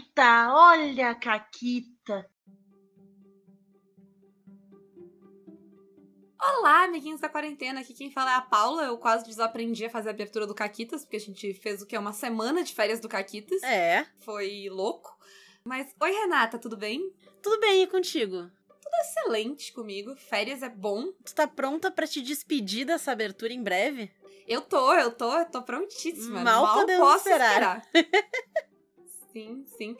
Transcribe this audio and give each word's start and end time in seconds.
Caquita, 0.00 0.52
olha 0.54 1.10
a 1.10 1.14
Caquita. 1.14 2.26
Olá, 6.40 6.84
amiguinhos 6.84 7.20
da 7.20 7.28
quarentena. 7.28 7.80
Aqui 7.80 7.92
quem 7.92 8.10
fala 8.10 8.32
é 8.32 8.34
a 8.34 8.40
Paula. 8.40 8.84
Eu 8.84 8.96
quase 8.96 9.26
desaprendi 9.26 9.84
a 9.84 9.90
fazer 9.90 10.08
a 10.08 10.12
abertura 10.12 10.46
do 10.46 10.54
Caquitas, 10.54 11.04
porque 11.04 11.16
a 11.16 11.20
gente 11.20 11.52
fez 11.52 11.82
o 11.82 11.86
que? 11.86 11.96
Uma 11.98 12.14
semana 12.14 12.64
de 12.64 12.74
férias 12.74 12.98
do 12.98 13.08
Caquitas. 13.08 13.62
É. 13.62 14.06
Foi 14.20 14.68
louco. 14.70 15.14
Mas, 15.62 15.94
oi 16.00 16.10
Renata, 16.10 16.58
tudo 16.58 16.76
bem? 16.78 17.12
Tudo 17.42 17.60
bem, 17.60 17.82
e 17.82 17.86
contigo? 17.86 18.50
Tudo 18.68 18.94
excelente 19.02 19.72
comigo. 19.72 20.16
Férias 20.16 20.62
é 20.62 20.70
bom. 20.70 21.12
Tu 21.24 21.34
tá 21.34 21.46
pronta 21.46 21.90
para 21.90 22.06
te 22.06 22.22
despedir 22.22 22.86
dessa 22.86 23.12
abertura 23.12 23.52
em 23.52 23.62
breve? 23.62 24.10
Eu 24.46 24.62
tô, 24.62 24.94
eu 24.94 25.12
tô, 25.12 25.36
eu 25.36 25.44
tô 25.44 25.62
prontíssima. 25.62 26.42
Mal, 26.42 26.64
Mal 26.64 26.78
podemos 26.78 27.06
posso 27.06 27.28
esperar. 27.28 27.82
esperar. 27.94 28.60
sim, 29.32 29.64
sim. 29.76 29.96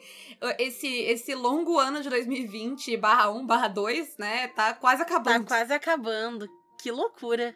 Esse, 0.59 0.87
esse 0.87 1.33
longo 1.35 1.77
ano 1.79 2.01
de 2.01 2.09
2020, 2.09 2.95
barra 2.97 3.29
1, 3.31 3.45
barra 3.45 3.67
2, 3.67 4.17
né, 4.17 4.47
tá 4.49 4.73
quase 4.73 4.97
Tá 4.97 5.03
acabando. 5.03 5.45
quase 5.47 5.73
acabando. 5.73 6.47
Que 6.81 6.91
loucura. 6.91 7.55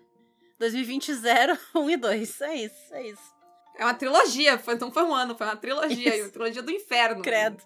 2020 0.59 1.13
0, 1.13 1.57
1 1.75 1.89
e 1.89 1.97
2. 1.97 2.41
É 2.41 2.55
isso, 2.55 2.93
é 2.93 3.07
isso. 3.07 3.35
É 3.77 3.83
uma 3.83 3.93
trilogia, 3.93 4.57
foi, 4.57 4.75
não 4.77 4.91
foi 4.91 5.03
um 5.03 5.13
ano, 5.13 5.35
foi 5.35 5.45
uma 5.45 5.57
trilogia, 5.57 6.23
uma 6.23 6.29
trilogia 6.29 6.63
do 6.63 6.71
inferno. 6.71 7.21
Credo. 7.21 7.61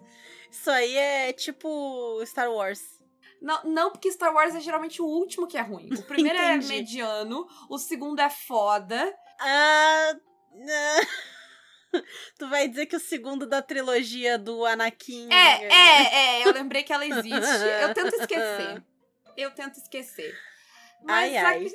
Isso 0.50 0.70
aí 0.72 0.96
é 0.96 1.32
tipo 1.34 2.20
Star 2.26 2.52
Wars. 2.52 2.82
Não, 3.40 3.64
não, 3.64 3.92
porque 3.92 4.12
Star 4.12 4.34
Wars 4.34 4.56
é 4.56 4.60
geralmente 4.60 5.02
o 5.02 5.06
último 5.06 5.48
que 5.48 5.58
é 5.58 5.62
ruim. 5.62 5.90
O 5.94 6.04
primeiro 6.04 6.38
é 6.38 6.58
mediano, 6.66 7.48
o 7.70 7.78
segundo 7.78 8.20
é 8.20 8.30
foda. 8.30 9.14
Ah. 9.40 10.14
ah. 10.14 11.08
tu 12.38 12.48
vai 12.48 12.68
dizer 12.68 12.86
que 12.86 12.96
o 12.96 13.00
segundo 13.00 13.46
da 13.46 13.62
trilogia 13.62 14.38
do 14.38 14.66
Anakin. 14.66 15.30
É, 15.32 15.66
é, 15.66 16.16
é, 16.16 16.48
eu 16.48 16.54
lembrei 16.54 16.84
que 16.84 16.94
ela 16.94 17.06
existe. 17.06 17.64
Eu 17.82 17.94
tento 17.94 18.16
esquecer. 18.16 18.84
Eu 19.38 19.52
tento 19.52 19.78
esquecer. 19.78 20.36
Mas, 21.04 21.34
Ai, 21.36 21.38
ai. 21.38 21.68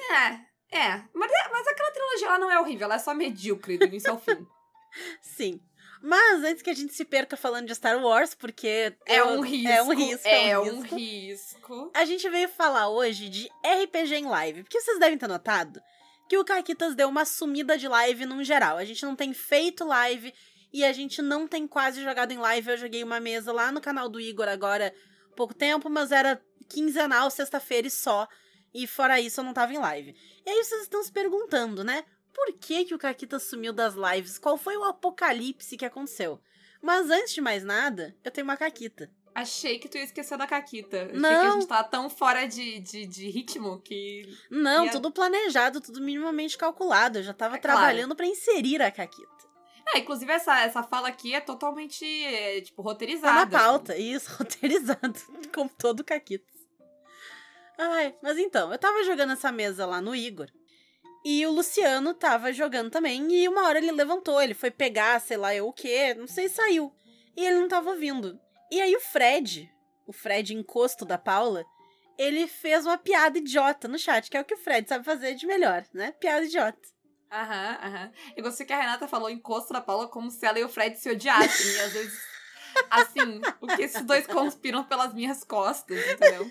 É, 0.70 0.78
é. 0.78 1.02
Mas, 1.14 1.30
mas 1.50 1.66
aquela 1.66 1.90
trilogia 1.92 2.26
ela 2.26 2.38
não 2.38 2.50
é 2.50 2.60
horrível, 2.60 2.84
ela 2.84 2.96
é 2.96 2.98
só 2.98 3.14
medíocre 3.14 3.78
do 3.78 3.86
início 3.86 4.10
ao 4.10 4.18
fim. 4.18 4.46
Sim. 5.22 5.60
Mas 6.02 6.44
antes 6.44 6.62
que 6.62 6.68
a 6.68 6.74
gente 6.74 6.92
se 6.92 7.02
perca 7.02 7.34
falando 7.34 7.66
de 7.66 7.74
Star 7.74 7.98
Wars, 7.98 8.34
porque 8.34 8.94
É 9.06 9.24
um 9.24 9.40
risco. 9.40 9.68
É 9.68 9.82
um 9.82 9.94
risco. 9.94 10.28
É 10.28 10.58
um 10.58 10.62
um 10.62 10.80
risco. 10.82 10.96
risco. 10.96 11.90
A 11.94 12.04
gente 12.04 12.28
veio 12.28 12.48
falar 12.50 12.90
hoje 12.90 13.30
de 13.30 13.48
RPG 13.64 14.16
em 14.16 14.26
live, 14.26 14.64
porque 14.64 14.78
vocês 14.82 14.98
devem 14.98 15.16
ter 15.16 15.26
notado 15.26 15.80
que 16.28 16.38
o 16.38 16.44
Caquitas 16.44 16.94
deu 16.94 17.08
uma 17.08 17.24
sumida 17.24 17.76
de 17.76 17.88
live 17.88 18.26
num 18.26 18.42
geral. 18.42 18.76
A 18.76 18.84
gente 18.84 19.04
não 19.04 19.14
tem 19.14 19.32
feito 19.32 19.84
live 19.84 20.32
e 20.72 20.84
a 20.84 20.92
gente 20.92 21.22
não 21.22 21.46
tem 21.46 21.66
quase 21.66 22.02
jogado 22.02 22.32
em 22.32 22.38
live. 22.38 22.70
Eu 22.70 22.76
joguei 22.76 23.02
uma 23.04 23.20
mesa 23.20 23.52
lá 23.52 23.70
no 23.70 23.80
canal 23.80 24.08
do 24.08 24.20
Igor 24.20 24.48
agora 24.48 24.94
há 25.30 25.34
pouco 25.36 25.54
tempo, 25.54 25.88
mas 25.90 26.12
era 26.12 26.40
quinzenal, 26.68 27.30
sexta-feira 27.30 27.86
e 27.86 27.90
só. 27.90 28.26
E 28.72 28.86
fora 28.86 29.20
isso 29.20 29.40
eu 29.40 29.44
não 29.44 29.54
tava 29.54 29.72
em 29.72 29.78
live. 29.78 30.16
E 30.44 30.50
aí 30.50 30.64
vocês 30.64 30.82
estão 30.82 31.02
se 31.02 31.12
perguntando, 31.12 31.84
né? 31.84 32.04
Por 32.32 32.52
que, 32.54 32.84
que 32.84 32.94
o 32.94 32.98
Caquitas 32.98 33.44
sumiu 33.44 33.72
das 33.72 33.94
lives? 33.94 34.38
Qual 34.38 34.58
foi 34.58 34.76
o 34.76 34.82
apocalipse 34.82 35.76
que 35.76 35.84
aconteceu? 35.84 36.40
Mas 36.82 37.08
antes 37.08 37.32
de 37.32 37.40
mais 37.40 37.62
nada, 37.62 38.16
eu 38.24 38.30
tenho 38.30 38.44
uma 38.44 38.56
Caquita. 38.56 39.10
Achei 39.34 39.78
que 39.80 39.88
tu 39.88 39.96
ia 39.98 40.04
esquecer 40.04 40.38
da 40.38 40.46
Caquita. 40.46 40.96
Achei 41.06 41.10
que 41.12 41.16
a 41.26 41.44
Não. 41.44 41.52
gente 41.60 41.66
tava 41.66 41.82
tão 41.88 42.08
fora 42.08 42.46
de, 42.46 42.78
de, 42.78 43.04
de 43.04 43.28
ritmo 43.30 43.80
que. 43.80 44.22
Não, 44.48 44.84
E 44.84 44.88
a- 44.88 44.92
tudo 44.92 45.10
planejado, 45.10 45.80
tudo 45.80 46.00
minimamente 46.00 46.56
calculado. 46.56 47.18
Eu 47.18 47.22
já 47.24 47.32
tava 47.34 47.56
É 47.56 47.58
claro. 47.58 47.78
trabalhando 47.78 48.14
pra 48.14 48.26
inserir 48.26 48.80
a 48.80 48.90
Caquita. 48.92 49.32
Ah, 49.88 49.98
inclusive, 49.98 50.30
essa, 50.32 50.60
essa 50.60 50.82
fala 50.82 51.08
aqui 51.08 51.34
é 51.34 51.40
totalmente, 51.40 52.04
é, 52.06 52.60
tipo, 52.60 52.82
Tá 52.82 52.88
roteirizada. 52.88 53.34
na 53.34 53.46
pauta, 53.46 53.96
isso, 53.98 54.30
roteirizado, 54.38 55.20
como 55.52 55.68
todo 55.78 56.02
Caquita. 56.04 56.46
Ai, 57.76 58.14
mas 58.22 58.38
então, 58.38 58.70
eu 58.72 58.78
tava 58.78 59.02
jogando 59.04 59.32
essa 59.32 59.50
mesa 59.50 59.84
lá 59.84 60.00
no 60.00 60.14
Igor. 60.14 60.48
E 61.24 61.44
o 61.46 61.50
Luciano 61.50 62.14
tava 62.14 62.52
jogando 62.52 62.90
também, 62.90 63.26
e 63.34 63.48
uma 63.48 63.66
hora 63.66 63.78
ele 63.78 63.90
levantou, 63.90 64.40
ele 64.40 64.54
foi 64.54 64.70
pegar, 64.70 65.20
sei 65.20 65.36
lá 65.36 65.54
eu 65.54 65.66
o 65.66 65.72
quê, 65.72 66.14
não 66.14 66.26
sei, 66.26 66.48
saiu. 66.48 66.94
E 67.36 67.44
ele 67.44 67.58
não 67.60 67.68
tava 67.68 67.90
ouvindo. 67.90 68.38
E 68.74 68.80
aí 68.80 68.96
o 68.96 69.00
Fred, 69.00 69.72
o 70.04 70.12
Fred 70.12 70.52
encosto 70.52 71.04
da 71.04 71.16
Paula, 71.16 71.64
ele 72.18 72.48
fez 72.48 72.84
uma 72.84 72.98
piada 72.98 73.38
idiota 73.38 73.86
no 73.86 73.96
chat, 73.96 74.28
que 74.28 74.36
é 74.36 74.40
o 74.40 74.44
que 74.44 74.54
o 74.54 74.58
Fred 74.58 74.88
sabe 74.88 75.04
fazer 75.04 75.36
de 75.36 75.46
melhor, 75.46 75.84
né? 75.94 76.10
Piada 76.18 76.44
idiota. 76.44 76.80
Aham, 77.30 77.78
aham. 77.80 78.12
Eu 78.36 78.42
gostei 78.42 78.66
que 78.66 78.72
a 78.72 78.80
Renata 78.80 79.06
falou 79.06 79.30
encosto 79.30 79.72
da 79.72 79.80
Paula 79.80 80.08
como 80.08 80.28
se 80.28 80.44
ela 80.44 80.58
e 80.58 80.64
o 80.64 80.68
Fred 80.68 80.98
se 80.98 81.08
odiassem. 81.08 81.66
e 81.72 81.80
às 81.82 81.92
vezes, 81.92 82.20
assim, 82.90 83.40
o 83.60 83.68
que 83.68 83.82
esses 83.84 84.02
dois 84.02 84.26
conspiram 84.26 84.82
pelas 84.82 85.14
minhas 85.14 85.44
costas, 85.44 85.96
entendeu? 86.10 86.50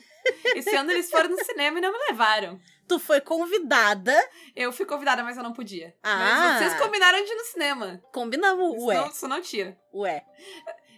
Esse 0.56 0.74
ano 0.78 0.92
eles 0.92 1.10
foram 1.12 1.28
no 1.30 1.44
cinema 1.44 1.78
e 1.78 1.82
não 1.82 1.92
me 1.92 2.00
levaram. 2.10 2.58
Tu 2.88 3.00
foi 3.00 3.20
convidada. 3.20 4.14
Eu 4.56 4.72
fui 4.72 4.86
convidada, 4.86 5.24
mas 5.24 5.36
eu 5.36 5.44
não 5.44 5.52
podia. 5.52 5.94
Ah. 6.02 6.18
Mas 6.20 6.58
vocês 6.60 6.82
combinaram 6.82 7.22
de 7.22 7.30
ir 7.30 7.36
no 7.36 7.44
cinema. 7.44 8.02
Combinamos, 8.14 8.76
Isso, 8.78 8.86
ué, 8.86 8.96
não, 8.96 9.08
isso 9.10 9.28
não 9.28 9.42
tira. 9.42 9.78
ué. 9.94 10.26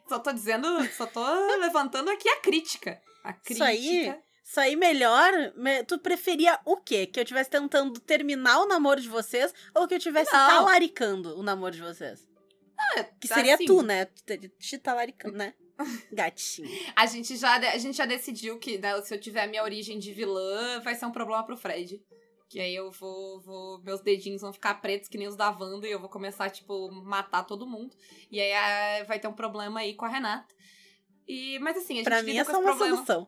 Só 0.07 0.19
tô 0.19 0.31
dizendo, 0.31 0.67
só 0.89 1.05
tô 1.05 1.23
levantando 1.57 2.09
aqui 2.09 2.27
a 2.29 2.37
crítica. 2.41 3.01
A 3.23 3.33
crítica. 3.33 3.53
Isso 3.53 3.63
aí, 3.63 4.15
isso 4.43 4.59
aí 4.59 4.75
melhor. 4.75 5.31
me- 5.55 5.83
Tu 5.83 5.97
preferia 5.99 6.59
o 6.65 6.77
quê? 6.77 7.05
Que 7.07 7.19
eu 7.19 7.23
estivesse 7.23 7.49
tentando 7.49 7.99
terminar 7.99 8.59
o 8.61 8.67
namoro 8.67 9.01
de 9.01 9.09
vocês 9.09 9.53
ou 9.73 9.87
que 9.87 9.93
eu 9.95 9.97
estivesse 9.97 10.31
talaricando 10.31 11.37
o 11.39 11.43
namoro 11.43 11.73
de 11.73 11.81
vocês? 11.81 12.27
Que 13.19 13.27
seria 13.27 13.55
assim, 13.55 13.65
tu, 13.65 13.81
né? 13.81 14.05
Te 14.59 14.77
talaricando, 14.77 15.37
né? 15.37 15.53
Gatinho. 16.11 16.69
A 16.95 17.05
gente 17.05 17.35
já, 17.35 17.55
a 17.55 17.77
gente 17.77 17.97
já 17.97 18.05
decidiu 18.05 18.59
que 18.59 18.77
né, 18.77 19.01
se 19.01 19.13
eu 19.13 19.19
tiver 19.19 19.43
a 19.43 19.47
minha 19.47 19.63
origem 19.63 19.97
de 19.97 20.13
vilã, 20.13 20.79
vai 20.81 20.93
ser 20.95 21.05
um 21.05 21.11
problema 21.11 21.43
pro 21.45 21.57
Fred. 21.57 22.01
Que 22.47 22.59
aí 22.59 22.75
eu 22.75 22.91
vou, 22.91 23.39
vou. 23.41 23.81
Meus 23.81 24.01
dedinhos 24.01 24.41
vão 24.41 24.53
ficar 24.53 24.75
pretos 24.75 25.09
que 25.09 25.17
nem 25.17 25.27
os 25.27 25.35
da 25.35 25.49
Wanda 25.49 25.87
e 25.87 25.91
eu 25.91 25.99
vou 25.99 26.09
começar, 26.09 26.49
tipo, 26.49 26.91
matar 26.91 27.43
todo 27.43 27.65
mundo. 27.67 27.95
E 28.31 28.39
aí 28.39 28.53
ah, 28.53 29.05
vai 29.05 29.19
ter 29.19 29.27
um 29.27 29.33
problema 29.33 29.79
aí 29.79 29.93
com 29.95 30.05
a 30.05 30.09
Renata. 30.09 30.53
E, 31.27 31.57
mas 31.59 31.75
assim, 31.77 31.93
a 31.93 31.97
gente 31.97 32.05
Pra 32.05 32.21
mim, 32.21 32.33
lida 32.33 32.45
com 32.45 32.51
é 32.51 32.53
esse 32.53 32.61
uma 32.63 32.75
problema. 32.75 32.95
solução. 32.97 33.27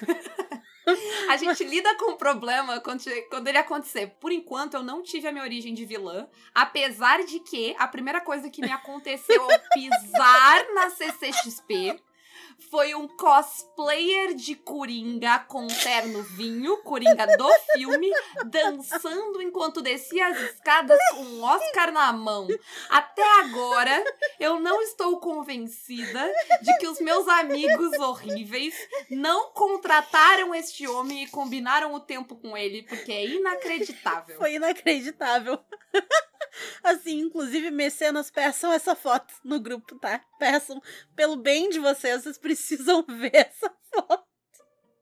A 1.30 1.36
gente 1.38 1.64
lida 1.64 1.96
com 1.96 2.12
o 2.12 2.16
problema 2.16 2.78
quando, 2.80 3.02
quando 3.30 3.48
ele 3.48 3.56
acontecer. 3.56 4.08
Por 4.20 4.30
enquanto, 4.30 4.74
eu 4.74 4.82
não 4.82 5.02
tive 5.02 5.26
a 5.26 5.32
minha 5.32 5.42
origem 5.42 5.72
de 5.72 5.84
vilã. 5.86 6.28
Apesar 6.54 7.24
de 7.24 7.40
que 7.40 7.74
a 7.78 7.88
primeira 7.88 8.20
coisa 8.20 8.50
que 8.50 8.60
me 8.60 8.70
aconteceu 8.70 9.42
ao 9.42 9.48
pisar 9.72 10.74
na 10.74 10.90
CCXP 10.90 11.98
foi 12.70 12.94
um 12.94 13.06
cosplayer 13.08 14.34
de 14.34 14.54
Coringa 14.54 15.38
com 15.40 15.66
terno 15.66 16.22
vinho, 16.22 16.76
Coringa 16.82 17.26
do 17.36 17.48
filme, 17.74 18.10
dançando 18.46 19.40
enquanto 19.42 19.82
descia 19.82 20.28
as 20.28 20.40
escadas 20.40 20.98
com 21.12 21.22
um 21.22 21.42
Oscar 21.42 21.92
na 21.92 22.12
mão. 22.12 22.48
Até 22.90 23.22
agora, 23.40 24.04
eu 24.40 24.58
não 24.60 24.80
estou 24.82 25.18
convencida 25.18 26.32
de 26.62 26.78
que 26.78 26.86
os 26.86 27.00
meus 27.00 27.26
amigos 27.28 27.98
horríveis 27.98 28.74
não 29.10 29.50
contrataram 29.52 30.54
este 30.54 30.86
homem 30.86 31.24
e 31.24 31.28
combinaram 31.28 31.94
o 31.94 32.00
tempo 32.00 32.36
com 32.36 32.56
ele, 32.56 32.82
porque 32.82 33.12
é 33.12 33.26
inacreditável. 33.26 34.36
Foi 34.36 34.54
inacreditável. 34.54 35.58
Assim, 36.82 37.20
inclusive, 37.20 37.70
mecenas, 37.70 38.30
peçam 38.30 38.72
essa 38.72 38.94
foto 38.94 39.34
no 39.44 39.60
grupo, 39.60 39.98
tá? 39.98 40.24
Peçam. 40.38 40.80
Pelo 41.14 41.36
bem 41.36 41.68
de 41.68 41.78
vocês, 41.78 42.22
vocês 42.22 42.38
precisam 42.38 43.04
ver 43.08 43.34
essa 43.34 43.74
foto. 43.92 44.24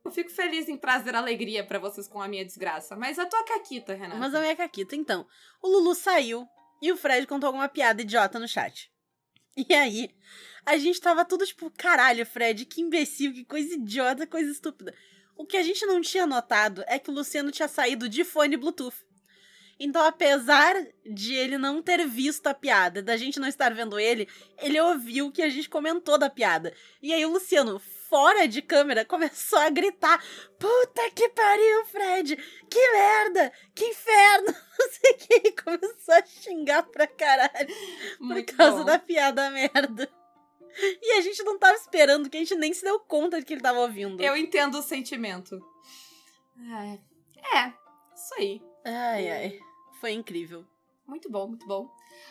Eu 0.05 0.11
fico 0.11 0.31
feliz 0.31 0.69
em 0.69 0.77
trazer 0.77 1.15
alegria 1.15 1.65
pra 1.65 1.79
vocês 1.79 2.09
com 2.09 2.21
a 2.21 2.27
minha 2.27 2.45
desgraça, 2.45 2.97
mas 2.97 3.19
a 3.19 3.27
tua 3.27 3.45
caquita, 3.45 3.95
Renata. 3.95 4.19
Mas 4.19 4.35
a 4.35 4.41
minha 4.41 4.57
caquita, 4.57 4.97
então. 4.97 5.27
O 5.63 5.69
Lulu 5.69 5.95
saiu 5.95 6.47
e 6.81 6.91
o 6.91 6.97
Fred 6.97 7.27
contou 7.27 7.47
alguma 7.47 7.69
piada 7.69 8.03
idiota 8.03 8.39
no 8.39 8.49
chat. 8.49 8.91
E 9.57 9.75
aí, 9.75 10.11
a 10.65 10.77
gente 10.77 11.01
tava 11.01 11.25
tudo 11.25 11.47
tipo, 11.47 11.71
caralho, 11.71 12.25
Fred, 12.25 12.65
que 12.65 12.81
imbecil, 12.81 13.33
que 13.33 13.45
coisa 13.45 13.75
idiota, 13.75 14.27
coisa 14.27 14.51
estúpida. 14.51 14.95
O 15.37 15.47
que 15.47 15.57
a 15.57 15.63
gente 15.63 15.85
não 15.87 16.01
tinha 16.01 16.27
notado 16.27 16.85
é 16.87 16.99
que 16.99 17.11
o 17.11 17.13
Luciano 17.13 17.51
tinha 17.51 17.69
saído 17.69 18.09
de 18.09 18.25
fone 18.25 18.57
Bluetooth. 18.57 18.97
Então, 19.79 20.05
apesar 20.05 20.75
de 21.05 21.35
ele 21.35 21.59
não 21.59 21.83
ter 21.83 22.07
visto 22.07 22.47
a 22.47 22.55
piada, 22.55 23.03
da 23.03 23.17
gente 23.17 23.41
não 23.41 23.49
estar 23.49 23.75
vendo 23.75 23.99
ele, 23.99 24.29
ele 24.61 24.81
ouviu 24.81 25.33
que 25.33 25.43
a 25.43 25.49
gente 25.49 25.69
comentou 25.69 26.17
da 26.17 26.31
piada. 26.31 26.73
E 27.03 27.13
aí 27.13 27.25
o 27.27 27.33
Luciano, 27.33 27.81
fora 28.09 28.47
de 28.47 28.63
câmera, 28.63 29.05
começou 29.07 29.59
a 29.59 29.71
gritar: 29.71 30.23
Puta 30.59 31.11
que 31.15 31.29
pariu, 31.31 31.87
Fred! 31.87 32.37
Que 32.71 32.93
merda! 32.93 33.53
Que 33.75 33.87
inferno! 33.87 34.55
Não 34.79 34.91
sei 34.91 35.11
o 35.11 35.19
que. 35.19 35.49
E 35.49 35.53
começou 35.53 36.15
a 36.15 36.27
xingar 36.27 36.83
pra 36.85 37.07
caralho 37.07 37.75
Muito 38.21 38.51
por 38.53 38.57
causa 38.57 38.79
bom. 38.79 38.85
da 38.85 38.99
piada 38.99 39.51
merda. 39.51 40.09
E 41.03 41.19
a 41.19 41.21
gente 41.21 41.43
não 41.43 41.59
tava 41.59 41.77
esperando, 41.77 42.31
que 42.31 42.37
a 42.37 42.41
gente 42.41 42.55
nem 42.55 42.73
se 42.73 42.83
deu 42.83 42.99
conta 42.99 43.39
de 43.39 43.45
que 43.45 43.53
ele 43.53 43.61
tava 43.61 43.81
ouvindo. 43.81 44.23
Eu 44.23 44.35
entendo 44.35 44.79
o 44.79 44.83
sentimento. 44.83 45.61
É, 46.59 47.59
é, 47.59 47.73
isso 48.15 48.35
aí. 48.39 48.72
Ai, 48.85 49.31
ai. 49.31 49.61
Foi 50.01 50.13
incrível. 50.13 50.65
Muito 51.07 51.31
bom, 51.31 51.49
muito 51.49 51.67
bom. 51.67 51.91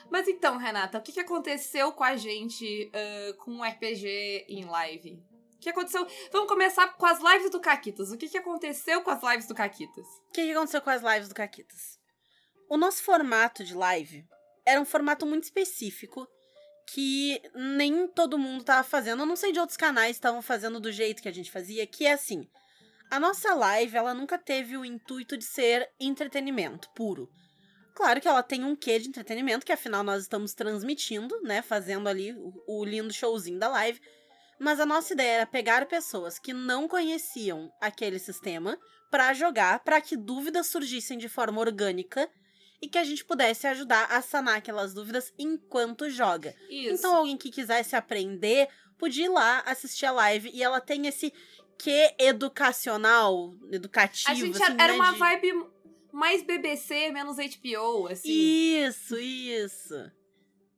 Mas 0.09 0.27
então, 0.27 0.57
Renata, 0.57 0.97
o 0.97 1.01
que, 1.01 1.11
que 1.11 1.19
aconteceu 1.19 1.91
com 1.91 2.03
a 2.03 2.15
gente 2.15 2.91
uh, 2.93 3.33
com 3.37 3.59
o 3.59 3.63
RPG 3.63 4.45
em 4.47 4.65
live? 4.65 5.23
O 5.55 5.59
que 5.59 5.69
aconteceu? 5.69 6.07
Vamos 6.31 6.47
começar 6.47 6.87
com 6.95 7.05
as 7.05 7.19
lives 7.19 7.51
do 7.51 7.59
Caquitas. 7.59 8.11
O 8.11 8.17
que, 8.17 8.27
que 8.27 8.37
aconteceu 8.37 9.01
com 9.01 9.11
as 9.11 9.21
lives 9.21 9.47
do 9.47 9.53
Caquitas? 9.53 10.07
O 10.29 10.31
que, 10.33 10.45
que 10.45 10.51
aconteceu 10.51 10.81
com 10.81 10.89
as 10.89 11.03
lives 11.03 11.29
do 11.29 11.35
Caquitas? 11.35 11.99
O 12.67 12.77
nosso 12.77 13.03
formato 13.03 13.63
de 13.63 13.75
live 13.75 14.25
era 14.65 14.81
um 14.81 14.85
formato 14.85 15.25
muito 15.25 15.43
específico 15.43 16.27
que 16.87 17.41
nem 17.53 18.07
todo 18.07 18.37
mundo 18.37 18.63
tava 18.63 18.83
fazendo. 18.83 19.21
Eu 19.21 19.25
não 19.25 19.35
sei 19.35 19.51
de 19.51 19.59
outros 19.59 19.77
canais 19.77 20.15
estavam 20.15 20.41
fazendo 20.41 20.79
do 20.79 20.91
jeito 20.91 21.21
que 21.21 21.29
a 21.29 21.33
gente 21.33 21.51
fazia, 21.51 21.85
que 21.85 22.05
é 22.05 22.13
assim. 22.13 22.49
A 23.11 23.19
nossa 23.19 23.53
live, 23.53 23.97
ela 23.97 24.13
nunca 24.13 24.37
teve 24.37 24.77
o 24.77 24.85
intuito 24.85 25.35
de 25.35 25.43
ser 25.43 25.85
entretenimento 25.99 26.89
puro. 26.95 27.29
Claro 27.93 28.21
que 28.21 28.27
ela 28.27 28.41
tem 28.41 28.63
um 28.63 28.73
quê 28.73 28.99
de 28.99 29.09
entretenimento, 29.09 29.65
que 29.65 29.73
afinal 29.73 30.01
nós 30.01 30.23
estamos 30.23 30.53
transmitindo, 30.53 31.37
né, 31.41 31.61
fazendo 31.61 32.07
ali 32.07 32.31
o, 32.31 32.53
o 32.65 32.85
lindo 32.85 33.11
showzinho 33.11 33.59
da 33.59 33.67
live. 33.67 33.99
Mas 34.57 34.79
a 34.79 34.85
nossa 34.85 35.11
ideia 35.11 35.31
era 35.33 35.45
pegar 35.45 35.85
pessoas 35.87 36.39
que 36.39 36.53
não 36.53 36.87
conheciam 36.87 37.69
aquele 37.81 38.17
sistema 38.17 38.79
para 39.11 39.33
jogar, 39.33 39.83
para 39.83 39.99
que 39.99 40.15
dúvidas 40.15 40.67
surgissem 40.67 41.17
de 41.17 41.27
forma 41.27 41.59
orgânica 41.59 42.29
e 42.81 42.87
que 42.87 42.97
a 42.97 43.03
gente 43.03 43.25
pudesse 43.25 43.67
ajudar 43.67 44.05
a 44.05 44.21
sanar 44.21 44.55
aquelas 44.55 44.93
dúvidas 44.93 45.33
enquanto 45.37 46.09
joga. 46.09 46.55
Isso. 46.69 46.93
Então, 46.93 47.13
alguém 47.13 47.35
que 47.35 47.51
quisesse 47.51 47.93
aprender, 47.93 48.69
podia 48.97 49.25
ir 49.25 49.29
lá 49.29 49.63
assistir 49.65 50.05
a 50.05 50.11
live 50.11 50.49
e 50.53 50.63
ela 50.63 50.79
tem 50.79 51.07
esse 51.07 51.33
que 51.81 52.15
educacional, 52.19 53.53
educativo. 53.71 54.29
a 54.31 54.35
gente 54.35 54.61
assim, 54.61 54.73
era 54.73 54.87
né, 54.87 54.93
uma 54.93 55.11
de- 55.13 55.17
vibe 55.19 55.65
mais 56.11 56.43
BBC, 56.43 57.11
menos 57.11 57.37
HBO, 57.37 58.07
assim. 58.07 58.29
Isso, 58.29 59.17
isso. 59.17 59.87
Se 59.87 59.95
isso 59.95 60.11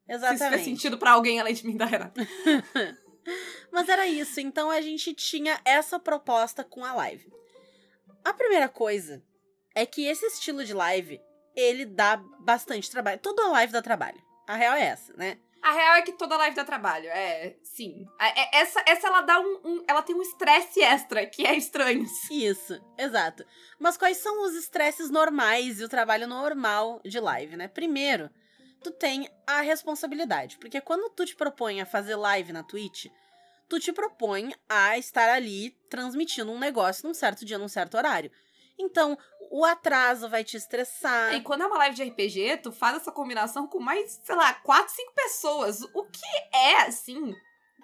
Exatamente. 0.07 0.49
faz 0.49 0.63
sentido 0.63 0.97
pra 0.97 1.11
alguém 1.11 1.39
além 1.39 1.53
de 1.53 1.65
mim 1.65 1.75
da 1.75 1.85
Renata. 1.85 2.21
Mas 3.71 3.89
era 3.89 4.05
isso, 4.07 4.39
então 4.39 4.69
a 4.69 4.81
gente 4.81 5.13
tinha 5.13 5.59
essa 5.65 5.99
proposta 5.99 6.63
com 6.63 6.83
a 6.85 6.93
live. 6.93 7.31
A 8.23 8.33
primeira 8.33 8.69
coisa 8.69 9.21
é 9.75 9.85
que 9.85 10.05
esse 10.05 10.25
estilo 10.25 10.63
de 10.63 10.73
live, 10.73 11.19
ele 11.55 11.85
dá 11.85 12.17
bastante 12.39 12.89
trabalho. 12.89 13.19
Toda 13.19 13.47
live 13.49 13.73
dá 13.73 13.81
trabalho. 13.81 14.21
A 14.47 14.55
real 14.55 14.73
é 14.75 14.83
essa, 14.83 15.13
né? 15.13 15.37
A 15.63 15.71
real 15.71 15.95
é 15.95 16.01
que 16.01 16.11
toda 16.11 16.35
live 16.37 16.55
dá 16.55 16.65
trabalho, 16.65 17.07
é, 17.07 17.55
sim. 17.63 18.05
É- 18.19 18.41
é- 18.41 18.61
essa, 18.61 18.83
essa 18.85 19.07
ela 19.07 19.21
dá 19.21 19.39
um, 19.39 19.59
um- 19.63 19.83
Ela 19.87 20.01
tem 20.01 20.13
um 20.15 20.21
estresse 20.21 20.81
extra, 20.81 21.25
que 21.25 21.45
é 21.47 21.55
estranho. 21.55 22.05
Isso, 22.29 22.79
exato. 22.97 23.45
Mas 23.79 23.95
quais 23.97 24.17
são 24.17 24.45
os 24.45 24.53
estresses 24.55 25.09
normais 25.09 25.79
e 25.79 25.83
o 25.85 25.89
trabalho 25.89 26.27
normal 26.27 26.99
de 27.05 27.19
live, 27.19 27.55
né? 27.55 27.67
Primeiro, 27.69 28.29
tu 28.83 28.91
tem 28.91 29.29
a 29.47 29.61
responsabilidade, 29.61 30.57
porque 30.57 30.81
quando 30.81 31.09
tu 31.11 31.25
te 31.25 31.35
propõe 31.35 31.79
a 31.79 31.85
fazer 31.85 32.15
live 32.17 32.51
na 32.51 32.63
Twitch, 32.63 33.05
tu 33.69 33.79
te 33.79 33.93
propõe 33.93 34.53
a 34.67 34.97
estar 34.97 35.29
ali 35.29 35.71
transmitindo 35.89 36.51
um 36.51 36.59
negócio 36.59 37.07
num 37.07 37.13
certo 37.13 37.45
dia, 37.45 37.57
num 37.57 37.69
certo 37.69 37.95
horário. 37.95 38.29
Então, 38.77 39.17
o 39.51 39.63
atraso 39.63 40.27
vai 40.29 40.43
te 40.43 40.57
estressar. 40.57 41.33
E 41.35 41.41
quando 41.41 41.61
é 41.61 41.67
uma 41.67 41.77
live 41.77 41.95
de 41.95 42.03
RPG, 42.03 42.57
tu 42.63 42.71
faz 42.71 42.97
essa 42.97 43.11
combinação 43.11 43.67
com 43.67 43.79
mais, 43.79 44.19
sei 44.23 44.35
lá, 44.35 44.53
quatro, 44.53 44.93
cinco 44.93 45.13
pessoas. 45.13 45.81
O 45.93 46.05
que 46.05 46.57
é, 46.57 46.81
assim, 46.83 47.35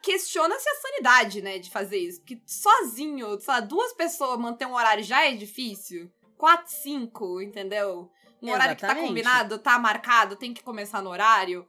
questiona-se 0.02 0.68
a 0.68 0.76
sanidade, 0.76 1.42
né, 1.42 1.60
de 1.60 1.70
fazer 1.70 1.98
isso. 1.98 2.20
Porque 2.22 2.42
sozinho, 2.46 3.40
sei 3.40 3.54
lá, 3.54 3.60
duas 3.60 3.94
pessoas 3.94 4.40
manter 4.40 4.66
um 4.66 4.74
horário 4.74 5.04
já 5.04 5.26
é 5.26 5.34
difícil. 5.34 6.12
Quatro, 6.38 6.72
cinco, 6.72 7.42
entendeu? 7.42 8.10
Um 8.42 8.52
horário 8.52 8.76
que 8.76 8.82
tá 8.82 8.88
Exatamente. 8.88 9.10
combinado, 9.10 9.60
tá 9.60 9.78
marcado, 9.78 10.38
tem 10.38 10.54
que 10.54 10.64
começar 10.64 11.02
no 11.02 11.10
horário. 11.10 11.68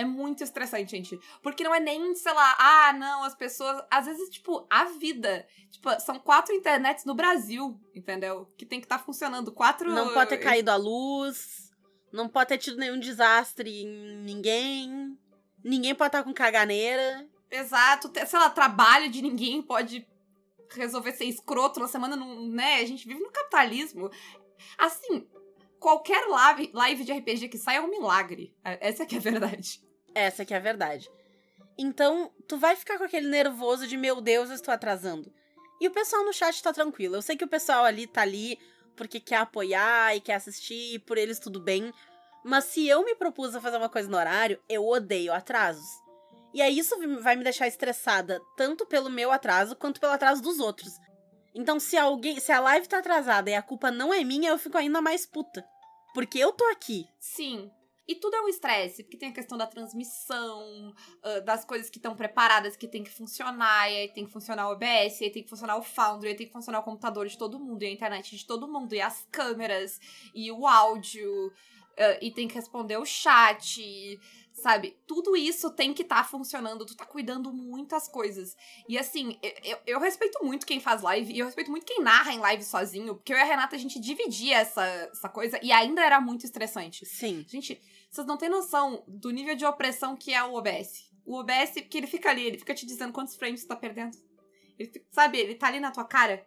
É 0.00 0.04
muito 0.04 0.42
estressante, 0.42 0.90
gente. 0.90 1.18
Porque 1.42 1.62
não 1.62 1.74
é 1.74 1.80
nem, 1.80 2.14
sei 2.14 2.32
lá, 2.32 2.56
ah, 2.58 2.92
não, 2.92 3.24
as 3.24 3.34
pessoas. 3.34 3.82
Às 3.90 4.06
vezes, 4.06 4.30
tipo, 4.30 4.66
a 4.70 4.84
vida. 4.84 5.46
Tipo, 5.70 6.00
são 6.00 6.18
quatro 6.18 6.54
internets 6.54 7.04
no 7.04 7.14
Brasil, 7.14 7.78
entendeu? 7.94 8.46
Que 8.56 8.64
tem 8.64 8.80
que 8.80 8.86
estar 8.86 8.98
funcionando. 8.98 9.52
Quatro. 9.52 9.90
Não 9.90 10.14
pode 10.14 10.30
ter 10.30 10.38
caído 10.38 10.70
a 10.70 10.76
luz, 10.76 11.70
não 12.12 12.28
pode 12.28 12.48
ter 12.48 12.58
tido 12.58 12.78
nenhum 12.78 12.98
desastre 12.98 13.82
em 13.82 14.22
ninguém, 14.24 15.18
ninguém 15.62 15.94
pode 15.94 16.08
estar 16.08 16.22
com 16.24 16.32
caganeira. 16.32 17.28
Exato, 17.50 18.10
sei 18.26 18.38
lá, 18.38 18.48
trabalho 18.48 19.10
de 19.10 19.20
ninguém 19.20 19.60
pode 19.60 20.06
resolver 20.70 21.12
ser 21.12 21.24
escroto 21.24 21.80
na 21.80 21.88
semana, 21.88 22.16
não, 22.16 22.46
né? 22.48 22.76
A 22.76 22.86
gente 22.86 23.06
vive 23.06 23.20
no 23.20 23.30
capitalismo. 23.30 24.08
Assim, 24.78 25.28
qualquer 25.78 26.26
live, 26.28 26.70
live 26.72 27.04
de 27.04 27.12
RPG 27.12 27.48
que 27.48 27.58
sai 27.58 27.76
é 27.76 27.80
um 27.80 27.90
milagre. 27.90 28.54
É- 28.64 28.88
Essa 28.88 29.04
que 29.06 29.16
é 29.16 29.18
a 29.18 29.22
verdade. 29.22 29.82
Essa 30.14 30.44
que 30.44 30.54
é 30.54 30.56
a 30.56 30.60
verdade. 30.60 31.10
Então, 31.78 32.30
tu 32.46 32.58
vai 32.58 32.76
ficar 32.76 32.98
com 32.98 33.04
aquele 33.04 33.28
nervoso 33.28 33.86
de, 33.86 33.96
meu 33.96 34.20
Deus, 34.20 34.48
eu 34.48 34.54
estou 34.54 34.72
atrasando. 34.72 35.32
E 35.80 35.88
o 35.88 35.90
pessoal 35.90 36.24
no 36.24 36.32
chat 36.32 36.62
tá 36.62 36.72
tranquilo. 36.72 37.16
Eu 37.16 37.22
sei 37.22 37.36
que 37.36 37.44
o 37.44 37.48
pessoal 37.48 37.84
ali 37.84 38.06
tá 38.06 38.22
ali 38.22 38.58
porque 38.96 39.18
quer 39.18 39.36
apoiar 39.36 40.14
e 40.14 40.20
quer 40.20 40.34
assistir, 40.34 40.94
e 40.94 40.98
por 40.98 41.16
eles 41.16 41.38
tudo 41.38 41.58
bem. 41.58 41.90
Mas 42.44 42.64
se 42.64 42.86
eu 42.86 43.02
me 43.04 43.14
propus 43.14 43.54
a 43.54 43.60
fazer 43.60 43.78
uma 43.78 43.88
coisa 43.88 44.10
no 44.10 44.16
horário, 44.16 44.60
eu 44.68 44.86
odeio 44.86 45.32
atrasos. 45.32 45.88
E 46.52 46.60
aí 46.60 46.78
isso 46.78 46.96
vai 47.22 47.36
me 47.36 47.44
deixar 47.44 47.66
estressada, 47.66 48.40
tanto 48.56 48.84
pelo 48.84 49.08
meu 49.08 49.30
atraso 49.30 49.74
quanto 49.76 50.00
pelo 50.00 50.12
atraso 50.12 50.42
dos 50.42 50.58
outros. 50.58 50.92
Então, 51.54 51.80
se 51.80 51.96
alguém, 51.96 52.38
se 52.38 52.52
a 52.52 52.60
live 52.60 52.88
tá 52.88 52.98
atrasada 52.98 53.50
e 53.50 53.54
a 53.54 53.62
culpa 53.62 53.90
não 53.90 54.12
é 54.12 54.22
minha, 54.22 54.50
eu 54.50 54.58
fico 54.58 54.76
ainda 54.76 55.00
mais 55.00 55.24
puta. 55.24 55.64
Porque 56.12 56.38
eu 56.38 56.52
tô 56.52 56.64
aqui. 56.66 57.08
Sim. 57.18 57.70
E 58.10 58.16
tudo 58.16 58.34
é 58.34 58.40
um 58.40 58.48
estresse, 58.48 59.04
porque 59.04 59.16
tem 59.16 59.28
a 59.28 59.32
questão 59.32 59.56
da 59.56 59.68
transmissão, 59.68 60.92
ah, 61.22 61.38
das 61.38 61.64
coisas 61.64 61.88
que 61.88 61.98
estão 61.98 62.16
preparadas, 62.16 62.76
que 62.76 62.88
tem 62.88 63.04
que 63.04 63.10
funcionar, 63.10 63.88
e 63.88 63.98
aí 63.98 64.08
tem 64.08 64.26
que 64.26 64.32
funcionar 64.32 64.68
o 64.68 64.72
OBS, 64.72 65.20
e 65.20 65.24
aí 65.26 65.30
tem 65.30 65.44
que 65.44 65.48
funcionar 65.48 65.76
o 65.76 65.82
Foundry, 65.82 66.26
e 66.26 66.30
aí 66.32 66.36
tem 66.36 66.48
que 66.48 66.52
funcionar 66.52 66.80
o 66.80 66.82
computador 66.82 67.28
de 67.28 67.38
todo 67.38 67.60
mundo, 67.60 67.84
e 67.84 67.86
a 67.86 67.90
internet 67.92 68.36
de 68.36 68.44
todo 68.44 68.66
mundo, 68.66 68.96
e 68.96 69.00
as 69.00 69.24
câmeras, 69.30 70.00
e 70.34 70.50
o 70.50 70.66
áudio, 70.66 71.52
ah, 71.96 72.18
e 72.20 72.32
tem 72.32 72.48
que 72.48 72.54
responder 72.56 72.96
o 72.96 73.04
chat, 73.04 74.18
sabe? 74.60 74.98
Tudo 75.06 75.36
isso 75.36 75.70
tem 75.70 75.92
que 75.92 76.02
estar 76.02 76.28
funcionando, 76.28 76.86
tu 76.86 76.96
tá 76.96 77.04
cuidando 77.04 77.52
muitas 77.52 78.08
coisas. 78.08 78.56
E 78.88 78.98
assim, 78.98 79.38
eu, 79.64 79.78
eu, 79.86 80.00
respeito 80.00 80.44
muito 80.44 80.66
quem 80.66 80.80
faz 80.80 81.02
live, 81.02 81.32
e 81.32 81.38
eu 81.38 81.46
respeito 81.46 81.70
muito 81.70 81.86
quem 81.86 82.00
narra 82.00 82.32
em 82.32 82.38
live 82.38 82.62
sozinho, 82.62 83.14
porque 83.14 83.32
eu 83.32 83.36
e 83.36 83.40
a 83.40 83.44
Renata, 83.44 83.76
a 83.76 83.78
gente 83.78 83.98
dividia 83.98 84.58
essa, 84.58 84.84
essa 84.84 85.28
coisa, 85.28 85.58
e 85.62 85.72
ainda 85.72 86.02
era 86.02 86.20
muito 86.20 86.44
estressante. 86.44 87.04
Sim. 87.06 87.44
Gente, 87.48 87.80
vocês 88.10 88.26
não 88.26 88.36
têm 88.36 88.48
noção 88.48 89.04
do 89.06 89.30
nível 89.30 89.54
de 89.54 89.64
opressão 89.64 90.16
que 90.16 90.32
é 90.32 90.42
o 90.42 90.54
OBS. 90.54 91.10
O 91.24 91.36
OBS, 91.38 91.72
porque 91.74 91.98
ele 91.98 92.06
fica 92.06 92.30
ali, 92.30 92.42
ele 92.42 92.58
fica 92.58 92.74
te 92.74 92.84
dizendo 92.86 93.12
quantos 93.12 93.36
frames 93.36 93.60
você 93.60 93.68
tá 93.68 93.76
perdendo. 93.76 94.16
Ele, 94.78 94.90
sabe, 95.10 95.38
ele 95.38 95.54
tá 95.54 95.68
ali 95.68 95.78
na 95.78 95.90
tua 95.90 96.04
cara. 96.04 96.46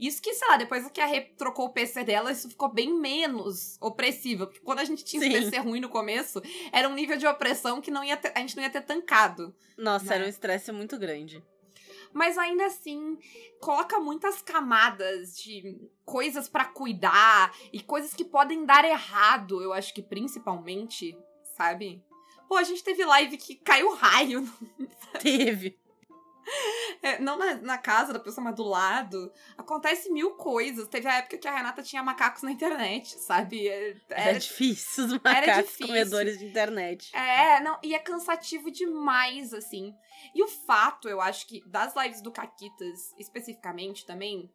Isso 0.00 0.22
que, 0.22 0.32
sei 0.32 0.48
lá, 0.48 0.56
depois 0.56 0.90
que 0.90 1.00
a 1.00 1.04
Rê 1.06 1.20
trocou 1.20 1.66
o 1.66 1.72
PC 1.72 2.02
dela, 2.04 2.32
isso 2.32 2.48
ficou 2.48 2.68
bem 2.72 2.92
menos 2.98 3.76
opressivo. 3.80 4.46
Porque 4.46 4.60
quando 4.60 4.78
a 4.78 4.84
gente 4.84 5.04
tinha 5.04 5.20
Sim. 5.22 5.28
esse 5.28 5.50
PC 5.50 5.58
ruim 5.58 5.78
no 5.80 5.90
começo, 5.90 6.40
era 6.72 6.88
um 6.88 6.94
nível 6.94 7.18
de 7.18 7.26
opressão 7.26 7.80
que 7.82 7.90
não 7.90 8.02
ia 8.02 8.16
ter- 8.16 8.32
a 8.34 8.40
gente 8.40 8.56
não 8.56 8.62
ia 8.62 8.70
ter 8.70 8.80
tancado. 8.80 9.54
Nossa, 9.76 10.06
Né? 10.06 10.14
era 10.14 10.24
um 10.24 10.28
estresse 10.28 10.72
muito 10.72 10.98
grande. 10.98 11.44
Mas 12.12 12.36
ainda 12.38 12.66
assim, 12.66 13.18
coloca 13.60 14.00
muitas 14.00 14.42
camadas 14.42 15.36
de 15.36 15.78
coisas 16.04 16.48
pra 16.48 16.64
cuidar 16.64 17.54
e 17.72 17.80
coisas 17.80 18.12
que 18.14 18.24
podem 18.24 18.64
dar 18.64 18.84
errado, 18.84 19.62
eu 19.62 19.72
acho 19.72 19.94
que 19.94 20.02
principalmente, 20.02 21.16
sabe? 21.56 22.02
Pô, 22.48 22.56
a 22.56 22.64
gente 22.64 22.82
teve 22.82 23.04
live 23.04 23.36
que 23.36 23.54
caiu 23.54 23.94
raio. 23.94 24.42
Teve. 25.22 25.78
É, 27.02 27.18
não 27.18 27.38
na, 27.38 27.54
na 27.54 27.78
casa 27.78 28.12
da 28.12 28.18
pessoa, 28.18 28.44
mas 28.44 28.54
do 28.54 28.62
lado. 28.62 29.32
Acontece 29.56 30.10
mil 30.10 30.32
coisas. 30.32 30.86
Teve 30.86 31.08
a 31.08 31.14
época 31.16 31.38
que 31.38 31.48
a 31.48 31.56
Renata 31.56 31.82
tinha 31.82 32.02
macacos 32.02 32.42
na 32.42 32.52
internet, 32.52 33.18
sabe? 33.20 33.66
É, 33.68 33.96
Era, 34.10 34.30
Era, 34.30 34.38
difícil 34.38 35.06
os 35.06 35.12
macacos 35.14 35.64
difícil. 35.64 35.86
comedores 35.86 36.38
de 36.38 36.44
internet. 36.44 37.16
É, 37.16 37.60
não, 37.60 37.78
e 37.82 37.94
é 37.94 37.98
cansativo 37.98 38.70
demais, 38.70 39.54
assim. 39.54 39.94
E 40.34 40.42
o 40.42 40.48
fato, 40.48 41.08
eu 41.08 41.22
acho 41.22 41.46
que, 41.46 41.62
das 41.66 41.94
lives 41.96 42.20
do 42.20 42.30
Caquitas, 42.30 43.14
especificamente 43.18 44.04
também, 44.04 44.52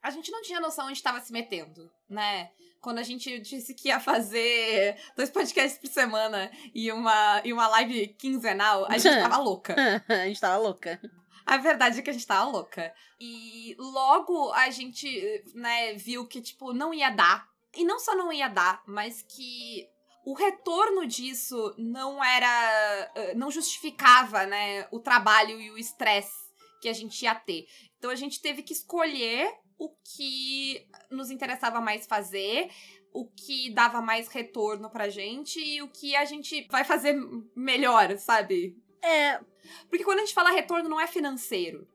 a 0.00 0.10
gente 0.10 0.30
não 0.30 0.40
tinha 0.42 0.60
noção 0.60 0.86
onde 0.86 0.98
estava 0.98 1.20
se 1.20 1.32
metendo, 1.32 1.90
né? 2.08 2.50
Quando 2.80 2.98
a 2.98 3.02
gente 3.02 3.40
disse 3.40 3.74
que 3.74 3.88
ia 3.88 3.98
fazer 3.98 4.96
dois 5.16 5.30
podcasts 5.30 5.78
por 5.80 5.88
semana 5.88 6.50
e 6.72 6.92
uma, 6.92 7.42
e 7.44 7.52
uma 7.52 7.66
live 7.68 8.08
quinzenal, 8.18 8.86
a 8.88 8.96
gente 8.96 9.18
tava 9.20 9.38
louca. 9.38 9.74
a 10.08 10.26
gente 10.26 10.40
tava 10.40 10.56
louca. 10.58 11.00
A 11.48 11.56
verdade 11.56 11.98
é 11.98 12.02
que 12.02 12.10
a 12.10 12.12
gente 12.12 12.26
tava 12.26 12.50
louca. 12.50 12.92
E 13.18 13.74
logo 13.78 14.52
a 14.52 14.68
gente, 14.68 15.42
né, 15.54 15.94
viu 15.94 16.26
que, 16.26 16.42
tipo, 16.42 16.74
não 16.74 16.92
ia 16.92 17.08
dar. 17.08 17.48
E 17.74 17.84
não 17.84 17.98
só 17.98 18.14
não 18.14 18.30
ia 18.30 18.48
dar, 18.48 18.82
mas 18.86 19.22
que 19.22 19.88
o 20.26 20.34
retorno 20.34 21.06
disso 21.06 21.74
não 21.78 22.22
era. 22.22 23.10
eh, 23.14 23.34
não 23.34 23.50
justificava, 23.50 24.44
né, 24.44 24.86
o 24.90 25.00
trabalho 25.00 25.58
e 25.58 25.70
o 25.70 25.78
estresse 25.78 26.36
que 26.82 26.88
a 26.88 26.92
gente 26.92 27.22
ia 27.22 27.34
ter. 27.34 27.66
Então 27.96 28.10
a 28.10 28.14
gente 28.14 28.42
teve 28.42 28.62
que 28.62 28.74
escolher 28.74 29.50
o 29.78 29.88
que 30.04 30.86
nos 31.10 31.30
interessava 31.30 31.80
mais 31.80 32.06
fazer 32.06 32.70
o 33.10 33.26
que 33.26 33.70
dava 33.70 34.02
mais 34.02 34.28
retorno 34.28 34.90
pra 34.90 35.08
gente 35.08 35.58
e 35.58 35.80
o 35.80 35.88
que 35.88 36.14
a 36.14 36.24
gente 36.26 36.66
vai 36.70 36.84
fazer 36.84 37.16
melhor, 37.56 38.16
sabe? 38.18 38.76
É, 39.02 39.40
Porque 39.88 40.04
quando 40.04 40.18
a 40.18 40.22
gente 40.22 40.34
fala 40.34 40.50
retorno, 40.50 40.88
não 40.88 41.00
é 41.00 41.06
financeiro. 41.06 41.86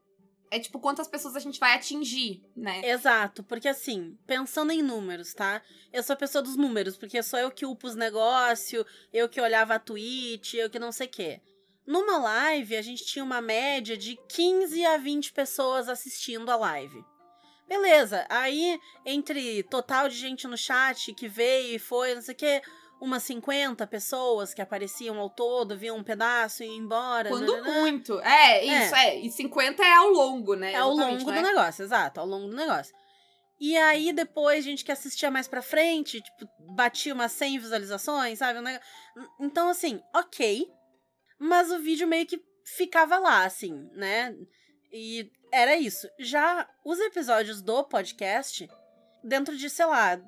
É 0.53 0.59
tipo 0.59 0.79
quantas 0.79 1.07
pessoas 1.07 1.35
a 1.35 1.39
gente 1.39 1.59
vai 1.59 1.73
atingir, 1.73 2.43
né? 2.55 2.81
Exato, 2.87 3.43
porque 3.43 3.67
assim, 3.67 4.15
pensando 4.27 4.71
em 4.71 4.83
números, 4.83 5.33
tá? 5.33 5.63
Eu 5.91 6.03
sou 6.03 6.13
a 6.13 6.17
pessoa 6.17 6.43
dos 6.43 6.55
números, 6.55 6.95
porque 6.95 7.23
sou 7.23 7.39
eu 7.39 7.49
que 7.49 7.65
upo 7.65 7.87
os 7.87 7.95
negócios, 7.95 8.85
eu 9.11 9.27
que 9.27 9.41
olhava 9.41 9.73
a 9.73 9.79
Twitch, 9.79 10.53
eu 10.53 10.69
que 10.69 10.77
não 10.77 10.91
sei 10.91 11.07
o 11.07 11.09
quê. 11.09 11.41
Numa 11.87 12.19
live, 12.19 12.77
a 12.77 12.83
gente 12.83 13.03
tinha 13.03 13.25
uma 13.25 13.41
média 13.41 13.97
de 13.97 14.15
15 14.29 14.85
a 14.85 14.97
20 14.97 15.33
pessoas 15.33 15.89
assistindo 15.89 16.49
a 16.51 16.55
live. 16.55 17.03
Beleza, 17.67 18.25
aí 18.29 18.79
entre 19.05 19.63
total 19.63 20.07
de 20.07 20.15
gente 20.15 20.47
no 20.47 20.55
chat 20.55 21.13
que 21.15 21.27
veio 21.27 21.75
e 21.75 21.79
foi, 21.79 22.13
não 22.13 22.21
sei 22.21 22.35
o 22.35 22.37
quê, 22.37 22.61
umas 23.03 23.23
50 23.23 23.85
pessoas 23.85 24.53
que 24.53 24.61
apareciam 24.61 25.19
ao 25.19 25.29
todo, 25.29 25.77
viam 25.77 25.97
um 25.97 26.03
pedaço 26.03 26.63
e 26.63 26.67
iam 26.67 26.75
embora. 26.75 27.29
Quando 27.29 27.51
nananã. 27.51 27.81
muito. 27.81 28.17
É, 28.21 28.63
isso, 28.63 28.95
é. 28.95 29.19
E 29.19 29.29
50 29.29 29.83
é 29.83 29.93
ao 29.93 30.09
longo, 30.09 30.55
né? 30.55 30.71
É 30.71 30.77
ao 30.77 30.91
longo 30.91 31.17
não 31.17 31.25
do 31.25 31.31
é? 31.31 31.41
negócio, 31.41 31.83
exato, 31.83 32.21
ao 32.21 32.25
longo 32.25 32.47
do 32.47 32.55
negócio. 32.55 32.95
E 33.59 33.75
aí, 33.75 34.13
depois, 34.13 34.59
a 34.59 34.69
gente 34.69 34.85
que 34.85 34.91
assistia 34.91 35.29
mais 35.29 35.49
pra 35.49 35.61
frente, 35.61 36.21
tipo, 36.21 36.49
batia 36.75 37.13
umas 37.13 37.33
100 37.33 37.59
visualizações, 37.59 38.39
sabe? 38.39 38.59
Então, 39.39 39.67
assim, 39.67 40.01
ok. 40.15 40.65
Mas 41.37 41.71
o 41.71 41.79
vídeo 41.79 42.07
meio 42.07 42.25
que 42.25 42.41
ficava 42.77 43.17
lá, 43.19 43.43
assim, 43.43 43.73
né? 43.93 44.33
E 44.93 45.29
era 45.51 45.75
isso. 45.75 46.07
Já 46.19 46.69
os 46.85 46.99
episódios 46.99 47.61
do 47.61 47.83
podcast, 47.83 48.67
dentro 49.23 49.55
de, 49.57 49.69
sei 49.69 49.85
lá, 49.85 50.19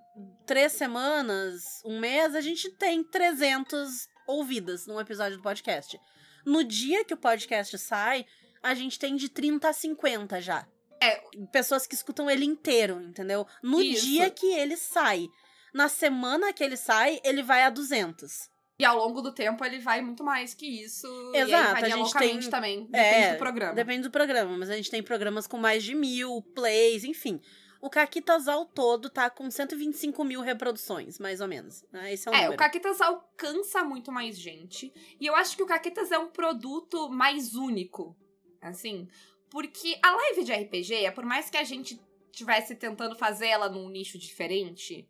três 0.46 0.72
semanas, 0.74 1.82
um 1.86 2.00
mês, 2.00 2.34
a 2.36 2.42
gente 2.42 2.70
tem 2.72 3.04
300 3.04 4.08
ouvidas 4.28 4.88
num 4.88 5.00
episódio 5.00 5.38
do 5.38 5.44
podcast. 5.44 6.00
No 6.46 6.64
dia 6.64 7.04
que 7.04 7.14
o 7.14 7.18
podcast 7.18 7.78
sai, 7.78 8.26
a 8.62 8.74
gente 8.74 8.98
tem 8.98 9.16
de 9.16 9.30
30 9.30 9.70
a 9.70 9.74
50 9.74 10.42
já. 10.42 10.68
É. 11.02 11.22
Pessoas 11.52 11.86
que 11.86 11.94
escutam 11.96 12.30
ele 12.30 12.46
inteiro, 12.46 13.02
entendeu? 13.02 13.46
No 13.62 13.82
Isso. 13.82 14.06
dia 14.06 14.30
que 14.30 14.48
ele 14.48 14.78
sai. 14.78 15.28
Na 15.74 15.90
semana 15.90 16.54
que 16.54 16.64
ele 16.64 16.78
sai, 16.78 17.20
ele 17.24 17.44
vai 17.44 17.64
a 17.64 17.70
200. 17.70 18.50
E 18.78 18.84
ao 18.86 18.98
longo 18.98 19.22
do 19.22 19.32
tempo 19.34 19.64
ele 19.64 19.80
vai 19.80 20.02
muito 20.02 20.24
mais 20.24 20.54
que 20.54 20.66
isso. 20.84 21.08
Exato, 21.34 21.86
a 21.86 21.90
gente 21.90 22.14
tem- 22.18 22.40
também. 22.50 22.86
Depende 22.86 22.98
É, 22.98 23.34
do 23.34 23.38
programa. 23.40 23.74
Depende 23.74 24.02
do 24.04 24.12
programa, 24.12 24.58
mas 24.58 24.70
a 24.70 24.76
gente 24.76 24.92
tem 24.92 25.02
programas 25.02 25.48
com 25.48 25.58
mais 25.58 25.84
de 25.84 25.96
mil 25.96 26.42
plays, 26.54 27.04
enfim. 27.04 27.40
O 27.86 27.90
Caquitas 27.90 28.48
ao 28.48 28.66
todo 28.66 29.12
tá 29.12 29.30
com 29.30 29.52
125 29.52 30.24
mil 30.24 30.42
reproduções, 30.42 31.20
mais 31.20 31.40
ou 31.40 31.48
menos. 31.48 31.86
né? 31.92 32.12
Esse 32.12 32.28
é 32.28 32.32
o 32.32 32.34
É, 32.34 32.50
o 32.50 32.58
Caquetas 32.58 33.00
alcança 33.00 33.84
muito 33.84 34.12
mais 34.12 34.40
gente. 34.40 34.92
E 35.20 35.28
eu 35.28 35.36
acho 35.36 35.56
que 35.56 35.62
o 35.62 35.68
Caquetas 35.68 36.12
é 36.12 36.18
um 36.18 36.32
produto 36.32 37.08
mais 37.10 37.54
único. 37.54 38.18
Assim. 38.60 39.08
Porque 39.52 40.00
a 40.02 40.16
live 40.16 40.44
de 40.44 40.52
RPG, 40.52 41.12
por 41.14 41.24
mais 41.26 41.52
que 41.52 41.58
a 41.58 41.64
gente 41.64 42.02
estivesse 42.32 42.74
tentando 42.74 43.16
fazer 43.16 43.50
ela 43.50 43.70
num 43.70 43.88
nicho 43.88 44.18
diferente, 44.18 45.08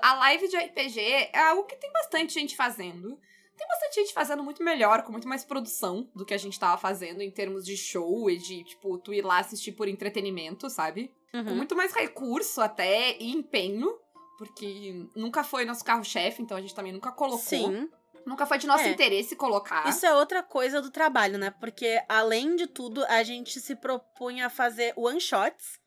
a 0.00 0.14
live 0.14 0.46
de 0.46 0.56
RPG 0.56 1.00
é 1.00 1.40
algo 1.40 1.64
que 1.64 1.74
tem 1.74 1.90
bastante 1.90 2.34
gente 2.34 2.54
fazendo. 2.54 3.18
Tem 3.56 3.66
bastante 3.66 3.96
gente 3.96 4.12
fazendo 4.12 4.44
muito 4.44 4.62
melhor, 4.62 5.02
com 5.02 5.10
muito 5.10 5.26
mais 5.26 5.44
produção 5.44 6.08
do 6.14 6.24
que 6.24 6.34
a 6.34 6.38
gente 6.38 6.60
tava 6.60 6.78
fazendo 6.80 7.20
em 7.20 7.32
termos 7.32 7.64
de 7.64 7.76
show 7.76 8.30
e 8.30 8.36
de, 8.36 8.62
tipo, 8.62 8.96
tu 8.98 9.12
ir 9.12 9.22
lá 9.22 9.38
assistir 9.38 9.72
por 9.72 9.88
entretenimento, 9.88 10.70
sabe? 10.70 11.10
Uhum. 11.38 11.44
com 11.44 11.50
muito 11.54 11.76
mais 11.76 11.92
recurso 11.92 12.60
até 12.60 13.16
e 13.18 13.30
empenho, 13.32 13.94
porque 14.38 15.06
nunca 15.14 15.42
foi 15.44 15.64
nosso 15.64 15.84
carro-chefe, 15.84 16.42
então 16.42 16.56
a 16.56 16.60
gente 16.60 16.74
também 16.74 16.92
nunca 16.92 17.10
colocou. 17.12 17.38
Sim. 17.38 17.88
Nunca 18.24 18.44
foi 18.44 18.58
de 18.58 18.66
nosso 18.66 18.84
É. 18.84 18.88
interesse 18.88 19.36
colocar. 19.36 19.88
Isso 19.88 20.04
é 20.04 20.12
outra 20.12 20.42
coisa 20.42 20.82
do 20.82 20.90
trabalho, 20.90 21.38
né? 21.38 21.50
Porque, 21.60 22.02
além 22.08 22.56
de 22.56 22.66
tudo, 22.66 23.04
a 23.06 23.22
gente 23.22 23.60
se 23.60 23.76
propunha 23.76 24.46
a 24.46 24.50
fazer 24.50 24.92
one-shots. 24.96 25.78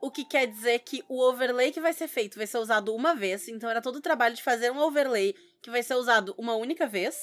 O 0.00 0.08
que 0.12 0.24
quer 0.24 0.46
dizer 0.46 0.78
que 0.80 1.04
o 1.08 1.20
overlay 1.20 1.72
que 1.72 1.80
vai 1.80 1.92
ser 1.92 2.06
feito 2.06 2.36
vai 2.38 2.46
ser 2.46 2.58
usado 2.58 2.94
uma 2.94 3.16
vez. 3.16 3.48
Então, 3.48 3.68
era 3.68 3.82
todo 3.82 3.96
o 3.96 4.00
trabalho 4.00 4.36
de 4.36 4.44
fazer 4.44 4.70
um 4.70 4.78
overlay 4.78 5.34
que 5.60 5.70
vai 5.70 5.82
ser 5.82 5.94
usado 5.94 6.36
uma 6.38 6.54
única 6.54 6.86
vez. 6.86 7.18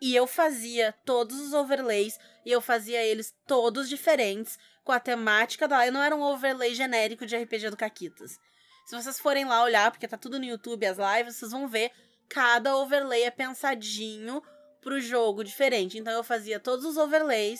E 0.00 0.14
eu 0.14 0.24
fazia 0.28 0.94
todos 1.04 1.40
os 1.40 1.52
overlays. 1.52 2.16
E 2.44 2.52
eu 2.52 2.60
fazia 2.60 3.02
eles 3.02 3.34
todos 3.44 3.88
diferentes. 3.88 4.56
Com 4.86 4.92
a 4.92 5.00
temática 5.00 5.66
da. 5.66 5.90
Não 5.90 6.00
era 6.00 6.14
um 6.14 6.22
overlay 6.22 6.72
genérico 6.72 7.26
de 7.26 7.36
RPG 7.36 7.70
do 7.70 7.76
Caquitas. 7.76 8.38
Se 8.86 8.94
vocês 8.94 9.18
forem 9.18 9.44
lá 9.44 9.64
olhar, 9.64 9.90
porque 9.90 10.06
tá 10.06 10.16
tudo 10.16 10.38
no 10.38 10.44
YouTube, 10.44 10.86
as 10.86 10.96
lives, 10.96 11.34
vocês 11.34 11.50
vão 11.50 11.66
ver. 11.66 11.90
Cada 12.28 12.76
overlay 12.76 13.24
é 13.24 13.30
pensadinho 13.32 14.40
pro 14.80 15.00
jogo 15.00 15.42
diferente. 15.42 15.98
Então 15.98 16.12
eu 16.12 16.22
fazia 16.22 16.60
todos 16.60 16.84
os 16.84 16.96
overlays, 16.96 17.58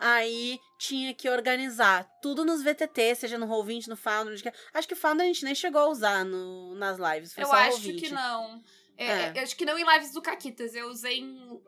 aí 0.00 0.58
tinha 0.76 1.14
que 1.14 1.28
organizar 1.28 2.04
tudo 2.20 2.44
nos 2.44 2.60
VTT, 2.60 3.14
seja 3.14 3.38
no 3.38 3.46
Roll20, 3.46 3.86
no 3.86 3.96
Foundry. 3.96 4.42
Acho 4.72 4.88
que 4.88 4.94
o 4.94 4.96
Foundry 4.96 5.26
a 5.26 5.28
gente 5.28 5.44
nem 5.44 5.54
chegou 5.54 5.80
a 5.80 5.88
usar 5.88 6.24
no, 6.24 6.74
nas 6.74 6.98
lives, 6.98 7.32
foi 7.32 7.44
eu 7.44 7.52
acho 7.52 7.78
Roll20. 7.78 8.00
que 8.00 8.10
não. 8.10 8.60
É, 8.96 9.06
É. 9.06 9.32
Eu 9.36 9.42
acho 9.44 9.56
que 9.56 9.64
não 9.64 9.78
em 9.78 9.84
lives 9.84 10.12
do 10.12 10.20
Caquitas. 10.20 10.74
Eu 10.74 10.88
usei 10.88 11.20
em 11.20 11.62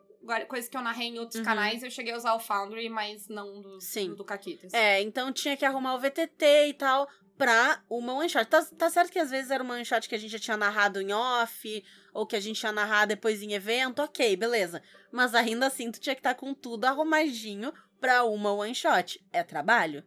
coisas 0.47 0.69
que 0.69 0.75
eu 0.77 0.81
narrei 0.81 1.07
em 1.07 1.19
outros 1.19 1.39
Uhum. 1.39 1.45
canais, 1.45 1.83
eu 1.83 1.89
cheguei 1.91 2.13
a 2.13 2.17
usar 2.17 2.33
o 2.33 2.39
Foundry, 2.39 2.89
mas 2.89 3.27
não 3.27 3.61
do, 3.61 3.79
Sim. 3.81 4.09
do, 4.09 4.17
do 4.17 4.25
Caquitas. 4.25 4.73
É, 4.73 5.01
então 5.01 5.31
tinha 5.31 5.55
que 5.57 5.65
arrumar 5.65 5.95
o 5.95 5.99
VTT 5.99 6.67
e 6.69 6.73
tal 6.73 7.07
pra 7.37 7.81
uma 7.89 8.13
one 8.13 8.27
shot. 8.29 8.45
Tá, 8.47 8.63
tá 8.77 8.89
certo 8.89 9.11
que 9.11 9.19
às 9.19 9.29
vezes 9.29 9.51
era 9.51 9.63
uma 9.63 9.75
one 9.75 9.85
shot 9.85 10.09
que 10.09 10.15
a 10.15 10.17
gente 10.17 10.31
já 10.31 10.39
tinha 10.39 10.57
narrado 10.57 10.99
em 10.99 11.13
off, 11.13 11.83
ou 12.13 12.25
que 12.25 12.35
a 12.35 12.39
gente 12.39 12.61
ia 12.63 12.71
narrar 12.71 13.05
depois 13.05 13.41
em 13.43 13.53
evento, 13.53 14.01
ok, 14.01 14.35
beleza. 14.35 14.81
Mas 15.11 15.35
ainda 15.35 15.67
assim, 15.67 15.91
tu 15.91 15.99
tinha 15.99 16.15
que 16.15 16.19
estar 16.19 16.33
com 16.35 16.53
tudo 16.53 16.85
arrumadinho 16.85 17.71
pra 17.99 18.23
uma 18.23 18.51
one 18.51 18.73
shot. 18.73 19.23
É 19.31 19.43
trabalho? 19.43 20.03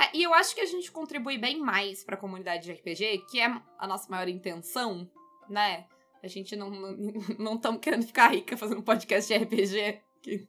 É, 0.00 0.16
e 0.16 0.22
eu 0.22 0.32
acho 0.34 0.54
que 0.54 0.60
a 0.60 0.66
gente 0.66 0.90
contribui 0.90 1.36
bem 1.38 1.60
mais 1.60 2.02
pra 2.02 2.16
comunidade 2.16 2.64
de 2.64 2.72
RPG, 2.72 3.26
que 3.30 3.38
é 3.40 3.46
a 3.78 3.86
nossa 3.86 4.08
maior 4.10 4.26
intenção, 4.28 5.08
né? 5.48 5.86
A 6.22 6.28
gente 6.28 6.54
não 6.56 6.70
não 7.38 7.54
estamos 7.56 7.80
querendo 7.80 8.06
ficar 8.06 8.28
rica 8.28 8.56
fazendo 8.56 8.82
podcast 8.82 9.32
de 9.32 9.42
RPG. 9.44 10.00
Que, 10.22 10.48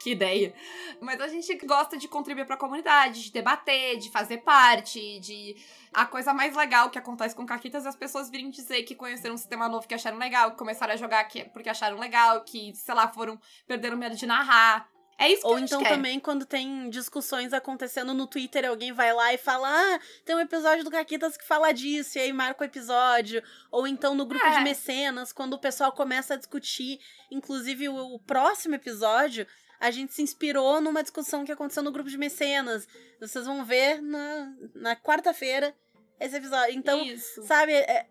que 0.00 0.10
ideia. 0.10 0.52
Mas 1.00 1.20
a 1.20 1.28
gente 1.28 1.54
gosta 1.64 1.96
de 1.96 2.08
contribuir 2.08 2.44
pra 2.44 2.56
comunidade, 2.56 3.22
de 3.22 3.32
debater, 3.32 3.96
de 3.98 4.10
fazer 4.10 4.38
parte, 4.38 5.20
de. 5.20 5.56
A 5.94 6.04
coisa 6.04 6.34
mais 6.34 6.54
legal 6.56 6.90
que 6.90 6.98
acontece 6.98 7.34
com 7.34 7.46
Caquitas 7.46 7.86
é 7.86 7.88
as 7.88 7.96
pessoas 7.96 8.28
virem 8.28 8.50
dizer 8.50 8.82
que 8.82 8.94
conheceram 8.94 9.34
um 9.36 9.38
sistema 9.38 9.68
novo 9.68 9.86
que 9.88 9.94
acharam 9.94 10.18
legal, 10.18 10.50
que 10.50 10.58
começaram 10.58 10.92
a 10.92 10.96
jogar 10.96 11.24
que- 11.24 11.44
porque 11.46 11.68
acharam 11.68 11.98
legal, 11.98 12.42
que, 12.44 12.74
sei 12.74 12.94
lá, 12.94 13.08
foram. 13.08 13.40
perderam 13.66 13.96
medo 13.96 14.16
de 14.16 14.26
narrar. 14.26 14.88
É 15.20 15.30
isso 15.30 15.42
que 15.42 15.46
Ou 15.48 15.54
a 15.56 15.58
gente 15.58 15.68
então 15.68 15.82
quer. 15.82 15.90
também 15.90 16.18
quando 16.18 16.46
tem 16.46 16.88
discussões 16.88 17.52
acontecendo 17.52 18.14
no 18.14 18.26
Twitter, 18.26 18.64
alguém 18.68 18.90
vai 18.92 19.12
lá 19.12 19.32
e 19.34 19.38
fala: 19.38 19.68
Ah, 19.70 20.00
tem 20.24 20.34
um 20.34 20.40
episódio 20.40 20.82
do 20.82 20.90
Caquitas 20.90 21.36
que 21.36 21.44
fala 21.46 21.72
disso, 21.72 22.16
e 22.16 22.22
aí 22.22 22.32
marca 22.32 22.62
o 22.62 22.66
episódio. 22.66 23.42
Ou 23.70 23.86
então 23.86 24.14
no 24.14 24.24
grupo 24.24 24.44
É. 24.46 24.56
de 24.58 24.64
mecenas, 24.64 25.32
quando 25.32 25.52
o 25.54 25.58
pessoal 25.58 25.92
começa 25.92 26.34
a 26.34 26.36
discutir. 26.38 26.98
Inclusive, 27.30 27.88
o, 27.90 28.14
o 28.14 28.18
próximo 28.18 28.74
episódio, 28.76 29.46
a 29.78 29.90
gente 29.90 30.14
se 30.14 30.22
inspirou 30.22 30.80
numa 30.80 31.02
discussão 31.02 31.44
que 31.44 31.52
aconteceu 31.52 31.82
no 31.82 31.92
grupo 31.92 32.08
de 32.08 32.16
mecenas. 32.16 32.88
Vocês 33.20 33.44
vão 33.44 33.62
ver 33.64 34.00
na, 34.00 34.52
na 34.74 34.96
quarta-feira 34.96 35.74
esse 36.18 36.36
episódio. 36.36 36.74
Então, 36.74 37.04
Isso. 37.04 37.42
sabe, 37.42 37.72
é- 37.74 38.06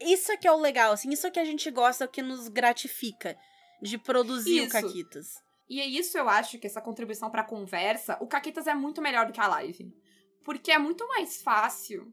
isso 0.00 0.30
é 0.32 0.36
que 0.36 0.46
é 0.48 0.52
o 0.52 0.56
legal, 0.60 0.92
assim, 0.92 1.10
isso 1.10 1.26
é 1.26 1.30
que 1.30 1.38
a 1.38 1.44
gente 1.44 1.70
gosta, 1.70 2.04
é 2.04 2.06
o 2.06 2.10
que 2.10 2.22
nos 2.22 2.48
gratifica 2.48 3.36
de 3.80 3.96
produzir 3.98 4.60
o 4.60 4.64
Isso. 4.64 4.72
Caquitas. 4.72 5.42
E 5.72 5.80
é 5.80 5.86
isso 5.86 6.18
eu 6.18 6.28
acho 6.28 6.58
que 6.58 6.66
essa 6.66 6.82
contribuição 6.82 7.30
pra 7.30 7.42
conversa, 7.42 8.18
o 8.20 8.26
Caquitas 8.26 8.66
é 8.66 8.74
muito 8.74 9.00
melhor 9.00 9.24
do 9.24 9.32
que 9.32 9.40
a 9.40 9.48
live. 9.48 9.90
Porque 10.44 10.70
é 10.70 10.76
muito 10.78 11.08
mais 11.08 11.40
fácil, 11.40 12.12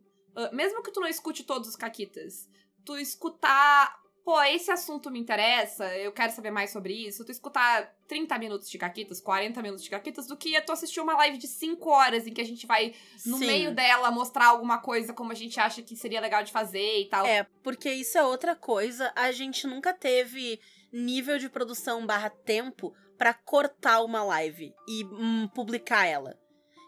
mesmo 0.54 0.82
que 0.82 0.94
tu 0.94 1.02
não 1.02 1.10
escute 1.10 1.44
todos 1.44 1.68
os 1.68 1.76
Caquitas, 1.76 2.48
tu 2.86 2.98
escutar, 2.98 3.94
pô, 4.24 4.42
esse 4.44 4.72
assunto 4.72 5.12
me 5.12 5.20
interessa, 5.20 5.94
eu 5.98 6.14
quero 6.14 6.32
saber 6.32 6.52
mais 6.52 6.72
sobre 6.72 6.94
isso, 6.94 7.26
tu 7.26 7.34
escutar 7.34 7.94
30 8.08 8.40
minutos 8.40 8.70
de 8.70 8.78
Caquitas, 8.78 9.20
40 9.20 9.62
minutos 9.62 9.84
de 9.84 9.90
Caquitas, 9.90 10.26
do 10.26 10.38
que 10.38 10.62
tu 10.62 10.72
assistir 10.72 11.02
uma 11.02 11.18
live 11.18 11.38
de 11.38 11.48
5 11.48 11.90
horas 11.90 12.26
em 12.26 12.34
que 12.34 12.40
a 12.40 12.46
gente 12.46 12.66
vai, 12.66 12.94
no 13.26 13.40
Sim. 13.40 13.46
meio 13.46 13.76
dela, 13.76 14.10
mostrar 14.10 14.46
alguma 14.46 14.78
coisa 14.78 15.12
como 15.12 15.34
a 15.34 15.36
gente 15.36 15.60
acha 15.60 15.82
que 15.82 15.98
seria 15.98 16.22
legal 16.22 16.46
de 16.46 16.54
fazer 16.54 17.02
e 17.02 17.10
tal. 17.10 17.26
É, 17.26 17.46
porque 17.62 17.92
isso 17.92 18.18
é 18.18 18.24
outra 18.24 18.56
coisa. 18.56 19.12
A 19.18 19.34
gente 19.34 19.68
nunca 19.68 19.94
teve 19.94 20.62
nível 20.94 21.38
de 21.38 21.50
produção 21.50 22.06
barra 22.06 22.30
tempo 22.30 22.96
pra 23.20 23.34
cortar 23.34 24.02
uma 24.02 24.24
live 24.24 24.74
e 24.88 25.04
hum, 25.04 25.50
publicar 25.54 26.08
ela. 26.08 26.40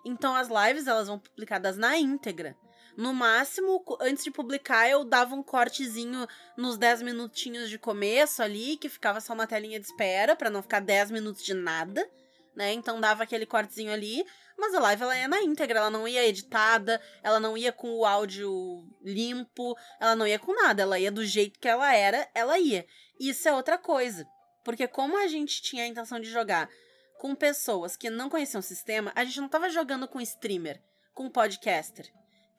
Então 0.06 0.34
as 0.34 0.48
lives 0.48 0.88
elas 0.88 1.10
vão 1.10 1.20
publicadas 1.20 1.78
na 1.78 1.98
íntegra. 1.98 2.56
No 2.98 3.14
máximo, 3.14 3.84
antes 4.00 4.24
de 4.24 4.32
publicar, 4.32 4.90
eu 4.90 5.04
dava 5.04 5.36
um 5.36 5.44
cortezinho 5.44 6.26
nos 6.58 6.78
10 6.78 7.02
minutinhos 7.02 7.70
de 7.70 7.78
começo 7.78 8.42
ali, 8.42 8.78
que 8.78 8.90
ficava 8.90 9.22
só 9.22 9.34
uma 9.34 9.48
telinha 9.48 9.80
de 9.80 9.86
espera, 9.86 10.36
pra 10.36 10.50
não 10.50 10.62
ficar 10.62 10.80
10 10.80 11.12
minutos 11.12 11.44
de 11.44 11.54
nada, 11.54 12.10
né? 12.56 12.74
Então 12.74 13.00
dava 13.00 13.24
aquele 13.24 13.46
cortezinho 13.46 13.92
ali, 13.92 14.26
mas 14.58 14.74
a 14.74 14.80
live 14.80 15.04
ela 15.04 15.18
ia 15.18 15.28
na 15.28 15.42
íntegra, 15.42 15.80
ela 15.80 15.90
não 15.90 16.08
ia 16.08 16.28
editada, 16.28 17.02
ela 17.24 17.40
não 17.40 17.58
ia 17.58 17.72
com 17.72 17.92
o 17.94 18.06
áudio 18.06 18.86
limpo, 19.02 19.76
ela 20.00 20.16
não 20.16 20.28
ia 20.28 20.40
com 20.40 20.54
nada, 20.54 20.82
ela 20.82 21.00
ia 21.00 21.12
do 21.12 21.26
jeito 21.26 21.60
que 21.60 21.68
ela 21.68 21.94
era, 21.94 22.30
ela 22.34 22.58
ia. 22.60 22.86
Isso 23.20 23.48
é 23.48 23.54
outra 23.54 23.78
coisa, 23.78 24.28
porque 24.64 24.88
como 24.88 25.18
a 25.18 25.28
gente 25.28 25.62
tinha 25.62 25.84
a 25.84 25.88
intenção 25.88 26.20
de 26.20 26.30
jogar 26.30 26.70
com 27.20 27.36
pessoas 27.36 27.96
que 27.96 28.10
não 28.10 28.30
conheciam 28.30 28.60
o 28.60 28.64
sistema, 28.64 29.12
a 29.16 29.24
gente 29.24 29.40
não 29.40 29.50
tava 29.50 29.70
jogando 29.70 30.08
com 30.08 30.20
streamer, 30.20 30.82
com 31.14 31.30
podcaster 31.30 32.12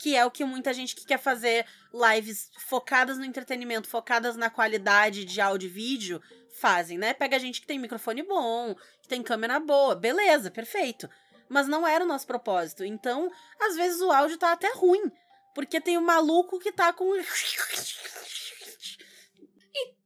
que 0.03 0.17
é 0.17 0.27
o 0.27 0.33
que 0.33 0.45
muita 0.45 0.75
gente 0.75 0.97
que 0.97 1.07
quer 1.07 1.19
fazer 1.19 1.65
lives 1.95 2.51
focadas 2.59 3.19
no 3.19 3.25
entretenimento, 3.25 3.87
focadas 3.87 4.35
na 4.35 4.51
qualidade 4.51 5.25
de 5.25 5.41
áudio 5.41 5.69
e 5.69 5.73
vídeo, 5.73 6.21
fazem, 6.59 6.99
né? 6.99 7.15
Pega 7.15 7.39
gente 7.39 7.61
que 7.61 7.69
tem 7.69 7.79
microfone 7.79 8.21
bom, 8.25 8.75
que 9.01 9.07
tem 9.07 9.23
câmera 9.23 9.61
boa, 9.61 9.95
beleza, 9.95 10.51
perfeito. 10.51 11.09
Mas 11.49 11.69
não 11.69 11.87
era 11.87 12.05
o 12.05 12.09
nosso 12.09 12.27
propósito. 12.27 12.85
Então, 12.85 13.31
às 13.61 13.77
vezes 13.77 14.01
o 14.01 14.11
áudio 14.11 14.39
tá 14.39 14.51
até 14.51 14.73
ruim, 14.73 15.09
porque 15.55 15.81
tem 15.81 15.97
um 15.97 16.03
maluco 16.03 16.59
que 16.59 16.73
tá 16.73 16.93
com 16.93 17.15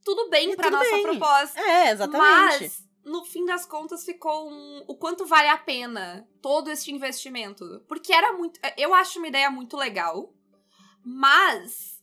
tudo 0.07 0.31
bem 0.31 0.53
E 0.53 0.57
pra 0.57 0.67
tudo 0.71 0.79
nossa 0.79 0.91
bem. 0.91 1.03
proposta. 1.03 1.61
É, 1.61 1.91
exatamente. 1.91 2.61
Mas, 2.63 2.85
no 3.05 3.25
fim 3.25 3.45
das 3.45 3.67
contas, 3.67 4.05
ficou 4.05 4.49
um. 4.49 4.85
O 4.87 4.97
quanto 4.97 5.27
vale 5.27 5.49
a 5.49 5.59
pena 5.59 6.27
todo 6.41 6.71
este 6.71 6.93
investimento. 6.93 7.83
Porque 7.89 8.13
era 8.13 8.33
muito. 8.33 8.59
Eu 8.79 8.95
acho 8.95 9.19
uma 9.19 9.27
ideia 9.29 9.51
muito 9.51 9.77
legal, 9.77 10.33
mas 11.05 12.01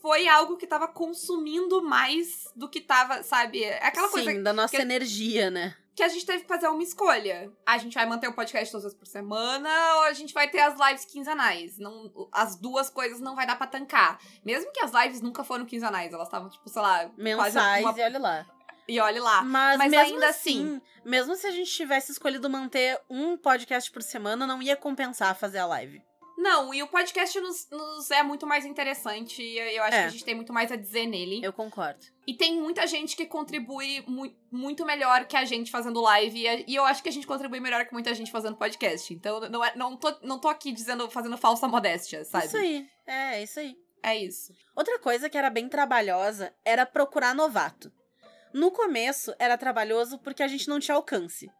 foi 0.00 0.26
algo 0.28 0.56
que 0.56 0.66
tava 0.66 0.88
consumindo 0.88 1.82
mais 1.82 2.48
do 2.56 2.68
que 2.68 2.80
tava, 2.80 3.22
sabe? 3.22 3.62
É 3.64 3.84
Aquela 3.84 4.08
Sim, 4.08 4.12
coisa 4.24 4.42
da 4.42 4.52
nossa 4.52 4.74
que- 4.76 4.80
energia, 4.82 5.50
né? 5.50 5.76
Que 5.94 6.02
a 6.02 6.08
gente 6.08 6.24
teve 6.24 6.42
que 6.42 6.48
fazer 6.48 6.68
uma 6.68 6.82
escolha. 6.82 7.52
A 7.66 7.78
gente 7.78 7.94
vai 7.94 8.06
manter 8.06 8.28
o 8.28 8.32
podcast 8.32 8.72
duas 8.72 8.84
vezes 8.84 8.98
por 8.98 9.06
semana 9.06 9.68
ou 9.96 10.02
a 10.02 10.12
gente 10.12 10.32
vai 10.32 10.48
ter 10.48 10.60
as 10.60 10.78
lives 10.78 11.04
quinzenais? 11.04 11.78
Não, 11.78 12.10
as 12.32 12.56
duas 12.56 12.88
coisas 12.88 13.20
não 13.20 13.34
vai 13.34 13.46
dar 13.46 13.56
pra 13.56 13.66
tancar. 13.66 14.18
Mesmo 14.44 14.72
que 14.72 14.80
as 14.80 14.92
lives 14.92 15.20
nunca 15.20 15.44
foram 15.44 15.64
quinzenais, 15.64 16.12
elas 16.12 16.28
estavam, 16.28 16.48
tipo, 16.48 16.68
sei 16.68 16.82
lá, 16.82 16.98
quase 17.00 17.22
Mensais 17.22 17.84
uma... 17.84 17.98
e 17.98 18.02
olha 18.02 18.18
lá. 18.18 18.46
E 18.88 18.98
olhe 18.98 19.20
lá. 19.20 19.42
Mas, 19.42 19.78
Mas 19.78 19.90
mesmo 19.90 20.14
ainda 20.14 20.28
assim, 20.28 20.80
mesmo 21.04 21.36
se 21.36 21.46
a 21.46 21.50
gente 21.52 21.70
tivesse 21.70 22.10
escolhido 22.10 22.50
manter 22.50 23.00
um 23.08 23.36
podcast 23.36 23.88
por 23.90 24.02
semana, 24.02 24.48
não 24.48 24.60
ia 24.60 24.76
compensar 24.76 25.36
fazer 25.36 25.58
a 25.58 25.66
live. 25.66 26.02
Não, 26.40 26.72
e 26.72 26.82
o 26.82 26.88
podcast 26.88 27.38
nos, 27.38 27.68
nos 27.70 28.10
é 28.10 28.22
muito 28.22 28.46
mais 28.46 28.64
interessante. 28.64 29.42
e 29.42 29.58
Eu 29.58 29.82
acho 29.84 29.94
É. 29.94 30.00
que 30.00 30.06
a 30.06 30.10
gente 30.10 30.24
tem 30.24 30.34
muito 30.34 30.54
mais 30.54 30.72
a 30.72 30.76
dizer 30.76 31.06
nele. 31.06 31.44
Eu 31.44 31.52
concordo. 31.52 32.00
E 32.26 32.32
tem 32.32 32.58
muita 32.58 32.86
gente 32.86 33.14
que 33.14 33.26
contribui 33.26 34.02
mu 34.06 34.34
muito 34.50 34.86
melhor 34.86 35.26
que 35.26 35.36
a 35.36 35.44
gente 35.44 35.70
fazendo 35.70 36.00
live. 36.00 36.64
E, 36.66 36.74
eu 36.74 36.84
acho 36.86 37.02
que 37.02 37.10
a 37.10 37.12
gente 37.12 37.26
contribui 37.26 37.60
melhor 37.60 37.84
que 37.84 37.92
muita 37.92 38.14
gente 38.14 38.32
fazendo 38.32 38.56
podcast. 38.56 39.12
Então 39.12 39.40
não, 39.50 39.62
é, 39.62 39.76
não, 39.76 39.96
tô, 39.98 40.16
não 40.22 40.38
tô 40.38 40.48
aqui 40.48 40.72
dizendo, 40.72 41.10
fazendo 41.10 41.36
falsa 41.36 41.68
modéstia, 41.68 42.24
sabe? 42.24 42.46
Isso 42.46 42.56
aí. 42.56 42.88
É, 43.06 43.42
isso 43.42 43.60
aí. 43.60 43.76
É 44.02 44.16
isso. 44.16 44.54
Outra 44.74 44.98
coisa 44.98 45.28
que 45.28 45.36
era 45.36 45.50
bem 45.50 45.68
trabalhosa 45.68 46.54
era 46.64 46.86
procurar 46.86 47.34
novato. 47.34 47.92
No 48.54 48.70
começo 48.70 49.34
era 49.38 49.58
trabalhoso 49.58 50.18
porque 50.18 50.42
a 50.42 50.48
gente 50.48 50.68
não 50.68 50.80
tinha 50.80 50.94
alcance. 50.94 51.50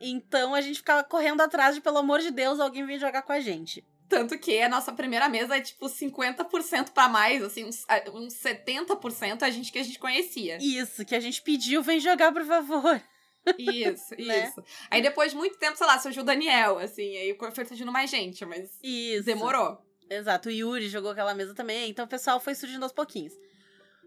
Então 0.00 0.54
a 0.54 0.62
gente 0.62 0.78
ficava 0.78 1.04
correndo 1.04 1.42
atrás 1.42 1.74
de, 1.74 1.82
pelo 1.82 1.98
amor 1.98 2.20
de 2.20 2.30
Deus, 2.30 2.60
alguém 2.60 2.86
vir 2.86 2.98
jogar 2.98 3.20
com 3.22 3.32
a 3.32 3.40
gente. 3.40 3.84
Tanto 4.08 4.38
que 4.38 4.60
a 4.60 4.68
nossa 4.68 4.92
primeira 4.92 5.28
mesa 5.28 5.56
é 5.56 5.60
tipo 5.60 5.86
50% 5.86 6.90
pra 6.90 7.08
mais, 7.08 7.42
assim, 7.42 7.64
uns, 7.64 7.84
uns 8.12 8.34
70% 8.34 9.42
a 9.42 9.50
gente 9.50 9.72
que 9.72 9.78
a 9.78 9.82
gente 9.82 9.98
conhecia. 9.98 10.58
Isso, 10.60 11.04
que 11.04 11.14
a 11.14 11.20
gente 11.20 11.42
pediu, 11.42 11.82
vem 11.82 11.98
jogar, 11.98 12.32
por 12.32 12.44
favor. 12.44 13.02
Isso, 13.58 14.14
Né? 14.18 14.48
isso. 14.48 14.62
Aí 14.90 15.02
depois 15.02 15.32
de 15.32 15.36
muito 15.36 15.58
tempo, 15.58 15.76
sei 15.76 15.86
lá, 15.86 15.98
surgiu 15.98 16.22
o 16.22 16.26
Daniel, 16.26 16.78
assim, 16.78 17.16
aí 17.16 17.36
foi 17.52 17.64
surgindo 17.64 17.92
mais 17.92 18.10
gente, 18.10 18.44
mas 18.44 18.78
Isso. 18.82 19.24
demorou. 19.24 19.78
Exato, 20.08 20.48
o 20.48 20.52
Yuri 20.52 20.88
jogou 20.88 21.10
aquela 21.10 21.34
mesa 21.34 21.54
também, 21.54 21.90
então 21.90 22.04
o 22.04 22.08
pessoal 22.08 22.38
foi 22.38 22.54
surgindo 22.54 22.84
aos 22.84 22.92
pouquinhos. 22.92 23.34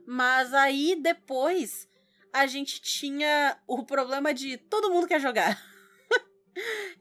Mas 0.08 0.54
aí 0.54 0.96
depois 0.96 1.88
a 2.32 2.48
gente 2.48 2.82
tinha 2.82 3.58
o 3.68 3.84
problema 3.84 4.34
de 4.34 4.58
todo 4.58 4.90
mundo 4.90 5.08
quer 5.08 5.20
jogar. 5.20 5.62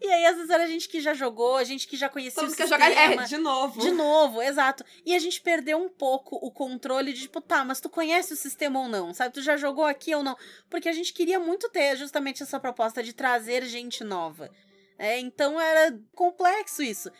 E 0.01 0.07
aí 0.07 0.27
às 0.27 0.37
vezes 0.37 0.51
era 0.51 0.65
a 0.65 0.67
gente 0.67 0.89
que 0.89 1.01
já 1.01 1.15
jogou, 1.15 1.57
a 1.57 1.65
gente 1.65 1.87
que 1.87 1.97
já 1.97 2.09
conhecia 2.09 2.43
Todo 2.43 2.53
o 2.53 2.57
quer 2.57 2.67
sistema. 2.67 2.91
jogar 2.91 3.13
é, 3.13 3.17
de 3.25 3.37
novo. 3.39 3.81
De 3.81 3.91
novo, 3.91 4.43
exato. 4.43 4.85
E 5.05 5.15
a 5.15 5.19
gente 5.19 5.41
perdeu 5.41 5.79
um 5.79 5.89
pouco 5.89 6.37
o 6.37 6.51
controle 6.51 7.13
de, 7.13 7.23
tipo, 7.23 7.41
tá, 7.41 7.65
mas 7.65 7.81
tu 7.81 7.89
conhece 7.89 8.33
o 8.33 8.37
sistema 8.37 8.81
ou 8.81 8.89
não, 8.89 9.13
sabe? 9.15 9.35
Tu 9.35 9.43
já 9.43 9.57
jogou 9.57 9.85
aqui 9.85 10.15
ou 10.15 10.23
não? 10.23 10.37
Porque 10.69 10.89
a 10.89 10.93
gente 10.93 11.13
queria 11.13 11.39
muito 11.39 11.69
ter 11.69 11.97
justamente 11.97 12.43
essa 12.43 12.61
proposta 12.61 13.03
de 13.03 13.13
trazer 13.13 13.65
gente 13.65 14.05
nova. 14.05 14.51
É, 14.99 15.19
então 15.19 15.61
era 15.61 15.97
complexo 16.15 16.83
isso. 16.83 17.11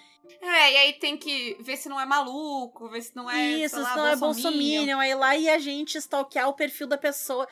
É, 0.43 0.73
e 0.73 0.77
aí 0.77 0.93
tem 0.95 1.17
que 1.17 1.57
ver 1.61 1.77
se 1.77 1.89
não 1.89 1.99
é 1.99 2.05
maluco, 2.05 2.89
ver 2.89 3.03
se 3.03 3.15
não 3.17 3.31
é. 3.31 3.53
isso, 3.53 3.81
lá, 3.81 3.91
se 3.91 3.97
não 3.97 4.07
é 4.09 4.17
bolsominion, 4.17 4.99
aí 4.99 5.15
lá 5.15 5.37
e 5.37 5.49
a 5.49 5.59
gente 5.59 5.97
stalkear 5.97 6.49
o 6.49 6.55
perfil 6.55 6.87
da 6.87 6.99
pessoa. 6.99 7.49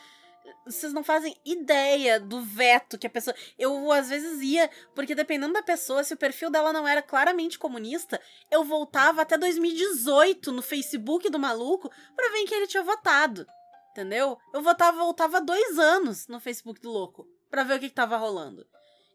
Vocês 0.65 0.93
não 0.93 1.05
fazem 1.05 1.37
ideia 1.45 2.19
do 2.19 2.43
veto 2.43 2.99
que 2.99 3.07
a 3.07 3.11
pessoa. 3.11 3.35
Eu 3.59 3.91
às 3.93 4.09
vezes 4.09 4.41
ia, 4.43 4.71
porque 4.95 5.15
dependendo 5.15 5.53
da 5.53 5.63
pessoa, 5.63 6.03
se 6.03 6.15
o 6.15 6.17
perfil 6.17 6.51
dela 6.51 6.73
não 6.73 6.87
era 6.87 7.03
claramente 7.03 7.59
comunista, 7.59 8.21
eu 8.51 8.65
voltava 8.65 9.23
até 9.23 9.39
2018 9.39 10.53
no 10.53 10.63
Facebook 10.63 11.29
do 11.31 11.39
maluco 11.39 11.91
pra 12.15 12.31
ver 12.31 12.39
em 12.39 12.47
que 12.47 12.55
ele 12.55 12.67
tinha 12.67 12.83
votado. 12.83 13.47
Entendeu? 13.93 14.39
Eu 14.53 14.63
votava, 14.63 14.99
voltava 14.99 15.41
dois 15.41 15.79
anos 15.79 16.27
no 16.29 16.41
Facebook 16.41 16.81
do 16.81 16.91
louco 16.91 17.27
pra 17.51 17.63
ver 17.63 17.77
o 17.77 17.81
que, 17.81 17.89
que 17.89 17.95
tava 17.95 18.17
rolando. 18.17 18.67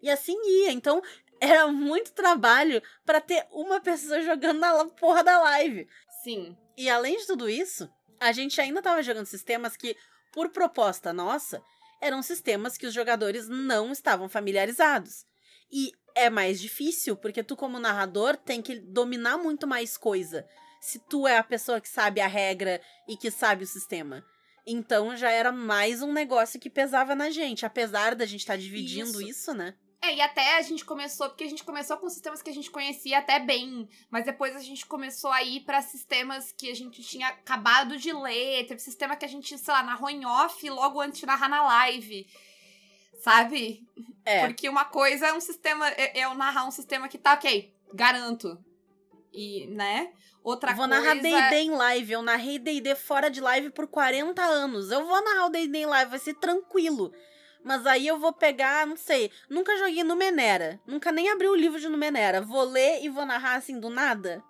E 0.02 0.10
assim 0.10 0.36
ia. 0.44 0.72
Então, 0.72 1.02
era 1.40 1.68
muito 1.68 2.12
trabalho 2.14 2.82
pra 3.06 3.22
ter 3.22 3.46
uma 3.52 3.80
pessoa 3.80 4.22
jogando 4.22 4.60
na 4.60 4.86
porra 4.86 5.24
da 5.24 5.40
live. 5.40 5.88
Sim. 6.24 6.58
E 6.78 6.90
além 6.90 7.18
de 7.18 7.28
tudo 7.28 7.50
isso, 7.50 7.90
a 8.20 8.32
gente 8.32 8.62
ainda 8.62 8.82
tava 8.82 9.02
jogando 9.02 9.26
sistemas 9.26 9.76
que, 9.76 9.98
por 10.32 10.50
proposta 10.50 11.12
nossa, 11.14 11.62
eram 12.02 12.22
sistemas 12.22 12.78
que 12.78 12.88
os 12.88 12.94
jogadores 12.94 13.48
não 13.48 13.92
estavam 13.92 14.28
familiarizados. 14.28 15.26
E 15.72 15.92
é 16.16 16.30
mais 16.30 16.60
difícil, 16.60 17.16
porque 17.16 17.44
tu, 17.44 17.56
como 17.56 17.80
narrador, 17.80 18.36
tem 18.36 18.62
que 18.62 18.80
dominar 18.80 19.38
muito 19.38 19.68
mais 19.68 19.98
coisa. 19.98 20.46
Se 20.82 21.00
tu 21.00 21.28
é 21.28 21.38
a 21.38 21.44
pessoa 21.44 21.80
que 21.80 21.88
sabe 21.88 22.20
a 22.20 22.28
regra 22.28 22.82
e 23.08 23.16
que 23.16 23.30
sabe 23.30 23.64
o 23.64 23.68
sistema. 23.68 24.26
Então 24.66 25.16
já 25.16 25.32
era 25.32 25.52
mais 25.52 26.02
um 26.02 26.12
negócio 26.12 26.60
que 26.60 26.70
pesava 26.70 27.16
na 27.16 27.30
gente, 27.30 27.66
apesar 27.66 28.16
da 28.16 28.26
gente 28.26 28.42
estar 28.42 28.58
dividindo 28.58 29.22
Isso. 29.22 29.30
isso, 29.30 29.54
né? 29.54 29.76
É, 30.04 30.16
e 30.16 30.22
até 30.22 30.58
a 30.58 30.62
gente 30.64 30.84
começou, 30.84 31.30
porque 31.30 31.44
a 31.44 31.50
gente 31.50 31.64
começou 31.64 31.96
com 31.96 32.10
sistemas 32.10 32.42
que 32.42 32.50
a 32.50 32.54
gente 32.54 32.72
conhecia 32.72 33.20
até 33.20 33.40
bem, 33.40 33.88
mas 34.10 34.26
depois 34.26 34.56
a 34.56 34.60
gente 34.60 34.84
começou 34.88 35.32
a 35.32 35.44
ir 35.44 35.60
pra 35.60 35.80
sistemas 35.84 36.52
que 36.52 36.72
a 36.72 36.76
gente 36.76 37.04
tinha 37.04 37.28
acabado 37.28 37.96
de 37.98 38.12
ler, 38.12 38.66
teve 38.66 38.80
sistema 38.82 39.16
que 39.16 39.26
a 39.26 39.28
gente, 39.28 39.56
sei 39.60 39.74
lá, 39.74 39.84
narrou 39.84 40.10
em 40.10 40.26
off 40.26 40.68
logo 40.68 41.00
antes 41.00 41.20
de 41.20 41.28
narrar 41.28 41.48
na 41.48 41.64
live. 41.64 42.28
Sabe? 43.22 43.88
É. 44.26 44.48
Porque 44.48 44.68
uma 44.68 44.86
coisa 44.86 45.28
é 45.28 45.34
um 45.34 45.40
sistema, 45.40 45.88
é 45.90 46.20
é 46.20 46.26
eu 46.26 46.34
narrar 46.34 46.66
um 46.66 46.72
sistema 46.72 47.08
que 47.08 47.20
tá 47.20 47.34
ok, 47.34 47.72
garanto. 47.94 48.58
E, 49.32 49.68
né? 49.68 50.12
Outra 50.44 50.74
vou 50.74 50.88
coisa. 50.88 51.02
narrar 51.02 51.22
D&D 51.22 51.56
em 51.58 51.70
live. 51.70 52.12
Eu 52.12 52.22
narrei 52.24 52.58
D&D 52.58 52.96
fora 52.96 53.30
de 53.30 53.40
live 53.40 53.70
por 53.70 53.88
40 53.88 54.42
anos. 54.42 54.90
Eu 54.90 55.06
vou 55.06 55.24
narrar 55.24 55.46
o 55.46 55.50
D&D 55.50 55.78
em 55.78 55.86
live, 55.86 56.10
vai 56.10 56.20
ser 56.20 56.34
tranquilo. 56.34 57.14
Mas 57.64 57.86
aí 57.86 58.08
eu 58.08 58.20
vou 58.20 58.34
pegar, 58.34 58.88
não 58.88 58.96
sei, 58.96 59.32
nunca 59.50 59.78
joguei 59.78 60.04
Numenera. 60.04 60.80
Nunca 60.86 61.12
nem 61.12 61.30
abri 61.30 61.48
o 61.48 61.56
livro 61.56 61.80
de 61.80 61.88
Numenera. 61.88 62.42
Vou 62.42 62.64
ler 62.64 63.04
e 63.04 63.10
vou 63.10 63.26
narrar 63.26 63.56
assim 63.56 63.80
do 63.80 63.90
nada? 63.90 64.44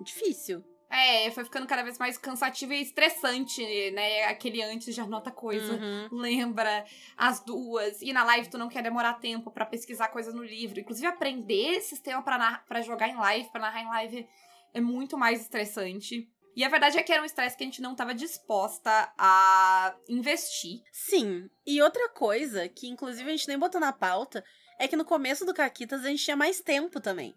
Difícil. 0.00 0.64
É, 0.88 1.30
foi 1.32 1.44
ficando 1.44 1.66
cada 1.66 1.82
vez 1.82 1.98
mais 1.98 2.16
cansativo 2.16 2.72
e 2.72 2.80
estressante, 2.80 3.60
né? 3.90 4.24
Aquele 4.24 4.62
antes 4.62 4.94
já 4.94 5.02
anota 5.02 5.30
coisa. 5.30 5.74
Uhum. 5.74 6.08
lembra 6.12 6.84
as 7.16 7.44
duas. 7.44 8.00
E 8.00 8.12
na 8.12 8.24
live 8.24 8.48
tu 8.48 8.56
não 8.56 8.68
quer 8.68 8.82
demorar 8.82 9.14
tempo 9.14 9.50
pra 9.50 9.66
pesquisar 9.66 10.08
coisas 10.08 10.32
no 10.32 10.44
livro. 10.44 10.78
Inclusive, 10.78 11.06
aprender 11.06 11.80
sistema 11.80 12.22
pra 12.22 12.82
jogar 12.82 13.08
em 13.08 13.16
live, 13.16 13.50
pra 13.50 13.60
narrar 13.60 13.82
em 13.82 13.88
live, 13.88 14.28
é 14.72 14.80
muito 14.80 15.18
mais 15.18 15.40
estressante. 15.40 16.28
E 16.56 16.64
a 16.64 16.70
verdade 16.70 16.96
é 16.98 17.02
que 17.02 17.12
era 17.12 17.20
um 17.20 17.26
estresse 17.26 17.54
que 17.54 17.62
a 17.62 17.66
gente 17.66 17.82
não 17.82 17.94
tava 17.94 18.14
disposta 18.14 19.12
a 19.18 19.94
investir. 20.08 20.80
Sim. 20.90 21.50
E 21.66 21.82
outra 21.82 22.08
coisa, 22.08 22.66
que 22.66 22.88
inclusive 22.88 23.28
a 23.28 23.36
gente 23.36 23.46
nem 23.46 23.58
botou 23.58 23.78
na 23.78 23.92
pauta, 23.92 24.42
é 24.78 24.88
que 24.88 24.96
no 24.96 25.04
começo 25.04 25.44
do 25.44 25.52
Caquitas 25.52 26.02
a 26.02 26.08
gente 26.08 26.24
tinha 26.24 26.36
mais 26.36 26.60
tempo 26.60 26.98
também. 26.98 27.36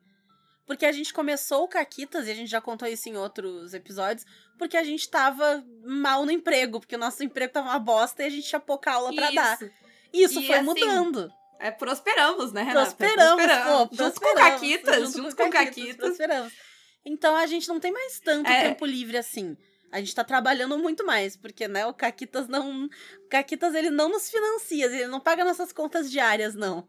Porque 0.65 0.85
a 0.85 0.91
gente 0.93 1.13
começou 1.13 1.63
o 1.63 1.67
Caquitas, 1.67 2.27
e 2.27 2.31
a 2.31 2.33
gente 2.33 2.49
já 2.49 2.61
contou 2.61 2.87
isso 2.87 3.09
em 3.09 3.17
outros 3.17 3.73
episódios, 3.73 4.25
porque 4.57 4.77
a 4.77 4.83
gente 4.85 5.09
tava 5.09 5.65
mal 5.83 6.25
no 6.25 6.31
emprego, 6.31 6.79
porque 6.79 6.95
o 6.95 6.99
nosso 6.99 7.21
emprego 7.21 7.51
tava 7.51 7.69
uma 7.69 7.79
bosta 7.79 8.23
e 8.23 8.27
a 8.27 8.29
gente 8.29 8.47
tinha 8.47 8.59
pouca 8.59 8.93
aula 8.93 9.13
pra 9.13 9.31
dar. 9.31 9.55
Isso. 9.55 9.71
Isso 10.13 10.39
E 10.39 10.47
foi 10.47 10.55
assim, 10.55 10.65
mudando. 10.65 11.29
É, 11.59 11.71
prosperamos, 11.71 12.53
né, 12.53 12.63
Renata? 12.63 12.95
Prosperamos, 12.95 13.45
pô. 13.45 13.95
Junto 13.95 14.21
com 14.21 14.27
prosperamos, 14.27 14.41
Caquitas, 14.41 15.13
junto 15.13 15.35
com 15.35 15.49
Caquitas. 15.49 15.95
Prosperamos. 15.97 16.68
Então 17.05 17.35
a 17.35 17.45
gente 17.47 17.67
não 17.67 17.79
tem 17.79 17.91
mais 17.91 18.19
tanto 18.19 18.49
É. 18.49 18.63
tempo 18.69 18.85
livre 18.85 19.17
assim. 19.17 19.55
A 19.91 19.99
gente 19.99 20.13
tá 20.13 20.23
trabalhando 20.23 20.77
muito 20.77 21.03
mais, 21.05 21.35
porque, 21.35 21.67
né, 21.67 21.85
o 21.87 21.93
Caquitas 21.93 22.47
não. 22.47 22.85
O 22.85 23.27
Caquitas, 23.29 23.73
ele 23.73 23.89
não 23.89 24.07
nos 24.09 24.29
financia, 24.29 24.85
ele 24.85 25.07
não 25.07 25.19
paga 25.19 25.43
nossas 25.43 25.71
contas 25.73 26.11
diárias, 26.11 26.53
não. 26.53 26.87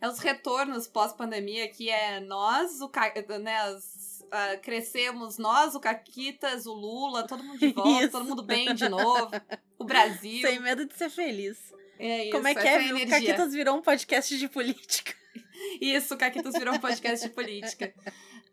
É 0.00 0.08
os 0.08 0.18
retornos 0.18 0.88
pós-pandemia, 0.88 1.68
que 1.70 1.88
é 1.90 2.18
nós, 2.20 2.80
o 2.80 2.88
Ca- 2.88 3.12
né, 3.40 3.56
as- 3.58 4.24
ah, 4.32 4.56
crescemos, 4.56 5.38
nós, 5.38 5.74
o 5.74 5.80
Caquitas, 5.80 6.66
o 6.66 6.72
Lula, 6.72 7.26
todo 7.26 7.44
mundo 7.44 7.58
de 7.58 7.68
volta, 7.72 8.02
Isso. 8.04 8.10
todo 8.12 8.24
mundo 8.24 8.42
bem 8.42 8.74
de 8.74 8.88
novo, 8.88 9.30
o 9.78 9.84
Brasil. 9.84 10.40
Sem 10.40 10.58
medo 10.58 10.84
de 10.86 10.94
ser 10.96 11.10
feliz. 11.10 11.58
É 11.98 12.22
isso, 12.24 12.32
Como 12.32 12.48
é 12.48 12.54
que 12.54 12.66
é? 12.66 12.78
O 12.78 12.80
energia. 12.80 13.06
Caquitas 13.08 13.52
virou 13.52 13.76
um 13.76 13.82
podcast 13.82 14.36
de 14.38 14.48
política. 14.48 15.14
Isso, 15.80 16.14
o 16.14 16.16
Caquitas 16.18 16.54
virou 16.54 16.74
um 16.74 16.78
podcast 16.80 17.28
de 17.28 17.32
política. 17.34 17.94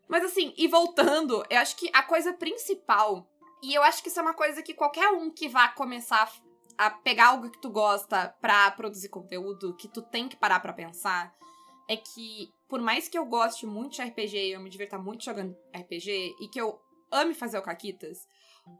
Mas 0.08 0.24
assim, 0.24 0.54
e 0.58 0.68
voltando, 0.68 1.44
eu 1.50 1.60
acho 1.60 1.76
que 1.76 1.90
a 1.94 2.04
coisa 2.04 2.34
principal, 2.34 3.28
e 3.62 3.74
eu 3.74 3.84
acho 3.84 4.02
que 4.02 4.10
isso 4.10 4.20
é 4.20 4.22
uma 4.22 4.34
coisa 4.34 4.62
que 4.62 4.74
qualquer 4.74 5.10
um 5.10 5.30
que 5.30 5.50
vá 5.50 5.68
começar 5.68 6.32
a 6.78 6.90
pegar 6.90 7.30
algo 7.30 7.50
que 7.50 7.60
tu 7.60 7.70
gosta 7.70 8.36
pra 8.40 8.70
produzir 8.72 9.10
conteúdo, 9.10 9.76
que 9.76 9.88
tu 9.88 10.02
tem 10.02 10.30
que 10.30 10.36
parar 10.36 10.60
pra 10.60 10.74
pensar, 10.74 11.36
é 11.90 11.98
que 11.98 12.54
por 12.68 12.80
mais 12.80 13.08
que 13.08 13.18
eu 13.18 13.26
goste 13.26 13.66
muito 13.66 13.96
de 13.96 14.04
RPG 14.04 14.38
e 14.38 14.52
eu 14.52 14.60
me 14.60 14.70
divirta 14.70 14.98
muito 14.98 15.24
jogando 15.24 15.58
RPG, 15.74 16.36
e 16.40 16.48
que 16.48 16.60
eu 16.60 16.80
ame 17.12 17.34
fazer 17.34 17.58
o 17.58 17.64
Caquitas, 17.64 18.28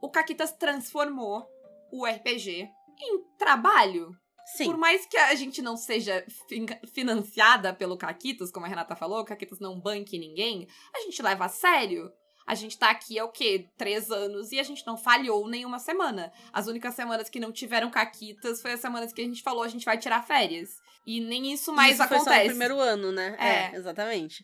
o 0.00 0.10
Caquitas 0.10 0.52
transformou 0.52 1.48
o 1.90 2.06
RPG 2.06 2.70
em 3.00 3.22
trabalho. 3.38 4.16
Sim. 4.56 4.64
Por 4.66 4.76
mais 4.78 5.04
que 5.06 5.16
a 5.16 5.34
gente 5.34 5.60
não 5.62 5.76
seja 5.76 6.24
fin- 6.48 6.66
financiada 6.92 7.72
pelo 7.72 7.96
Caquitas, 7.98 8.50
como 8.50 8.66
a 8.66 8.68
Renata 8.68 8.96
falou, 8.96 9.20
o 9.20 9.24
Caquitas 9.24 9.60
não 9.60 9.78
banque 9.80 10.18
ninguém, 10.18 10.66
a 10.94 11.00
gente 11.00 11.20
leva 11.22 11.44
a 11.46 11.48
sério. 11.48 12.10
A 12.46 12.54
gente 12.54 12.78
tá 12.78 12.88
aqui 12.88 13.18
há 13.18 13.26
o 13.26 13.30
quê? 13.30 13.68
Três 13.76 14.10
anos 14.10 14.52
e 14.52 14.58
a 14.58 14.62
gente 14.62 14.86
não 14.86 14.96
falhou 14.96 15.46
nenhuma 15.46 15.78
semana. 15.78 16.32
As 16.50 16.66
únicas 16.66 16.94
semanas 16.94 17.28
que 17.28 17.38
não 17.38 17.52
tiveram 17.52 17.90
Caquitas 17.90 18.62
foi 18.62 18.72
as 18.72 18.80
semanas 18.80 19.12
que 19.12 19.20
a 19.20 19.24
gente 19.24 19.42
falou 19.42 19.62
a 19.62 19.68
gente 19.68 19.84
vai 19.84 19.98
tirar 19.98 20.22
férias. 20.22 20.70
E 21.06 21.20
nem 21.20 21.52
isso 21.52 21.72
mais 21.74 21.98
Isso 21.98 22.08
foi 22.08 22.16
só 22.16 22.22
acontece. 22.22 22.44
no 22.44 22.50
primeiro 22.50 22.80
ano, 22.80 23.12
né? 23.12 23.36
É. 23.38 23.76
exatamente. 23.76 24.42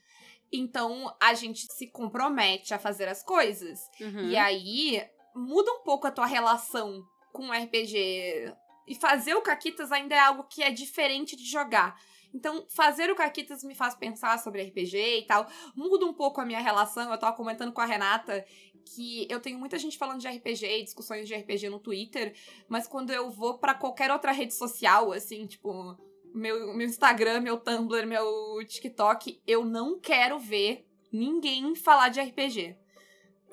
Então 0.52 1.14
a 1.20 1.32
gente 1.32 1.66
se 1.72 1.86
compromete 1.90 2.74
a 2.74 2.78
fazer 2.78 3.08
as 3.08 3.22
coisas. 3.22 3.80
Uhum. 3.98 4.28
E 4.28 4.36
aí 4.36 5.02
muda 5.34 5.72
um 5.72 5.82
pouco 5.82 6.06
a 6.06 6.10
tua 6.10 6.26
relação 6.26 7.02
com 7.32 7.48
o 7.48 7.52
RPG. 7.52 8.52
E 8.86 8.94
fazer 8.94 9.34
o 9.34 9.42
Caquitas 9.42 9.92
ainda 9.92 10.14
é 10.14 10.18
algo 10.18 10.44
que 10.44 10.62
é 10.62 10.70
diferente 10.70 11.36
de 11.36 11.44
jogar. 11.44 11.98
Então, 12.34 12.66
fazer 12.68 13.10
o 13.10 13.14
Caquitas 13.14 13.62
me 13.62 13.74
faz 13.74 13.94
pensar 13.94 14.38
sobre 14.40 14.62
RPG 14.62 15.18
e 15.18 15.26
tal. 15.26 15.46
Muda 15.76 16.04
um 16.04 16.12
pouco 16.12 16.40
a 16.40 16.44
minha 16.44 16.60
relação. 16.60 17.10
Eu 17.10 17.18
tava 17.18 17.36
comentando 17.36 17.72
com 17.72 17.80
a 17.80 17.86
Renata 17.86 18.44
que 18.84 19.26
eu 19.30 19.40
tenho 19.40 19.58
muita 19.58 19.78
gente 19.78 19.96
falando 19.96 20.20
de 20.20 20.28
RPG 20.28 20.66
e 20.66 20.84
discussões 20.84 21.26
de 21.26 21.34
RPG 21.34 21.68
no 21.68 21.80
Twitter, 21.80 22.34
mas 22.68 22.86
quando 22.86 23.10
eu 23.10 23.30
vou 23.30 23.58
pra 23.58 23.74
qualquer 23.74 24.10
outra 24.10 24.30
rede 24.30 24.54
social, 24.54 25.12
assim, 25.12 25.46
tipo, 25.46 25.96
meu, 26.34 26.74
meu 26.74 26.86
Instagram, 26.86 27.40
meu 27.40 27.56
Tumblr, 27.56 28.06
meu 28.06 28.58
TikTok, 28.66 29.40
eu 29.46 29.64
não 29.64 29.98
quero 29.98 30.38
ver 30.38 30.86
ninguém 31.12 31.74
falar 31.74 32.08
de 32.08 32.20
RPG. 32.20 32.76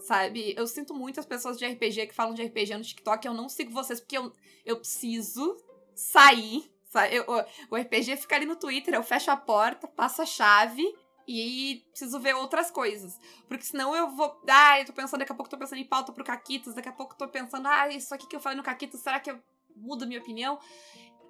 Sabe? 0.02 0.54
Eu 0.58 0.66
sinto 0.68 0.94
muito 0.94 1.20
as 1.20 1.26
pessoas 1.26 1.58
de 1.58 1.66
RPG 1.66 2.08
que 2.08 2.14
falam 2.16 2.34
de 2.34 2.44
RPG 2.44 2.76
no 2.78 2.84
TikTok. 2.84 3.26
Eu 3.26 3.34
não 3.34 3.48
sigo 3.48 3.72
vocês 3.72 4.00
porque 4.00 4.18
eu, 4.18 4.34
eu 4.66 4.78
preciso 4.78 5.58
sair. 5.96 6.72
Sabe? 6.90 7.16
Eu- 7.16 7.26
o- 7.28 7.76
o 7.76 7.78
RPG 7.78 8.18
fica 8.18 8.36
ali 8.36 8.46
no 8.46 8.56
Twitter, 8.56 8.94
eu 8.94 9.04
fecho 9.04 9.32
a 9.32 9.38
porta, 9.38 9.88
passo 9.88 10.22
a 10.22 10.26
chave 10.26 10.84
e 11.28 11.86
preciso 11.92 12.20
ver 12.20 12.36
outras 12.36 12.70
coisas. 12.72 13.18
Porque 13.48 13.64
senão 13.64 13.96
eu 13.96 14.10
vou. 14.10 14.42
Ah, 14.50 14.80
eu 14.80 14.86
tô 14.86 14.92
pensando, 14.94 15.20
daqui 15.20 15.32
a 15.32 15.36
pouco 15.36 15.48
eu 15.48 15.52
tô 15.52 15.58
pensando 15.58 15.80
em 15.80 15.86
pauta 15.88 16.12
pro 16.12 16.24
Caquitas, 16.26 16.74
daqui 16.74 16.90
a 16.90 16.94
pouco 16.94 17.14
eu 17.14 17.18
tô 17.18 17.28
pensando, 17.30 17.68
ah, 17.68 17.88
isso 17.90 18.14
aqui 18.14 18.28
que 18.28 18.36
eu 18.36 18.40
falei 18.42 18.58
no 18.58 18.64
Caquitas, 18.64 19.00
será 19.00 19.20
que 19.20 19.32
eu 19.32 19.40
mudo 19.76 20.06
minha 20.08 20.20
opinião? 20.20 20.60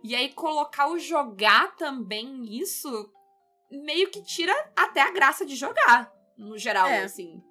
E 0.03 0.15
aí 0.15 0.33
colocar 0.33 0.87
o 0.87 0.97
jogar 0.97 1.75
também 1.75 2.25
nisso 2.27 3.11
meio 3.69 4.09
que 4.09 4.23
tira 4.23 4.53
até 4.75 5.01
a 5.01 5.11
graça 5.11 5.45
de 5.45 5.55
jogar, 5.55 6.11
no 6.35 6.57
geral, 6.57 6.87
É. 6.87 7.03
assim. 7.03 7.41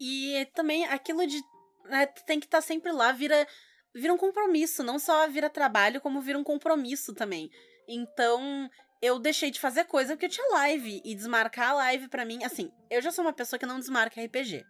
E 0.00 0.46
também 0.54 0.86
aquilo 0.86 1.26
de. 1.26 1.42
né, 1.84 2.06
tem 2.06 2.40
que 2.40 2.46
estar 2.46 2.62
sempre 2.62 2.90
lá, 2.90 3.12
vira, 3.12 3.46
vira 3.94 4.12
um 4.12 4.16
compromisso. 4.16 4.82
Não 4.82 4.98
só 4.98 5.28
vira 5.28 5.50
trabalho, 5.50 6.00
como 6.00 6.22
vira 6.22 6.38
um 6.38 6.44
compromisso 6.44 7.12
também. 7.12 7.50
Então, 7.86 8.70
eu 9.02 9.18
deixei 9.18 9.50
de 9.50 9.60
fazer 9.60 9.84
coisa 9.84 10.14
porque 10.14 10.26
eu 10.26 10.30
tinha 10.30 10.52
live. 10.52 11.02
E 11.04 11.14
desmarcar 11.14 11.70
a 11.70 11.74
live 11.74 12.08
pra 12.08 12.24
mim. 12.24 12.42
Assim, 12.42 12.72
eu 12.88 13.02
já 13.02 13.12
sou 13.12 13.24
uma 13.24 13.32
pessoa 13.32 13.58
que 13.58 13.66
não 13.66 13.78
desmarca 13.78 14.22
RPG. 14.22 14.64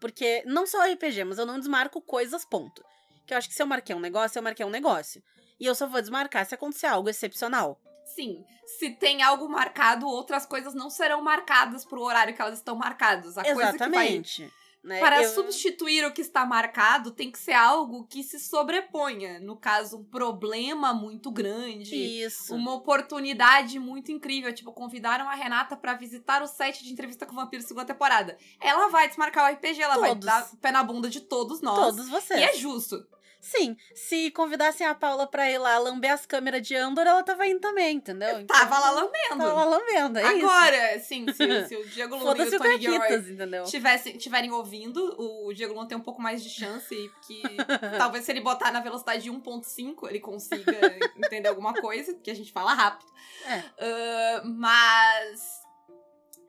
Porque, 0.00 0.42
não 0.46 0.66
só 0.66 0.82
RPG, 0.90 1.24
mas 1.24 1.38
eu 1.38 1.46
não 1.46 1.58
desmarco 1.58 2.00
coisas, 2.00 2.44
ponto. 2.44 2.82
Que 3.26 3.34
eu 3.34 3.38
acho 3.38 3.48
que 3.48 3.54
se 3.54 3.62
eu 3.62 3.66
marquei 3.66 3.94
um 3.94 4.00
negócio, 4.00 4.38
eu 4.38 4.42
marquei 4.42 4.64
um 4.64 4.70
negócio. 4.70 5.22
E 5.58 5.66
eu 5.66 5.74
só 5.74 5.86
vou 5.86 6.00
desmarcar 6.00 6.46
se 6.46 6.54
acontecer 6.54 6.86
algo 6.86 7.08
excepcional. 7.08 7.80
Sim, 8.14 8.44
se 8.78 8.90
tem 8.90 9.22
algo 9.22 9.48
marcado, 9.48 10.06
outras 10.06 10.46
coisas 10.46 10.74
não 10.74 10.88
serão 10.88 11.22
marcadas 11.22 11.84
pro 11.84 12.02
horário 12.02 12.34
que 12.34 12.40
elas 12.40 12.58
estão 12.58 12.76
marcadas. 12.76 13.36
A 13.36 13.42
coisa 13.42 13.54
que 13.54 13.54
vai 13.54 13.74
Exatamente. 13.74 14.52
né? 14.82 15.00
Para 15.00 15.20
Eu- 15.22 15.28
substituir 15.34 16.04
o 16.06 16.12
que 16.12 16.20
está 16.20 16.46
marcado, 16.46 17.10
tem 17.10 17.28
que 17.30 17.38
ser 17.38 17.54
algo 17.54 18.06
que 18.06 18.22
se 18.22 18.38
sobreponha. 18.38 19.40
No 19.40 19.56
caso, 19.56 19.98
um 19.98 20.04
problema 20.04 20.94
muito 20.94 21.28
grande. 21.30 21.96
Isso. 22.22 22.54
Uma 22.54 22.72
oportunidade 22.74 23.78
muito 23.80 24.12
incrível. 24.12 24.52
Tipo, 24.54 24.72
convidaram 24.72 25.28
a 25.28 25.34
Renata 25.34 25.76
pra 25.76 25.94
visitar 25.94 26.40
o 26.42 26.46
set 26.46 26.84
de 26.84 26.92
entrevista 26.92 27.26
com 27.26 27.32
o 27.32 27.36
Vampiro 27.36 27.62
segunda 27.64 27.84
temporada. 27.86 28.38
Ela 28.60 28.88
vai 28.88 29.08
desmarcar 29.08 29.50
o 29.50 29.54
RPG, 29.54 29.82
ela 29.82 29.98
vai 29.98 30.10
Todos. 30.10 30.24
dar 30.24 30.48
pé 30.60 30.70
na 30.70 30.82
bunda 30.84 31.10
de 31.10 31.20
todos 31.20 31.60
nós. 31.60 31.76
Todos 31.78 32.08
vocês. 32.08 32.38
E 32.40 32.44
é 32.44 32.54
justo. 32.54 33.04
Sim, 33.46 33.76
se 33.94 34.32
convidassem 34.32 34.84
a 34.84 34.92
Paula 34.92 35.24
pra 35.24 35.48
ir 35.48 35.58
lá 35.58 35.78
lamber 35.78 36.12
as 36.12 36.26
câmeras 36.26 36.66
de 36.66 36.74
Andor, 36.74 37.06
ela 37.06 37.22
tava 37.22 37.46
indo 37.46 37.60
também, 37.60 37.96
entendeu? 37.96 38.40
Então, 38.40 38.56
Tava 38.56 38.76
lá 38.76 38.90
lambendo. 38.90 39.28
Tava 39.28 39.52
lá 39.52 39.64
lambendo, 39.64 40.18
é 40.18 40.34
isso. 40.34 40.46
Agora, 40.46 40.98
sim, 40.98 41.26
se, 41.32 41.68
se 41.68 41.76
o 41.76 41.86
Diego 41.90 42.16
Luna 42.16 42.44
e 42.44 42.48
o 42.48 42.58
Tony 42.58 42.80
Gilroy 42.80 42.98
Caquitas, 42.98 43.30
entendeu? 43.30 43.62
tivessem, 43.62 44.18
tiverem 44.18 44.50
ouvindo, 44.50 45.14
o 45.16 45.52
Diego 45.52 45.74
Luna 45.74 45.86
tem 45.86 45.96
um 45.96 46.02
pouco 46.02 46.20
mais 46.20 46.42
de 46.42 46.50
chance, 46.50 46.94
que 47.24 47.42
talvez 47.96 48.24
se 48.24 48.32
ele 48.32 48.40
botar 48.40 48.72
na 48.72 48.80
velocidade 48.80 49.22
de 49.22 49.30
1.5, 49.30 50.08
ele 50.08 50.18
consiga 50.18 50.72
entender 51.16 51.48
alguma 51.48 51.72
coisa, 51.74 52.14
porque 52.14 52.32
a 52.32 52.34
gente 52.34 52.50
fala 52.50 52.74
rápido. 52.74 53.08
É. 53.44 53.62
Ah, 53.78 54.42
mas 54.44 55.62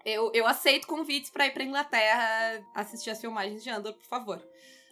eu, 0.03 0.31
eu 0.33 0.47
aceito 0.47 0.87
convites 0.87 1.29
pra 1.29 1.45
ir 1.45 1.51
pra 1.51 1.63
Inglaterra 1.63 2.65
assistir 2.73 3.11
as 3.11 3.21
filmagens 3.21 3.63
de 3.63 3.69
Andor, 3.69 3.93
por 3.93 4.05
favor. 4.05 4.41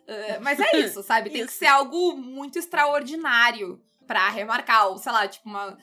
Ah, 0.07 0.39
mas 0.41 0.59
é 0.59 0.77
isso, 0.77 1.01
sabe? 1.03 1.29
Tem 1.29 1.45
que 1.45 1.49
Isso. 1.49 1.59
ser 1.59 1.67
algo 1.67 2.15
muito 2.15 2.59
extraordinário 2.59 3.81
pra 4.07 4.29
remarcar, 4.29 4.87
ou 4.87 4.97
sei 4.97 5.11
lá, 5.11 5.27
tipo 5.27 5.49
uma... 5.49 5.77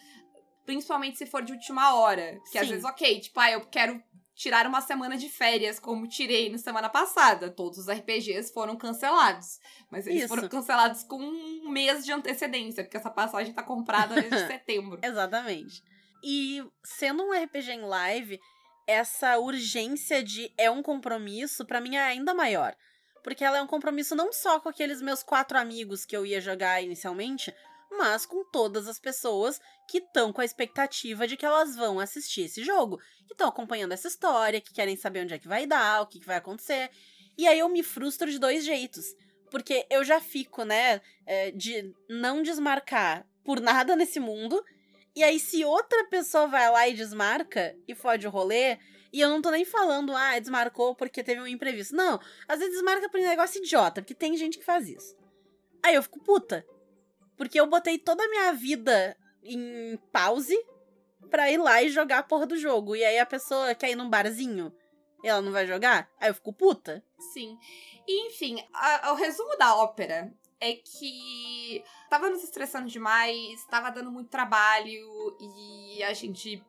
Principalmente 0.64 1.18
se 1.18 1.26
for 1.26 1.42
de 1.42 1.52
última 1.52 1.94
hora. 1.96 2.38
Que 2.50 2.58
às 2.58 2.64
Sim. 2.66 2.74
vezes, 2.74 2.84
ok, 2.84 3.20
tipo, 3.20 3.40
ah, 3.40 3.50
eu 3.50 3.62
quero 3.62 4.00
tirar 4.34 4.66
uma 4.66 4.80
semana 4.80 5.16
de 5.16 5.28
férias, 5.28 5.78
como 5.78 6.06
tirei 6.08 6.50
na 6.50 6.58
semana 6.58 6.88
passada. 6.88 7.50
Todos 7.50 7.78
os 7.78 7.88
RPGs 7.88 8.52
foram 8.52 8.76
cancelados. 8.76 9.58
Mas 9.90 10.06
eles 10.06 10.20
Isso. 10.20 10.28
foram 10.28 10.48
cancelados 10.48 11.02
com 11.02 11.18
um 11.18 11.68
mês 11.68 12.04
de 12.04 12.12
antecedência, 12.12 12.84
porque 12.84 12.96
essa 12.96 13.10
passagem 13.10 13.52
tá 13.52 13.62
comprada 13.62 14.14
desde 14.14 14.38
setembro. 14.46 15.00
Exatamente. 15.02 15.82
E 16.24 16.64
sendo 16.84 17.24
um 17.24 17.32
RPG 17.32 17.72
em 17.72 17.82
live, 17.82 18.40
essa 18.86 19.38
urgência 19.38 20.22
de 20.22 20.52
é 20.56 20.70
um 20.70 20.82
compromisso, 20.82 21.66
pra 21.66 21.80
mim 21.80 21.96
é 21.96 22.02
ainda 22.02 22.32
maior. 22.32 22.74
Porque 23.22 23.44
ela 23.44 23.58
é 23.58 23.62
um 23.62 23.66
compromisso 23.66 24.14
não 24.14 24.32
só 24.32 24.58
com 24.60 24.68
aqueles 24.68 25.00
meus 25.00 25.22
quatro 25.22 25.58
amigos 25.58 26.04
que 26.04 26.16
eu 26.16 26.26
ia 26.26 26.40
jogar 26.40 26.82
inicialmente, 26.82 27.54
mas 27.90 28.26
com 28.26 28.44
todas 28.44 28.88
as 28.88 28.98
pessoas 28.98 29.60
que 29.88 29.98
estão 29.98 30.32
com 30.32 30.40
a 30.40 30.44
expectativa 30.44 31.26
de 31.26 31.36
que 31.36 31.46
elas 31.46 31.76
vão 31.76 32.00
assistir 32.00 32.42
esse 32.42 32.64
jogo, 32.64 32.98
que 33.26 33.34
estão 33.34 33.48
acompanhando 33.48 33.92
essa 33.92 34.08
história, 34.08 34.60
que 34.60 34.72
querem 34.72 34.96
saber 34.96 35.20
onde 35.22 35.34
é 35.34 35.38
que 35.38 35.48
vai 35.48 35.66
dar, 35.66 36.02
o 36.02 36.06
que, 36.06 36.20
que 36.20 36.26
vai 36.26 36.36
acontecer. 36.36 36.90
E 37.36 37.46
aí 37.46 37.58
eu 37.58 37.68
me 37.68 37.82
frustro 37.82 38.30
de 38.30 38.38
dois 38.38 38.64
jeitos. 38.64 39.14
Porque 39.50 39.86
eu 39.90 40.02
já 40.02 40.18
fico, 40.18 40.64
né, 40.64 41.00
é, 41.26 41.50
de 41.50 41.94
não 42.08 42.42
desmarcar 42.42 43.26
por 43.44 43.60
nada 43.60 43.94
nesse 43.94 44.18
mundo. 44.18 44.64
E 45.14 45.22
aí, 45.22 45.38
se 45.38 45.64
outra 45.64 46.04
pessoa 46.06 46.46
vai 46.46 46.70
lá 46.70 46.88
e 46.88 46.94
desmarca 46.94 47.76
e 47.86 47.94
fode 47.94 48.26
o 48.26 48.30
rolê, 48.30 48.78
e 49.12 49.20
eu 49.20 49.28
não 49.28 49.42
tô 49.42 49.50
nem 49.50 49.64
falando, 49.64 50.16
ah, 50.16 50.38
desmarcou 50.38 50.94
porque 50.94 51.22
teve 51.22 51.40
um 51.40 51.46
imprevisto. 51.46 51.94
Não, 51.94 52.18
às 52.48 52.58
vezes 52.58 52.74
desmarca 52.74 53.10
por 53.10 53.20
um 53.20 53.24
negócio 53.24 53.62
idiota, 53.62 54.00
porque 54.00 54.14
tem 54.14 54.36
gente 54.36 54.58
que 54.58 54.64
faz 54.64 54.88
isso. 54.88 55.14
Aí 55.82 55.94
eu 55.94 56.02
fico 56.02 56.18
puta. 56.20 56.64
Porque 57.36 57.60
eu 57.60 57.66
botei 57.66 57.98
toda 57.98 58.24
a 58.24 58.28
minha 58.28 58.52
vida 58.52 59.16
em 59.42 59.98
pause 60.12 60.56
pra 61.30 61.50
ir 61.50 61.58
lá 61.58 61.82
e 61.82 61.90
jogar 61.90 62.18
a 62.18 62.22
porra 62.22 62.46
do 62.46 62.56
jogo. 62.56 62.96
E 62.96 63.04
aí 63.04 63.18
a 63.18 63.26
pessoa 63.26 63.74
quer 63.74 63.90
ir 63.90 63.96
num 63.96 64.08
barzinho 64.08 64.72
e 65.22 65.28
ela 65.28 65.40
não 65.40 65.52
vai 65.52 65.66
jogar, 65.66 66.10
aí 66.20 66.28
eu 66.30 66.34
fico 66.34 66.52
puta. 66.52 67.02
Sim. 67.32 67.56
E, 68.06 68.26
enfim, 68.26 68.62
a- 68.74 69.14
resumo 69.14 69.56
da 69.56 69.76
ópera 69.76 70.32
é 70.62 70.74
que 70.74 71.84
tava 72.08 72.30
nos 72.30 72.44
estressando 72.44 72.88
demais, 72.88 73.64
tava 73.66 73.90
dando 73.90 74.12
muito 74.12 74.30
trabalho 74.30 75.36
e 75.40 76.02
a 76.04 76.12
gente 76.12 76.64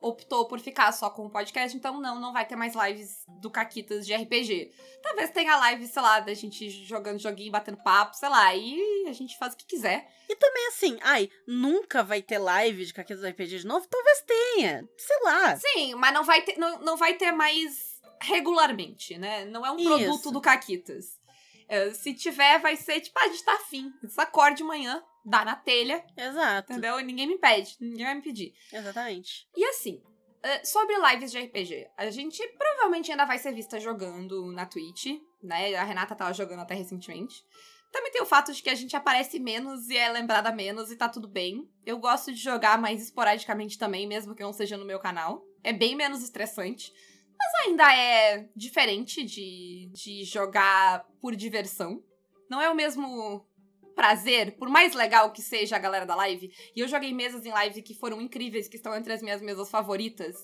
optou 0.00 0.46
por 0.46 0.58
ficar 0.60 0.92
só 0.92 1.08
com 1.08 1.26
o 1.26 1.30
podcast, 1.30 1.76
então 1.76 2.00
não, 2.00 2.20
não 2.20 2.32
vai 2.32 2.44
ter 2.44 2.56
mais 2.56 2.74
lives 2.74 3.24
do 3.40 3.48
Caquitas 3.48 4.04
de 4.04 4.14
RPG. 4.14 4.72
Talvez 5.00 5.30
tenha 5.30 5.56
live, 5.56 5.86
sei 5.86 6.02
lá, 6.02 6.20
da 6.20 6.34
gente 6.34 6.68
jogando 6.84 7.20
joguinho, 7.20 7.52
batendo 7.52 7.82
papo, 7.82 8.16
sei 8.16 8.28
lá, 8.28 8.54
e 8.54 9.06
a 9.08 9.12
gente 9.12 9.38
faz 9.38 9.54
o 9.54 9.56
que 9.56 9.64
quiser. 9.64 10.06
E 10.28 10.34
também 10.34 10.66
assim, 10.68 10.98
ai, 11.02 11.30
nunca 11.46 12.02
vai 12.02 12.20
ter 12.20 12.38
live 12.38 12.84
de 12.84 12.92
Caquitas 12.92 13.22
do 13.22 13.28
RPG 13.28 13.60
de 13.60 13.66
novo? 13.66 13.86
Talvez 13.86 14.24
tenha, 14.26 14.88
sei 14.98 15.20
lá. 15.22 15.56
Sim, 15.56 15.94
mas 15.94 16.12
não 16.12 16.24
vai 16.24 16.42
ter, 16.42 16.58
não, 16.58 16.80
não 16.80 16.96
vai 16.96 17.14
ter 17.14 17.30
mais 17.30 17.96
regularmente, 18.20 19.16
né? 19.16 19.44
Não 19.44 19.64
é 19.64 19.70
um 19.70 19.76
Isso. 19.76 19.88
produto 19.88 20.30
do 20.32 20.40
Caquitas. 20.40 21.16
É, 21.68 21.90
se 21.90 22.14
tiver, 22.14 22.60
vai 22.60 22.76
ser 22.76 23.00
tipo, 23.00 23.18
ah, 23.18 23.24
a 23.24 23.28
gente 23.28 23.44
tá 23.44 23.54
afim. 23.54 23.92
Você 24.02 24.20
acorda 24.20 24.56
de 24.56 24.64
manhã, 24.64 25.02
dá 25.24 25.44
na 25.44 25.56
telha, 25.56 26.04
Exato. 26.16 26.72
entendeu? 26.72 26.98
Ninguém 27.00 27.26
me 27.26 27.34
impede, 27.34 27.76
ninguém 27.80 28.04
vai 28.04 28.14
me 28.14 28.22
pedir. 28.22 28.54
Exatamente. 28.72 29.48
E 29.56 29.64
assim, 29.64 30.00
eh, 30.42 30.64
sobre 30.64 30.94
lives 30.96 31.32
de 31.32 31.38
RPG, 31.40 31.88
a 31.96 32.08
gente 32.10 32.46
provavelmente 32.56 33.10
ainda 33.10 33.24
vai 33.24 33.38
ser 33.38 33.52
vista 33.52 33.80
jogando 33.80 34.52
na 34.52 34.64
Twitch, 34.64 35.06
né? 35.42 35.74
A 35.74 35.82
Renata 35.82 36.14
tava 36.14 36.32
jogando 36.32 36.60
até 36.60 36.74
recentemente. 36.74 37.44
Também 37.90 38.12
tem 38.12 38.22
o 38.22 38.26
fato 38.26 38.52
de 38.52 38.62
que 38.62 38.70
a 38.70 38.74
gente 38.74 38.94
aparece 38.94 39.38
menos 39.38 39.88
e 39.88 39.96
é 39.96 40.08
lembrada 40.08 40.52
menos 40.52 40.90
e 40.90 40.96
tá 40.96 41.08
tudo 41.08 41.26
bem. 41.26 41.68
Eu 41.84 41.98
gosto 41.98 42.32
de 42.32 42.38
jogar 42.38 42.78
mais 42.78 43.02
esporadicamente 43.02 43.78
também, 43.78 44.06
mesmo 44.06 44.34
que 44.34 44.42
não 44.42 44.52
seja 44.52 44.76
no 44.76 44.84
meu 44.84 44.98
canal. 44.98 45.42
É 45.64 45.72
bem 45.72 45.96
menos 45.96 46.22
estressante. 46.22 46.92
Mas 47.38 47.66
ainda 47.66 47.92
é 47.94 48.48
diferente 48.56 49.24
de, 49.24 49.90
de 49.92 50.24
jogar 50.24 51.04
por 51.20 51.34
diversão. 51.36 52.02
Não 52.48 52.60
é 52.60 52.70
o 52.70 52.74
mesmo 52.74 53.46
prazer, 53.94 54.56
por 54.56 54.68
mais 54.68 54.94
legal 54.94 55.32
que 55.32 55.40
seja 55.42 55.76
a 55.76 55.78
galera 55.78 56.04
da 56.06 56.14
live. 56.14 56.50
E 56.74 56.80
eu 56.80 56.88
joguei 56.88 57.12
mesas 57.12 57.44
em 57.46 57.50
live 57.50 57.82
que 57.82 57.94
foram 57.94 58.20
incríveis, 58.20 58.68
que 58.68 58.76
estão 58.76 58.94
entre 58.94 59.12
as 59.12 59.22
minhas 59.22 59.40
mesas 59.40 59.70
favoritas. 59.70 60.36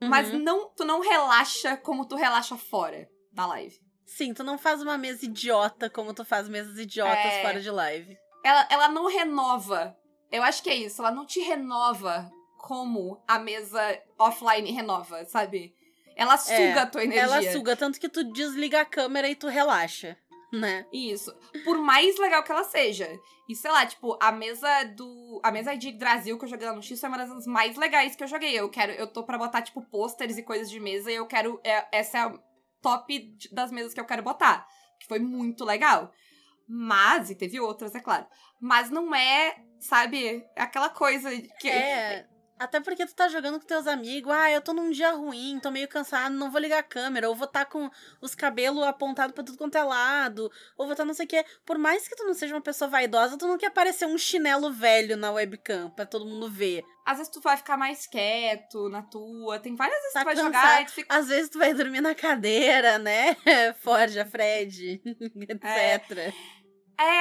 Mas 0.00 0.32
Uhum. 0.32 0.38
não, 0.38 0.70
tu 0.70 0.84
não 0.84 1.00
relaxa 1.00 1.76
como 1.76 2.06
tu 2.06 2.16
relaxa 2.16 2.56
fora 2.56 3.08
da 3.32 3.46
live. 3.46 3.78
Sim, 4.06 4.32
tu 4.34 4.42
não 4.42 4.56
faz 4.58 4.82
uma 4.82 4.96
mesa 4.98 5.24
idiota 5.24 5.88
como 5.90 6.14
tu 6.14 6.24
faz 6.24 6.48
mesas 6.48 6.78
idiotas 6.78 7.32
É. 7.34 7.42
fora 7.42 7.60
de 7.60 7.70
live. 7.70 8.16
Ela, 8.44 8.66
ela 8.70 8.88
não 8.88 9.06
renova. 9.06 9.96
Eu 10.32 10.42
acho 10.42 10.62
que 10.62 10.70
é 10.70 10.74
isso. 10.74 11.02
Ela 11.02 11.10
não 11.10 11.26
te 11.26 11.40
renova 11.40 12.30
como 12.58 13.22
a 13.28 13.38
mesa 13.38 13.80
offline 14.18 14.70
renova, 14.70 15.24
sabe? 15.26 15.74
Ela 16.16 16.36
suga 16.36 16.82
a 16.82 16.86
tua 16.86 17.04
energia. 17.04 17.22
É, 17.22 17.44
Ela 17.44 17.52
suga, 17.52 17.76
tanto 17.76 17.98
que 18.00 18.08
tu 18.08 18.24
desliga 18.24 18.80
a 18.80 18.84
câmera 18.84 19.28
e 19.28 19.34
tu 19.34 19.46
relaxa, 19.48 20.16
né? 20.52 20.86
Isso. 20.92 21.34
Por 21.64 21.78
mais 21.78 22.18
legal 22.18 22.42
que 22.42 22.52
ela 22.52 22.64
seja. 22.64 23.08
E 23.48 23.54
sei 23.56 23.70
lá, 23.70 23.84
tipo, 23.86 24.16
a 24.20 24.30
mesa 24.30 24.84
do. 24.96 25.40
A 25.42 25.50
mesa 25.50 25.74
de 25.76 25.90
Brasil 25.92 26.38
que 26.38 26.44
eu 26.44 26.48
joguei 26.48 26.68
lá 26.68 26.74
no 26.74 26.82
X 26.82 27.00
foi 27.00 27.08
uma 27.08 27.18
das 27.18 27.46
mais 27.46 27.76
legais 27.76 28.14
que 28.14 28.22
eu 28.22 28.28
joguei. 28.28 28.52
Eu 28.58 28.68
quero. 28.68 28.92
Eu 28.92 29.06
tô 29.06 29.24
pra 29.24 29.38
botar, 29.38 29.62
tipo, 29.62 29.82
pôsteres 29.82 30.38
e 30.38 30.42
coisas 30.42 30.70
de 30.70 30.78
mesa 30.78 31.10
e 31.10 31.14
eu 31.16 31.26
quero. 31.26 31.60
é- 31.64 31.86
essa 31.92 32.18
é 32.18 32.20
a 32.22 32.38
top 32.80 33.36
das 33.52 33.72
mesas 33.72 33.92
que 33.92 34.00
eu 34.00 34.04
quero 34.04 34.22
botar. 34.22 34.66
Que 35.00 35.06
foi 35.06 35.18
muito 35.18 35.64
legal. 35.64 36.12
Mas, 36.68 37.30
e 37.30 37.34
teve 37.34 37.58
outras, 37.58 37.94
é 37.94 38.00
claro. 38.00 38.26
Mas 38.60 38.90
não 38.90 39.12
é, 39.12 39.56
sabe, 39.80 40.44
aquela 40.56 40.88
coisa 40.88 41.30
que. 41.58 41.68
É. 41.68 42.26
Até 42.60 42.78
porque 42.78 43.06
tu 43.06 43.14
tá 43.14 43.26
jogando 43.26 43.58
com 43.58 43.64
teus 43.66 43.86
amigos, 43.86 44.30
ah, 44.30 44.50
eu 44.50 44.60
tô 44.60 44.74
num 44.74 44.90
dia 44.90 45.12
ruim, 45.12 45.58
tô 45.62 45.70
meio 45.70 45.88
cansado, 45.88 46.34
não 46.34 46.50
vou 46.50 46.60
ligar 46.60 46.80
a 46.80 46.82
câmera, 46.82 47.26
ou 47.26 47.34
vou 47.34 47.46
tá 47.46 47.64
com 47.64 47.90
os 48.20 48.34
cabelos 48.34 48.82
apontados 48.84 49.34
pra 49.34 49.42
tudo 49.42 49.56
quanto 49.56 49.78
é 49.78 49.82
lado, 49.82 50.52
ou 50.76 50.86
vou 50.86 50.94
tá 50.94 51.02
não 51.02 51.14
sei 51.14 51.24
o 51.24 51.28
quê. 51.28 51.42
Por 51.64 51.78
mais 51.78 52.06
que 52.06 52.14
tu 52.14 52.22
não 52.24 52.34
seja 52.34 52.54
uma 52.54 52.60
pessoa 52.60 52.90
vaidosa, 52.90 53.38
tu 53.38 53.46
não 53.46 53.56
quer 53.56 53.70
parecer 53.70 54.04
um 54.04 54.18
chinelo 54.18 54.70
velho 54.70 55.16
na 55.16 55.32
webcam 55.32 55.88
pra 55.96 56.04
todo 56.04 56.26
mundo 56.26 56.50
ver. 56.50 56.84
Às 57.06 57.16
vezes 57.16 57.32
tu 57.32 57.40
vai 57.40 57.56
ficar 57.56 57.78
mais 57.78 58.06
quieto 58.06 58.90
na 58.90 59.00
tua. 59.02 59.58
Tem 59.58 59.74
várias 59.74 59.98
vezes 59.98 60.12
Tá 60.12 60.20
que 60.20 60.24
tu 60.26 60.26
vai 60.26 60.44
cansado. 60.44 60.52
jogar 60.62 60.82
e 60.82 60.84
tu 60.84 60.92
fica. 60.92 61.16
Às 61.16 61.28
vezes 61.28 61.48
tu 61.50 61.58
vai 61.58 61.72
dormir 61.72 62.02
na 62.02 62.14
cadeira, 62.14 62.98
né? 62.98 63.34
Forja, 63.80 64.26
Fred, 64.26 65.00
etc. 65.48 65.64
É, 65.64 66.32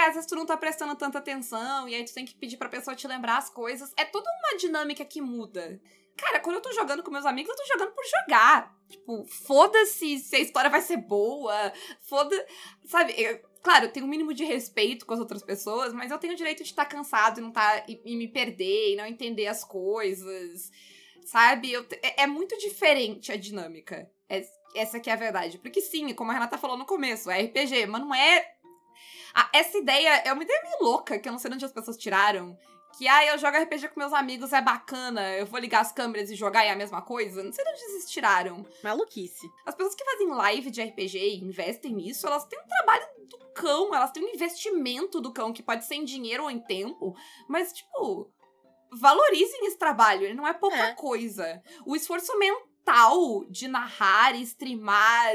às 0.07 0.13
vezes 0.15 0.27
tu 0.27 0.35
não 0.35 0.45
tá 0.45 0.57
prestando 0.57 0.95
tanta 0.95 1.19
atenção 1.19 1.87
e 1.87 1.95
aí 1.95 2.03
tu 2.03 2.13
tem 2.13 2.25
que 2.25 2.35
pedir 2.35 2.57
pra 2.57 2.69
pessoa 2.69 2.95
te 2.95 3.07
lembrar 3.07 3.37
as 3.37 3.49
coisas. 3.49 3.93
É 3.97 4.05
toda 4.05 4.29
uma 4.29 4.57
dinâmica 4.57 5.05
que 5.05 5.21
muda. 5.21 5.79
Cara, 6.17 6.39
quando 6.39 6.57
eu 6.57 6.61
tô 6.61 6.71
jogando 6.73 7.01
com 7.01 7.11
meus 7.11 7.25
amigos, 7.25 7.49
eu 7.51 7.55
tô 7.55 7.65
jogando 7.73 7.93
por 7.93 8.03
jogar. 8.05 8.75
Tipo, 8.89 9.25
foda-se 9.25 10.19
se 10.19 10.35
a 10.35 10.39
história 10.39 10.69
vai 10.69 10.81
ser 10.81 10.97
boa. 10.97 11.71
Foda. 12.01 12.45
Sabe? 12.85 13.13
eu- 13.17 13.39
claro, 13.63 13.85
eu 13.85 13.91
tenho 13.91 14.05
um 14.05 14.09
mínimo 14.09 14.33
de 14.33 14.43
respeito 14.43 15.05
com 15.05 15.13
as 15.13 15.19
outras 15.19 15.41
pessoas, 15.43 15.93
mas 15.93 16.11
eu 16.11 16.17
tenho 16.17 16.33
o 16.33 16.35
direito 16.35 16.63
de 16.63 16.69
estar 16.69 16.85
cansado 16.85 17.39
e 17.39 17.41
não 17.41 17.51
tá. 17.51 17.85
E, 17.87 18.01
e 18.03 18.15
me 18.17 18.27
perder 18.27 18.93
e 18.93 18.95
não 18.97 19.05
entender 19.05 19.47
as 19.47 19.63
coisas. 19.63 20.69
Sabe? 21.25 21.71
Eu 21.71 21.85
é, 22.01 22.23
é 22.23 22.27
muito 22.27 22.57
diferente 22.57 23.31
a 23.31 23.37
dinâmica. 23.37 24.09
É- 24.27 24.45
essa 24.75 24.99
que 24.99 25.09
é 25.09 25.13
a 25.13 25.15
verdade. 25.15 25.57
Porque 25.57 25.81
sim, 25.81 26.13
como 26.13 26.31
a 26.31 26.33
Renata 26.33 26.57
falou 26.57 26.77
no 26.77 26.85
começo, 26.85 27.31
é 27.31 27.41
RPG, 27.41 27.85
mas 27.87 28.01
não 28.01 28.13
é 28.13 28.55
ah, 29.33 29.49
essa 29.53 29.77
ideia 29.77 30.09
é 30.25 30.33
uma 30.33 30.43
ideia 30.43 30.61
meio 30.63 30.77
louca, 30.81 31.17
que 31.19 31.27
eu 31.27 31.31
não 31.31 31.39
sei 31.39 31.49
de 31.49 31.55
onde 31.55 31.65
as 31.65 31.71
pessoas 31.71 31.97
tiraram. 31.97 32.57
Que, 32.97 33.07
ah, 33.07 33.25
eu 33.27 33.37
jogo 33.37 33.55
RPG 33.55 33.89
com 33.89 33.99
meus 33.99 34.13
amigos, 34.13 34.51
é 34.51 34.61
bacana, 34.61 35.35
eu 35.37 35.45
vou 35.45 35.59
ligar 35.59 35.81
as 35.81 35.91
câmeras 35.91 36.29
e 36.31 36.35
jogar 36.35 36.65
é 36.65 36.71
a 36.71 36.75
mesma 36.75 37.01
coisa. 37.01 37.43
Não 37.43 37.53
sei 37.53 37.63
de 37.63 37.71
onde 37.71 37.81
eles 37.83 38.09
tiraram. 38.09 38.65
Maluquice. 38.83 39.47
As 39.65 39.75
pessoas 39.75 39.93
que 39.95 40.03
fazem 40.03 40.27
live 40.27 40.71
de 40.71 40.81
RPG 40.81 41.17
e 41.19 41.39
investem 41.43 41.93
nisso, 41.93 42.25
elas 42.27 42.45
têm 42.45 42.59
um 42.59 42.67
trabalho 42.67 43.05
do 43.27 43.37
cão, 43.53 43.93
elas 43.93 44.11
têm 44.11 44.23
um 44.25 44.33
investimento 44.33 45.21
do 45.21 45.31
cão, 45.31 45.53
que 45.53 45.61
pode 45.61 45.85
ser 45.85 45.95
em 45.95 46.03
dinheiro 46.03 46.43
ou 46.43 46.51
em 46.51 46.59
tempo, 46.59 47.15
mas, 47.47 47.71
tipo, 47.71 48.31
valorizem 48.91 49.67
esse 49.67 49.77
trabalho, 49.77 50.23
ele 50.25 50.33
não 50.33 50.47
é 50.47 50.53
pouca 50.53 50.75
É. 50.77 50.93
coisa. 50.93 51.61
O 51.85 51.95
esforço 51.95 52.37
mental 52.39 53.45
de 53.49 53.67
narrar, 53.67 54.35
streamar, 54.41 55.31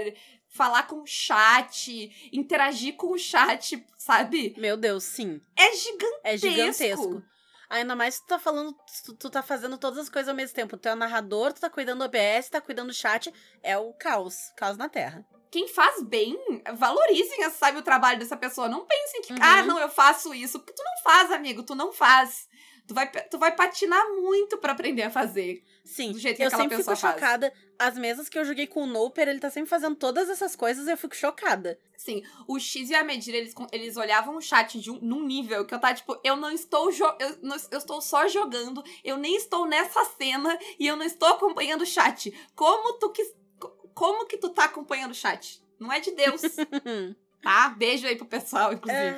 falar 0.54 0.84
com 0.86 1.02
o 1.02 1.06
chat, 1.06 2.30
interagir 2.32 2.94
com 2.96 3.08
o 3.12 3.18
chat, 3.18 3.84
sabe? 3.98 4.54
Meu 4.56 4.76
Deus, 4.76 5.04
sim. 5.04 5.40
É 5.56 5.72
gigantesco. 5.76 6.20
É 6.22 6.36
gigantesco. 6.38 7.22
Ainda 7.68 7.96
mais 7.96 8.14
se 8.14 8.20
tu 8.22 8.28
tá 8.28 8.38
falando, 8.38 8.74
tu, 9.04 9.14
tu 9.14 9.30
tá 9.30 9.42
fazendo 9.42 9.76
todas 9.76 9.98
as 9.98 10.08
coisas 10.08 10.28
ao 10.28 10.34
mesmo 10.34 10.54
tempo. 10.54 10.76
Tu 10.76 10.88
é 10.88 10.92
o 10.92 10.96
narrador, 10.96 11.52
tu 11.52 11.60
tá 11.60 11.68
cuidando 11.68 11.98
do 11.98 12.04
OBS, 12.04 12.48
tá 12.50 12.60
cuidando 12.60 12.88
do 12.88 12.94
chat. 12.94 13.32
É 13.62 13.76
o 13.76 13.92
caos. 13.94 14.52
Caos 14.56 14.76
na 14.76 14.88
Terra. 14.88 15.26
Quem 15.50 15.66
faz 15.68 16.02
bem, 16.02 16.36
valorizem, 16.76 17.48
sabe, 17.50 17.78
o 17.78 17.82
trabalho 17.82 18.18
dessa 18.18 18.36
pessoa. 18.36 18.68
Não 18.68 18.84
pensem 18.86 19.22
que, 19.22 19.32
Uhum. 19.32 19.38
ah, 19.40 19.62
não, 19.62 19.78
eu 19.80 19.88
faço 19.88 20.32
isso. 20.34 20.58
Porque 20.60 20.72
tu 20.74 20.82
não 20.84 21.02
faz, 21.02 21.32
amigo, 21.32 21.62
tu 21.64 21.74
não 21.74 21.92
faz. 21.92 22.48
Tu 22.86 22.94
vai, 22.94 23.10
tu 23.10 23.38
vai 23.38 23.54
patinar 23.56 24.04
muito 24.10 24.58
pra 24.58 24.72
aprender 24.72 25.02
a 25.02 25.10
fazer. 25.10 25.64
Sim, 25.84 26.12
Do 26.12 26.18
jeito 26.18 26.36
que 26.38 26.42
eu 26.44 26.50
sempre 26.50 26.76
fico 26.78 26.96
faz. 26.96 27.14
chocada. 27.14 27.52
As 27.78 27.98
mesas 27.98 28.28
que 28.28 28.38
eu 28.38 28.44
joguei 28.44 28.66
com 28.66 28.84
o 28.84 28.86
Noper, 28.86 29.28
ele 29.28 29.38
tá 29.38 29.50
sempre 29.50 29.68
fazendo 29.68 29.94
todas 29.96 30.30
essas 30.30 30.56
coisas 30.56 30.86
e 30.86 30.90
eu 30.90 30.96
fico 30.96 31.14
chocada. 31.14 31.78
Sim, 31.96 32.22
o 32.48 32.58
X 32.58 32.88
e 32.88 32.94
a 32.94 33.04
Medira, 33.04 33.36
eles, 33.36 33.54
eles 33.70 33.96
olhavam 33.96 34.36
o 34.36 34.40
chat 34.40 34.80
de 34.80 34.90
um, 34.90 34.98
num 35.00 35.22
nível 35.24 35.64
que 35.66 35.74
eu 35.74 35.78
tava, 35.78 35.92
tipo, 35.94 36.18
eu 36.24 36.36
não 36.36 36.50
estou 36.50 36.90
eu, 36.90 37.38
não- 37.42 37.56
eu 37.70 37.78
estou 37.78 38.00
só 38.00 38.26
jogando, 38.28 38.82
eu 39.04 39.16
nem 39.18 39.36
estou 39.36 39.66
nessa 39.66 40.04
cena 40.16 40.58
e 40.78 40.86
eu 40.86 40.96
não 40.96 41.04
estou 41.04 41.28
acompanhando 41.28 41.82
o 41.82 41.86
chat. 41.86 42.32
Como 42.54 42.98
tu 42.98 43.10
que. 43.10 43.22
co- 43.58 43.68
Como 43.94 44.26
que 44.26 44.38
tu 44.38 44.48
tá 44.50 44.64
acompanhando 44.64 45.10
o 45.10 45.14
chat? 45.14 45.62
Não 45.78 45.92
é 45.92 46.00
de 46.00 46.12
Deus, 46.12 46.40
tá? 47.42 47.68
Beijo 47.70 48.06
aí 48.06 48.16
pro 48.16 48.24
pessoal, 48.26 48.72
inclusive. 48.72 49.16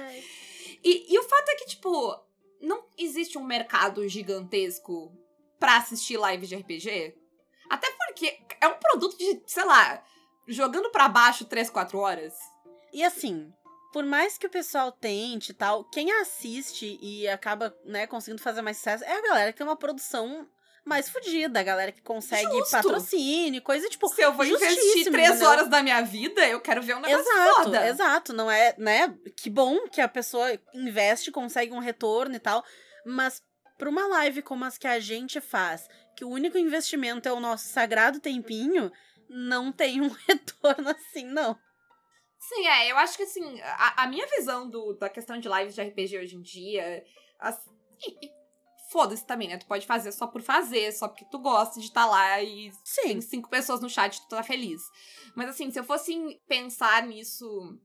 E, 0.82 1.12
e 1.14 1.18
o 1.18 1.22
fato 1.22 1.48
é 1.50 1.54
que, 1.56 1.66
tipo, 1.66 2.18
não 2.60 2.84
existe 2.98 3.38
um 3.38 3.44
mercado 3.44 4.06
gigantesco 4.08 5.12
pra 5.58 5.76
assistir 5.76 6.16
live 6.16 6.46
de 6.46 6.56
RPG. 6.56 7.14
Até 7.68 7.90
porque 7.90 8.38
é 8.60 8.68
um 8.68 8.74
produto 8.74 9.16
de, 9.18 9.42
sei 9.46 9.64
lá, 9.64 10.02
jogando 10.46 10.90
pra 10.90 11.08
baixo 11.08 11.44
3, 11.44 11.68
4 11.70 11.98
horas. 11.98 12.34
E 12.92 13.02
assim, 13.02 13.52
por 13.92 14.04
mais 14.04 14.38
que 14.38 14.46
o 14.46 14.50
pessoal 14.50 14.92
tente 14.92 15.50
e 15.52 15.54
tal, 15.54 15.84
quem 15.84 16.12
assiste 16.12 16.98
e 17.00 17.26
acaba, 17.28 17.76
né, 17.84 18.06
conseguindo 18.06 18.42
fazer 18.42 18.62
mais 18.62 18.76
sucesso 18.76 19.04
é 19.04 19.12
a 19.18 19.22
galera 19.22 19.52
que 19.52 19.58
tem 19.58 19.66
uma 19.66 19.76
produção 19.76 20.48
mais 20.84 21.08
fodida, 21.08 21.58
a 21.58 21.64
galera 21.64 21.90
que 21.90 22.00
consegue 22.00 22.48
Justo. 22.48 22.70
patrocínio, 22.70 23.60
coisa 23.60 23.88
tipo. 23.88 24.08
Se 24.08 24.22
eu 24.22 24.32
vou 24.32 24.44
investir 24.46 24.70
justíssimo, 24.70 25.12
3 25.12 25.28
entendeu? 25.30 25.48
horas 25.48 25.68
da 25.68 25.82
minha 25.82 26.00
vida, 26.02 26.46
eu 26.46 26.60
quero 26.60 26.80
ver 26.80 26.94
um 26.94 27.00
negócio 27.00 27.28
Exato, 27.28 27.64
foda. 27.64 27.88
exato. 27.88 28.32
Não 28.32 28.48
é, 28.48 28.72
né? 28.78 29.12
Que 29.36 29.50
bom 29.50 29.88
que 29.88 30.00
a 30.00 30.06
pessoa 30.06 30.48
investe, 30.72 31.32
consegue 31.32 31.72
um 31.72 31.80
retorno 31.80 32.36
e 32.36 32.38
tal. 32.38 32.64
Mas 33.04 33.42
pra 33.76 33.88
uma 33.90 34.06
live 34.08 34.42
como 34.42 34.64
as 34.64 34.78
que 34.78 34.86
a 34.86 34.98
gente 35.00 35.40
faz, 35.40 35.88
que 36.16 36.24
o 36.24 36.28
único 36.30 36.56
investimento 36.58 37.28
é 37.28 37.32
o 37.32 37.40
nosso 37.40 37.68
sagrado 37.68 38.20
tempinho, 38.20 38.90
não 39.28 39.72
tem 39.72 40.00
um 40.00 40.08
retorno 40.28 40.88
assim, 40.90 41.24
não. 41.24 41.58
Sim, 42.38 42.66
é, 42.66 42.90
eu 42.92 42.96
acho 42.96 43.16
que 43.16 43.24
assim, 43.24 43.60
a, 43.62 44.04
a 44.04 44.06
minha 44.06 44.26
visão 44.26 44.68
do, 44.68 44.92
da 44.94 45.08
questão 45.08 45.38
de 45.38 45.48
lives 45.48 45.74
de 45.74 45.80
RPG 45.80 46.18
hoje 46.18 46.36
em 46.36 46.42
dia. 46.42 47.04
as- 47.38 47.68
e 48.06 48.30
Foda-se 48.88 49.26
também, 49.26 49.48
né? 49.48 49.58
Tu 49.58 49.66
pode 49.66 49.84
fazer 49.84 50.12
só 50.12 50.28
por 50.28 50.40
fazer, 50.40 50.92
só 50.92 51.08
porque 51.08 51.24
tu 51.24 51.40
gosta 51.40 51.80
de 51.80 51.86
estar 51.86 52.06
lá 52.06 52.40
e 52.40 52.70
tem 53.02 53.20
Sim. 53.20 53.20
cinco 53.20 53.50
pessoas 53.50 53.80
no 53.80 53.90
chat, 53.90 54.20
tu 54.20 54.28
tá 54.28 54.44
feliz. 54.44 54.80
Mas 55.34 55.48
assim, 55.50 55.72
se 55.72 55.80
eu 55.80 55.82
fosse 55.82 56.14
pensar 56.46 57.04
nisso 57.04 57.76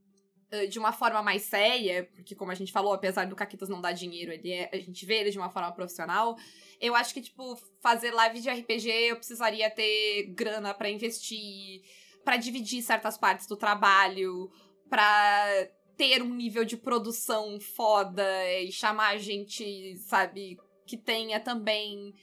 de 0.69 0.77
uma 0.77 0.91
forma 0.91 1.21
mais 1.21 1.43
séria, 1.43 2.09
porque 2.13 2.35
como 2.35 2.51
a 2.51 2.55
gente 2.55 2.71
falou, 2.71 2.93
apesar 2.93 3.25
do 3.25 3.35
Caquitas 3.35 3.69
não 3.69 3.79
dar 3.79 3.93
dinheiro, 3.93 4.31
ele 4.31 4.51
é, 4.51 4.69
a 4.71 4.77
gente 4.77 5.05
vê 5.05 5.15
ele 5.21 5.31
de 5.31 5.37
uma 5.37 5.49
forma 5.49 5.71
profissional. 5.71 6.37
Eu 6.79 6.95
acho 6.95 7.13
que, 7.13 7.21
tipo, 7.21 7.57
fazer 7.79 8.11
live 8.11 8.41
de 8.41 8.49
RPG 8.49 8.89
eu 8.89 9.15
precisaria 9.15 9.69
ter 9.69 10.33
grana 10.33 10.73
para 10.73 10.89
investir, 10.89 11.81
para 12.23 12.37
dividir 12.37 12.81
certas 12.81 13.17
partes 13.17 13.47
do 13.47 13.55
trabalho, 13.55 14.51
pra 14.89 15.67
ter 15.95 16.21
um 16.21 16.33
nível 16.33 16.65
de 16.65 16.75
produção 16.75 17.59
foda 17.59 18.25
e 18.59 18.71
chamar 18.71 19.17
gente, 19.19 19.95
sabe, 19.97 20.57
que 20.85 20.97
tenha 20.97 21.39
também 21.39 22.13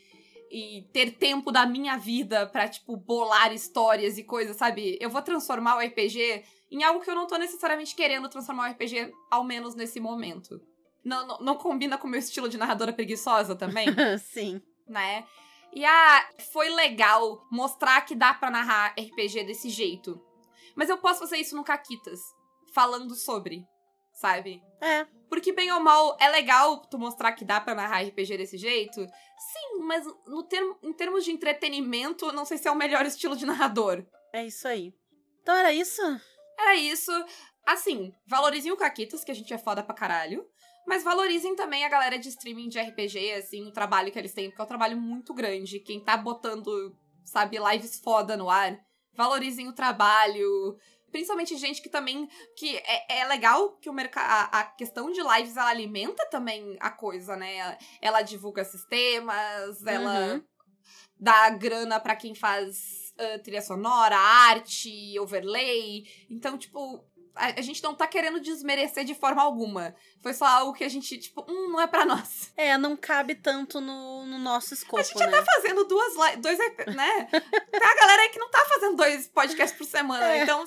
e 0.51 0.87
ter 0.93 1.13
tempo 1.13 1.53
da 1.53 1.67
minha 1.67 1.97
vida 1.97 2.47
pra, 2.47 2.69
tipo, 2.69 2.97
bolar 2.97 3.53
histórias 3.53 4.19
e 4.19 4.25
coisas, 4.25 4.57
sabe? 4.57 4.99
Eu 5.01 5.11
vou 5.11 5.23
transformar 5.23 5.77
o 5.77 5.81
RPG 5.81 6.43
em 6.71 6.83
algo 6.85 7.01
que 7.01 7.11
eu 7.11 7.15
não 7.15 7.27
tô 7.27 7.37
necessariamente 7.37 7.95
querendo 7.95 8.29
transformar 8.29 8.69
o 8.69 8.73
RPG, 8.73 9.13
ao 9.31 9.45
menos 9.45 9.75
nesse 9.75 10.01
momento. 10.01 10.61
Não, 11.05 11.27
não, 11.27 11.39
não 11.39 11.57
combina 11.57 11.97
com 11.97 12.07
o 12.07 12.11
meu 12.11 12.21
estilo 12.21 12.49
de 12.49 12.59
narradora 12.59 12.93
preguiçosa 12.93 13.55
também? 13.55 13.87
Sim. 14.19 14.61
Né? 14.87 15.27
E 15.73 15.85
ah, 15.85 16.29
foi 16.53 16.69
legal 16.71 17.47
mostrar 17.51 18.01
que 18.03 18.15
dá 18.15 18.35
para 18.35 18.51
narrar 18.51 18.95
RPG 18.99 19.45
desse 19.45 19.71
jeito. 19.71 20.21
Mas 20.75 20.89
eu 20.89 20.99
posso 20.99 21.21
fazer 21.21 21.39
isso 21.39 21.57
no 21.57 21.65
Caquitas, 21.65 22.21
falando 22.73 23.15
sobre, 23.15 23.67
sabe? 24.13 24.63
É. 24.81 25.07
Porque, 25.29 25.53
bem 25.53 25.71
ou 25.73 25.81
mal, 25.81 26.17
é 26.21 26.29
legal 26.29 26.79
tu 26.87 26.99
mostrar 26.99 27.33
que 27.33 27.45
dá 27.45 27.61
pra 27.61 27.75
narrar 27.75 28.03
RPG 28.03 28.37
desse 28.39 28.57
jeito. 28.57 29.05
Sim, 29.05 29.81
mas 29.81 30.05
no 30.27 30.43
termo, 30.43 30.79
em 30.83 30.93
termos 30.93 31.25
de 31.25 31.31
entretenimento, 31.31 32.33
não 32.33 32.45
sei 32.45 32.57
se 32.59 32.67
é 32.67 32.71
o 32.71 32.77
melhor 32.77 33.05
estilo 33.05 33.37
de 33.37 33.45
narrador. 33.45 34.05
É 34.33 34.45
isso 34.47 34.67
aí. 34.67 34.95
Então 35.43 35.55
era 35.55 35.73
isso? 35.73 36.03
Era 36.59 36.75
isso. 36.75 37.13
Assim, 37.67 38.13
valorizem 38.27 38.73
o 38.73 38.77
Caquitas, 38.77 39.23
que 39.23 39.31
a 39.31 39.35
gente 39.35 39.53
é 39.53 39.59
foda 39.59 39.83
pra 39.83 39.95
caralho. 39.95 40.45
Mas 40.87 41.05
valorizem 41.05 41.55
também 41.55 41.85
a 41.85 41.89
galera 41.89 42.19
de 42.19 42.31
streaming 42.31 42.71
de 42.71 42.81
RPG, 42.81 43.33
assim, 43.35 43.67
o 43.67 43.71
trabalho 43.71 44.11
que 44.11 44.19
eles 44.19 44.33
têm, 44.33 44.49
porque 44.49 44.63
é 44.63 44.65
um 44.65 44.69
trabalho 44.69 44.97
muito 44.97 45.35
grande. 45.35 45.81
Quem 45.81 46.01
tá 46.01 46.17
botando, 46.17 46.97
sabe, 47.27 47.59
lives 47.59 48.01
foda 48.01 48.39
no 48.39 48.49
ar, 48.49 48.79
valorizem 49.15 49.69
o 49.69 49.75
trabalho. 49.75 50.79
Principalmente 51.11 51.59
gente 51.59 51.83
que 51.83 51.91
também. 51.91 52.27
que 52.57 52.77
é, 52.79 53.21
é 53.21 53.25
legal 53.27 53.77
que 53.77 53.91
o 53.91 53.93
mercado. 53.93 54.49
A, 54.51 54.65
questão 54.65 55.13
de 55.13 55.21
lives 55.21 55.59
ela 55.59 55.69
alimenta 55.69 56.25
também 56.31 56.77
a 56.81 56.91
coisa, 56.91 57.37
né? 57.37 57.77
Ela 58.01 58.23
divulga 58.23 58.65
sistemas, 58.65 59.83
uhum. 59.83 59.89
ela 59.89 60.45
dá 61.21 61.51
grana 61.51 62.01
para 62.01 62.17
quem 62.17 62.35
faz 62.35 63.08
uh, 63.19 63.43
trilha 63.43 63.63
sonora, 63.63 64.17
arte, 64.17 65.19
overlay. 65.19 66.05
Então, 66.31 66.57
tipo, 66.57 67.05
a, 67.35 67.59
a, 67.59 67.63
gente 67.63 67.83
não 67.83 67.95
tá 67.95 68.07
querendo 68.07 68.41
desmerecer 68.41 69.05
de 69.05 69.15
forma 69.15 69.43
alguma. 69.43 69.95
Foi 70.23 70.35
só 70.35 70.47
algo 70.47 70.73
que 70.73 70.85
a 70.85 70.89
gente, 70.89 71.19
tipo, 71.19 71.45
hum, 71.49 71.71
não 71.71 71.81
é 71.81 71.87
pra 71.87 72.05
nós. 72.05 72.53
É, 72.57 72.77
não 72.77 72.97
cabe 72.97 73.35
tanto 73.35 73.81
no, 73.81 74.27
no 74.27 74.39
nosso 74.39 74.75
escopo, 74.75 74.99
A 74.99 75.03
gente 75.03 75.19
né? 75.19 75.31
já 75.31 75.31
tá 75.31 75.45
fazendo 75.45 75.85
duas 75.85 76.15
dois, 76.39 76.59
né? 76.59 77.25
Tem 77.71 77.89
a 77.89 77.95
galera 77.95 78.23
aí 78.23 78.29
que 78.31 78.39
não 78.39 78.51
tá 78.51 78.65
fazendo 78.69 78.97
dois 78.97 79.29
podcasts 79.29 79.77
por 79.77 79.85
semana, 79.85 80.25
é. 80.25 80.43
então 80.43 80.65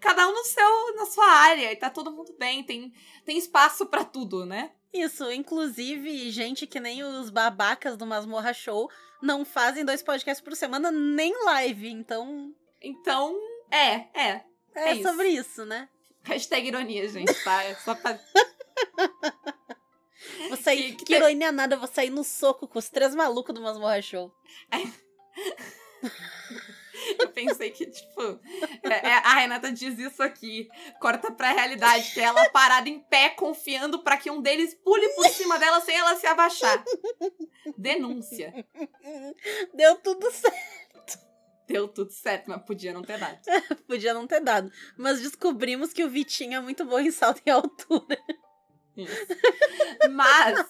cada 0.00 0.28
um 0.28 0.32
no 0.32 0.44
seu, 0.44 0.96
na 0.96 1.06
sua 1.06 1.26
área, 1.26 1.72
e 1.72 1.76
tá 1.76 1.90
todo 1.90 2.10
mundo 2.10 2.34
bem, 2.38 2.64
tem, 2.64 2.92
tem 3.24 3.38
espaço 3.38 3.86
para 3.86 4.04
tudo, 4.04 4.44
né? 4.44 4.72
Isso, 4.92 5.30
inclusive, 5.30 6.30
gente 6.30 6.66
que 6.66 6.80
nem 6.80 7.02
os 7.02 7.28
babacas 7.28 7.96
do 7.96 8.06
Masmorra 8.06 8.54
Show 8.54 8.90
não 9.22 9.44
fazem 9.44 9.84
dois 9.84 10.02
podcasts 10.02 10.44
por 10.44 10.54
semana, 10.56 10.90
nem 10.90 11.32
live, 11.44 11.88
então. 11.88 12.52
Então, 12.80 13.36
é, 13.70 14.06
é. 14.14 14.44
É, 14.74 14.90
é 14.90 15.02
sobre 15.02 15.28
isso. 15.28 15.64
né? 15.64 15.88
Hashtag 16.24 16.66
ironia, 16.68 17.08
gente, 17.08 17.32
tá? 17.44 17.62
É 17.64 17.74
só 17.76 17.94
pra. 17.94 18.18
Vou 20.48 20.56
sair, 20.56 20.92
que, 20.92 20.96
que, 20.98 21.04
que 21.04 21.14
ironia 21.14 21.52
nada, 21.52 21.76
vou 21.76 21.86
sair 21.86 22.10
no 22.10 22.24
soco 22.24 22.66
com 22.66 22.78
os 22.78 22.88
três 22.88 23.14
malucos 23.14 23.54
do 23.54 23.60
Masmorra 23.60 24.00
Show. 24.02 24.32
É. 24.72 24.78
Eu 27.18 27.28
pensei 27.30 27.70
que, 27.70 27.86
tipo, 27.86 28.40
é, 28.82 29.08
é, 29.08 29.12
a 29.14 29.34
Renata 29.34 29.70
diz 29.72 29.98
isso 29.98 30.22
aqui, 30.22 30.68
corta 31.00 31.30
pra 31.30 31.52
realidade, 31.52 32.12
que 32.12 32.20
é 32.20 32.24
ela 32.24 32.48
parada 32.50 32.88
em 32.88 33.00
pé, 33.00 33.30
confiando 33.30 34.02
para 34.02 34.16
que 34.16 34.30
um 34.30 34.40
deles 34.40 34.74
pule 34.74 35.08
por 35.10 35.28
cima 35.28 35.58
dela 35.58 35.80
sem 35.80 35.96
ela 35.96 36.16
se 36.16 36.26
abaixar. 36.26 36.82
Denúncia. 37.76 38.52
Deu 39.74 39.96
tudo 39.96 40.30
certo. 40.30 41.26
Deu 41.66 41.88
tudo 41.88 42.12
certo, 42.12 42.48
mas 42.48 42.62
podia 42.62 42.92
não 42.92 43.02
ter 43.02 43.18
dado. 43.18 43.38
podia 43.88 44.14
não 44.14 44.26
ter 44.26 44.40
dado. 44.40 44.70
Mas 44.96 45.20
descobrimos 45.20 45.92
que 45.92 46.04
o 46.04 46.10
Vitinho 46.10 46.54
é 46.54 46.60
muito 46.60 46.84
bom 46.84 47.00
em 47.00 47.10
salto 47.10 47.42
em 47.44 47.50
altura. 47.50 48.18
Isso. 48.96 49.26
Mas 50.12 50.64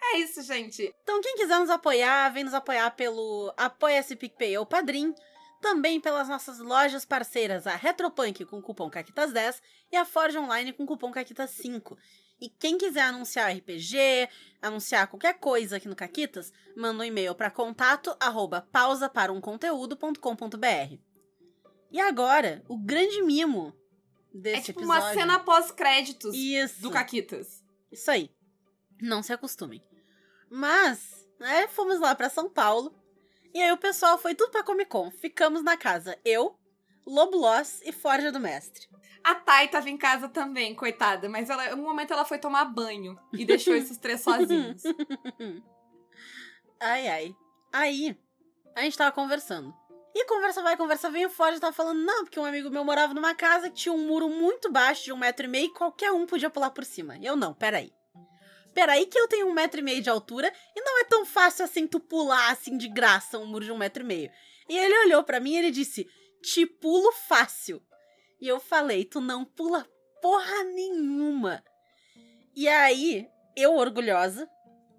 é 0.00 0.18
isso, 0.18 0.42
gente. 0.42 0.94
Então, 1.02 1.20
quem 1.20 1.36
quiser 1.36 1.58
nos 1.58 1.70
apoiar, 1.70 2.30
vem 2.30 2.44
nos 2.44 2.54
apoiar 2.54 2.90
pelo 2.92 3.52
Apoia-se 3.56 4.16
PicPay 4.16 4.56
ou 4.56 4.64
Padrim. 4.64 5.14
Também 5.60 6.00
pelas 6.00 6.28
nossas 6.28 6.60
lojas 6.60 7.04
parceiras, 7.04 7.66
a 7.66 7.74
Retropunk 7.74 8.44
com 8.44 8.62
cupom 8.62 8.88
CAQUITAS10 8.90 9.60
e 9.90 9.96
a 9.96 10.04
Forge 10.04 10.38
Online 10.38 10.72
com 10.72 10.86
cupom 10.86 11.10
CAQUITAS5. 11.12 11.96
E 12.40 12.48
quem 12.48 12.78
quiser 12.78 13.02
anunciar 13.02 13.52
RPG, 13.52 14.28
anunciar 14.62 15.08
qualquer 15.08 15.34
coisa 15.40 15.76
aqui 15.76 15.88
no 15.88 15.96
Caquitas, 15.96 16.52
manda 16.76 17.02
um 17.02 17.06
e-mail 17.06 17.34
para 17.34 17.50
contato 17.50 18.16
arroba 18.20 18.64
pausaparamconteúdo.com.br. 18.70 20.98
E 21.90 22.00
agora, 22.00 22.62
o 22.68 22.78
grande 22.78 23.20
mimo 23.22 23.74
desse 24.32 24.58
É 24.58 24.62
tipo 24.62 24.78
episódio. 24.80 25.02
uma 25.02 25.12
cena 25.12 25.40
pós-créditos 25.40 26.32
do 26.80 26.90
Caquitas. 26.90 27.64
Isso 27.90 28.08
aí. 28.10 28.30
Não 29.00 29.22
se 29.22 29.32
acostumem. 29.32 29.82
Mas, 30.50 31.26
né, 31.40 31.66
fomos 31.68 31.98
lá 31.98 32.14
para 32.14 32.30
São 32.30 32.48
Paulo 32.48 32.94
e 33.54 33.62
aí 33.62 33.72
o 33.72 33.78
pessoal 33.78 34.18
foi 34.18 34.34
tudo 34.34 34.50
pra 34.50 34.62
Comic 34.62 34.90
Con. 34.90 35.10
Ficamos 35.10 35.62
na 35.62 35.76
casa. 35.76 36.18
Eu, 36.24 36.58
Lobo 37.06 37.36
Loss 37.36 37.80
e 37.84 37.92
Forja 37.92 38.30
do 38.30 38.40
Mestre. 38.40 38.86
A 39.24 39.34
Thay 39.34 39.68
tava 39.68 39.90
em 39.90 39.96
casa 39.96 40.28
também, 40.28 40.74
coitada. 40.74 41.28
Mas 41.28 41.50
ela, 41.50 41.74
um 41.74 41.82
momento 41.82 42.12
ela 42.12 42.24
foi 42.24 42.38
tomar 42.38 42.64
banho 42.66 43.18
e 43.32 43.44
deixou 43.44 43.74
esses 43.76 43.96
três 43.96 44.20
sozinhos. 44.20 44.82
ai, 46.80 47.08
ai. 47.08 47.36
Aí, 47.72 48.16
a 48.74 48.82
gente 48.82 48.96
tava 48.96 49.12
conversando. 49.12 49.74
E 50.14 50.24
conversa 50.24 50.62
vai, 50.62 50.76
conversa 50.76 51.10
vem, 51.10 51.26
o 51.26 51.30
Forja 51.30 51.60
tava 51.60 51.72
falando, 51.72 52.00
não, 52.00 52.24
porque 52.24 52.40
um 52.40 52.44
amigo 52.44 52.70
meu 52.70 52.84
morava 52.84 53.14
numa 53.14 53.34
casa 53.34 53.68
que 53.68 53.76
tinha 53.76 53.92
um 53.92 54.06
muro 54.06 54.28
muito 54.28 54.70
baixo, 54.72 55.04
de 55.04 55.12
um 55.12 55.16
metro 55.16 55.46
e 55.46 55.48
meio, 55.48 55.66
e 55.66 55.72
qualquer 55.72 56.10
um 56.10 56.26
podia 56.26 56.50
pular 56.50 56.70
por 56.70 56.84
cima. 56.84 57.16
E 57.18 57.26
eu, 57.26 57.36
não, 57.36 57.54
peraí 57.54 57.92
peraí 58.78 59.06
que 59.06 59.18
eu 59.18 59.26
tenho 59.26 59.48
um 59.48 59.52
metro 59.52 59.80
e 59.80 59.82
meio 59.82 60.00
de 60.00 60.08
altura 60.08 60.52
e 60.76 60.80
não 60.80 61.00
é 61.00 61.04
tão 61.04 61.26
fácil 61.26 61.64
assim 61.64 61.84
tu 61.84 61.98
pular 61.98 62.52
assim 62.52 62.78
de 62.78 62.86
graça 62.86 63.36
um 63.36 63.44
muro 63.44 63.64
de 63.64 63.72
um 63.72 63.76
metro 63.76 64.04
e 64.04 64.06
meio. 64.06 64.30
E 64.68 64.78
ele 64.78 64.96
olhou 65.06 65.24
para 65.24 65.40
mim 65.40 65.54
e 65.54 65.56
ele 65.56 65.72
disse, 65.72 66.06
te 66.40 66.64
pulo 66.64 67.10
fácil. 67.10 67.82
E 68.40 68.46
eu 68.46 68.60
falei, 68.60 69.04
tu 69.04 69.20
não 69.20 69.44
pula 69.44 69.84
porra 70.22 70.62
nenhuma. 70.62 71.60
E 72.54 72.68
aí, 72.68 73.26
eu 73.56 73.74
orgulhosa, 73.74 74.48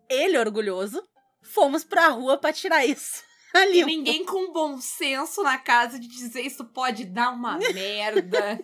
ele 0.10 0.38
orgulhoso, 0.38 1.02
fomos 1.42 1.86
pra 1.86 2.10
rua 2.10 2.38
pra 2.38 2.52
tirar 2.52 2.86
isso. 2.86 3.24
Ali, 3.56 3.80
e 3.80 3.86
ninguém 3.86 4.26
com 4.26 4.52
bom 4.52 4.82
senso 4.82 5.42
na 5.42 5.58
casa 5.58 5.98
de 5.98 6.08
dizer 6.08 6.42
isso 6.42 6.66
pode 6.66 7.06
dar 7.06 7.32
uma 7.32 7.58
merda. 7.74 8.60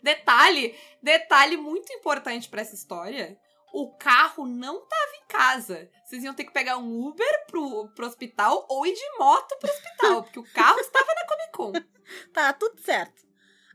detalhe, 0.00 0.76
detalhe 1.02 1.56
muito 1.56 1.92
importante 1.92 2.48
para 2.48 2.62
essa 2.62 2.76
história 2.76 3.36
o 3.78 3.90
carro 3.90 4.46
não 4.46 4.80
tava 4.86 5.12
em 5.16 5.26
casa. 5.28 5.90
Vocês 6.02 6.24
iam 6.24 6.32
ter 6.32 6.44
que 6.44 6.52
pegar 6.52 6.78
um 6.78 7.06
Uber 7.06 7.46
pro, 7.46 7.88
pro 7.90 8.06
hospital 8.06 8.64
ou 8.70 8.86
ir 8.86 8.94
de 8.94 9.18
moto 9.18 9.54
pro 9.58 9.70
hospital, 9.70 10.22
porque 10.22 10.38
o 10.38 10.52
carro 10.54 10.80
estava 10.80 11.14
na 11.14 11.26
Comic 11.26 11.52
Con. 11.52 11.72
Tá, 12.32 12.52
tudo 12.54 12.80
certo. 12.80 13.26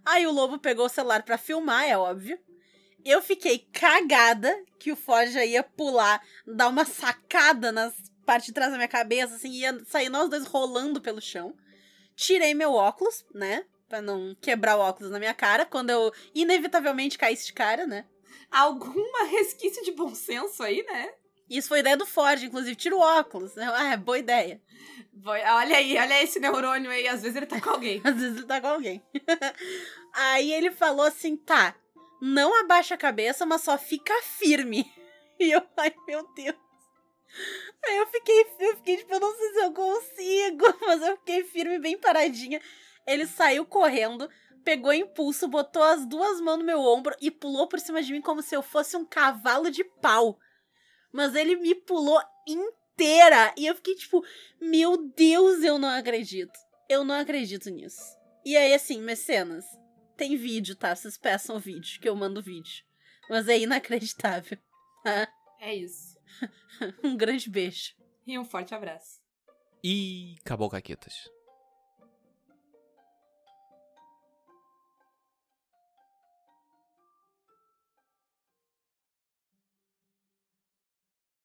Aí 0.03 0.25
o 0.25 0.31
lobo 0.31 0.57
pegou 0.57 0.85
o 0.85 0.89
celular 0.89 1.21
para 1.21 1.37
filmar, 1.37 1.83
é 1.83 1.95
óbvio. 1.95 2.39
Eu 3.05 3.21
fiquei 3.21 3.59
cagada 3.73 4.57
que 4.79 4.91
o 4.91 4.95
Forja 4.95 5.45
ia 5.45 5.61
pular, 5.61 6.19
dar 6.47 6.69
uma 6.69 6.85
sacada 6.85 7.71
nas 7.71 7.93
parte 8.25 8.47
de 8.47 8.53
trás 8.53 8.71
da 8.71 8.77
minha 8.77 8.87
cabeça, 8.87 9.35
assim, 9.35 9.51
ia 9.51 9.83
sair 9.85 10.09
nós 10.09 10.29
dois 10.29 10.47
rolando 10.47 10.99
pelo 11.01 11.21
chão. 11.21 11.53
Tirei 12.15 12.55
meu 12.55 12.73
óculos, 12.73 13.23
né? 13.35 13.65
Pra 13.87 14.01
não 14.01 14.33
quebrar 14.41 14.77
o 14.77 14.79
óculos 14.79 15.11
na 15.11 15.19
minha 15.19 15.33
cara, 15.33 15.65
quando 15.65 15.89
eu 15.91 16.11
inevitavelmente 16.33 17.17
caísse 17.17 17.47
de 17.47 17.53
cara, 17.53 17.85
né? 17.85 18.05
alguma 18.51 19.23
resquício 19.25 19.83
de 19.83 19.91
bom 19.91 20.13
senso 20.13 20.63
aí, 20.63 20.83
né? 20.83 21.13
Isso 21.49 21.67
foi 21.67 21.79
ideia 21.79 21.97
do 21.97 22.05
Ford, 22.05 22.41
inclusive, 22.41 22.75
tira 22.75 22.95
o 22.95 23.01
óculos. 23.01 23.57
Ah, 23.57 23.91
é 23.91 23.97
boa 23.97 24.17
ideia. 24.17 24.61
Olha 25.25 25.77
aí, 25.77 25.97
olha 25.97 26.23
esse 26.23 26.39
neurônio 26.39 26.89
aí, 26.89 27.07
às 27.07 27.21
vezes 27.21 27.35
ele 27.35 27.45
tá 27.45 27.59
com 27.59 27.71
alguém. 27.71 28.01
às 28.05 28.15
vezes 28.15 28.37
ele 28.37 28.47
tá 28.47 28.61
com 28.61 28.67
alguém. 28.67 29.03
aí 30.13 30.53
ele 30.53 30.71
falou 30.71 31.05
assim: 31.05 31.35
tá, 31.35 31.75
não 32.21 32.57
abaixa 32.61 32.95
a 32.95 32.97
cabeça, 32.97 33.45
mas 33.45 33.61
só 33.61 33.77
fica 33.77 34.13
firme. 34.23 34.89
E 35.39 35.51
eu, 35.51 35.61
ai 35.75 35.93
meu 36.07 36.25
Deus. 36.33 36.55
Aí 37.83 37.97
eu 37.97 38.07
fiquei, 38.07 38.41
eu 38.59 38.77
fiquei 38.77 38.97
tipo, 38.97 39.13
eu 39.13 39.19
não 39.19 39.35
sei 39.35 39.49
se 39.53 39.59
eu 39.59 39.73
consigo, 39.73 40.65
mas 40.81 41.01
eu 41.01 41.17
fiquei 41.17 41.43
firme, 41.43 41.79
bem 41.79 41.97
paradinha. 41.97 42.61
Ele 43.05 43.25
saiu 43.25 43.65
correndo, 43.65 44.29
pegou 44.63 44.93
impulso, 44.93 45.47
botou 45.47 45.83
as 45.83 46.05
duas 46.05 46.39
mãos 46.39 46.57
no 46.57 46.63
meu 46.63 46.79
ombro 46.79 47.15
e 47.19 47.29
pulou 47.29 47.67
por 47.67 47.79
cima 47.79 48.01
de 48.01 48.11
mim 48.11 48.21
como 48.21 48.41
se 48.41 48.55
eu 48.55 48.61
fosse 48.61 48.95
um 48.95 49.05
cavalo 49.05 49.69
de 49.69 49.83
pau. 49.83 50.39
Mas 51.11 51.35
ele 51.35 51.55
me 51.55 51.75
pulou 51.75 52.21
inteira. 52.47 53.53
E 53.57 53.65
eu 53.65 53.75
fiquei 53.75 53.95
tipo, 53.95 54.23
meu 54.59 54.97
Deus, 55.15 55.63
eu 55.63 55.77
não 55.77 55.89
acredito. 55.89 56.57
Eu 56.89 57.03
não 57.03 57.15
acredito 57.15 57.69
nisso. 57.69 58.01
E 58.45 58.55
aí, 58.57 58.73
assim, 58.73 59.01
mecenas, 59.01 59.65
tem 60.17 60.35
vídeo, 60.35 60.75
tá? 60.75 60.95
Vocês 60.95 61.17
peçam 61.17 61.55
o 61.55 61.59
vídeo, 61.59 61.99
que 61.99 62.07
eu 62.07 62.15
mando 62.15 62.41
vídeo. 62.41 62.83
Mas 63.29 63.47
é 63.47 63.59
inacreditável. 63.59 64.57
tá? 65.03 65.27
É 65.59 65.75
isso. 65.75 66.17
um 67.03 67.15
grande 67.15 67.49
beijo. 67.49 67.93
E 68.25 68.37
um 68.37 68.45
forte 68.45 68.73
abraço. 68.73 69.21
E 69.83 70.35
acabou, 70.39 70.69
Caquetas. 70.69 71.29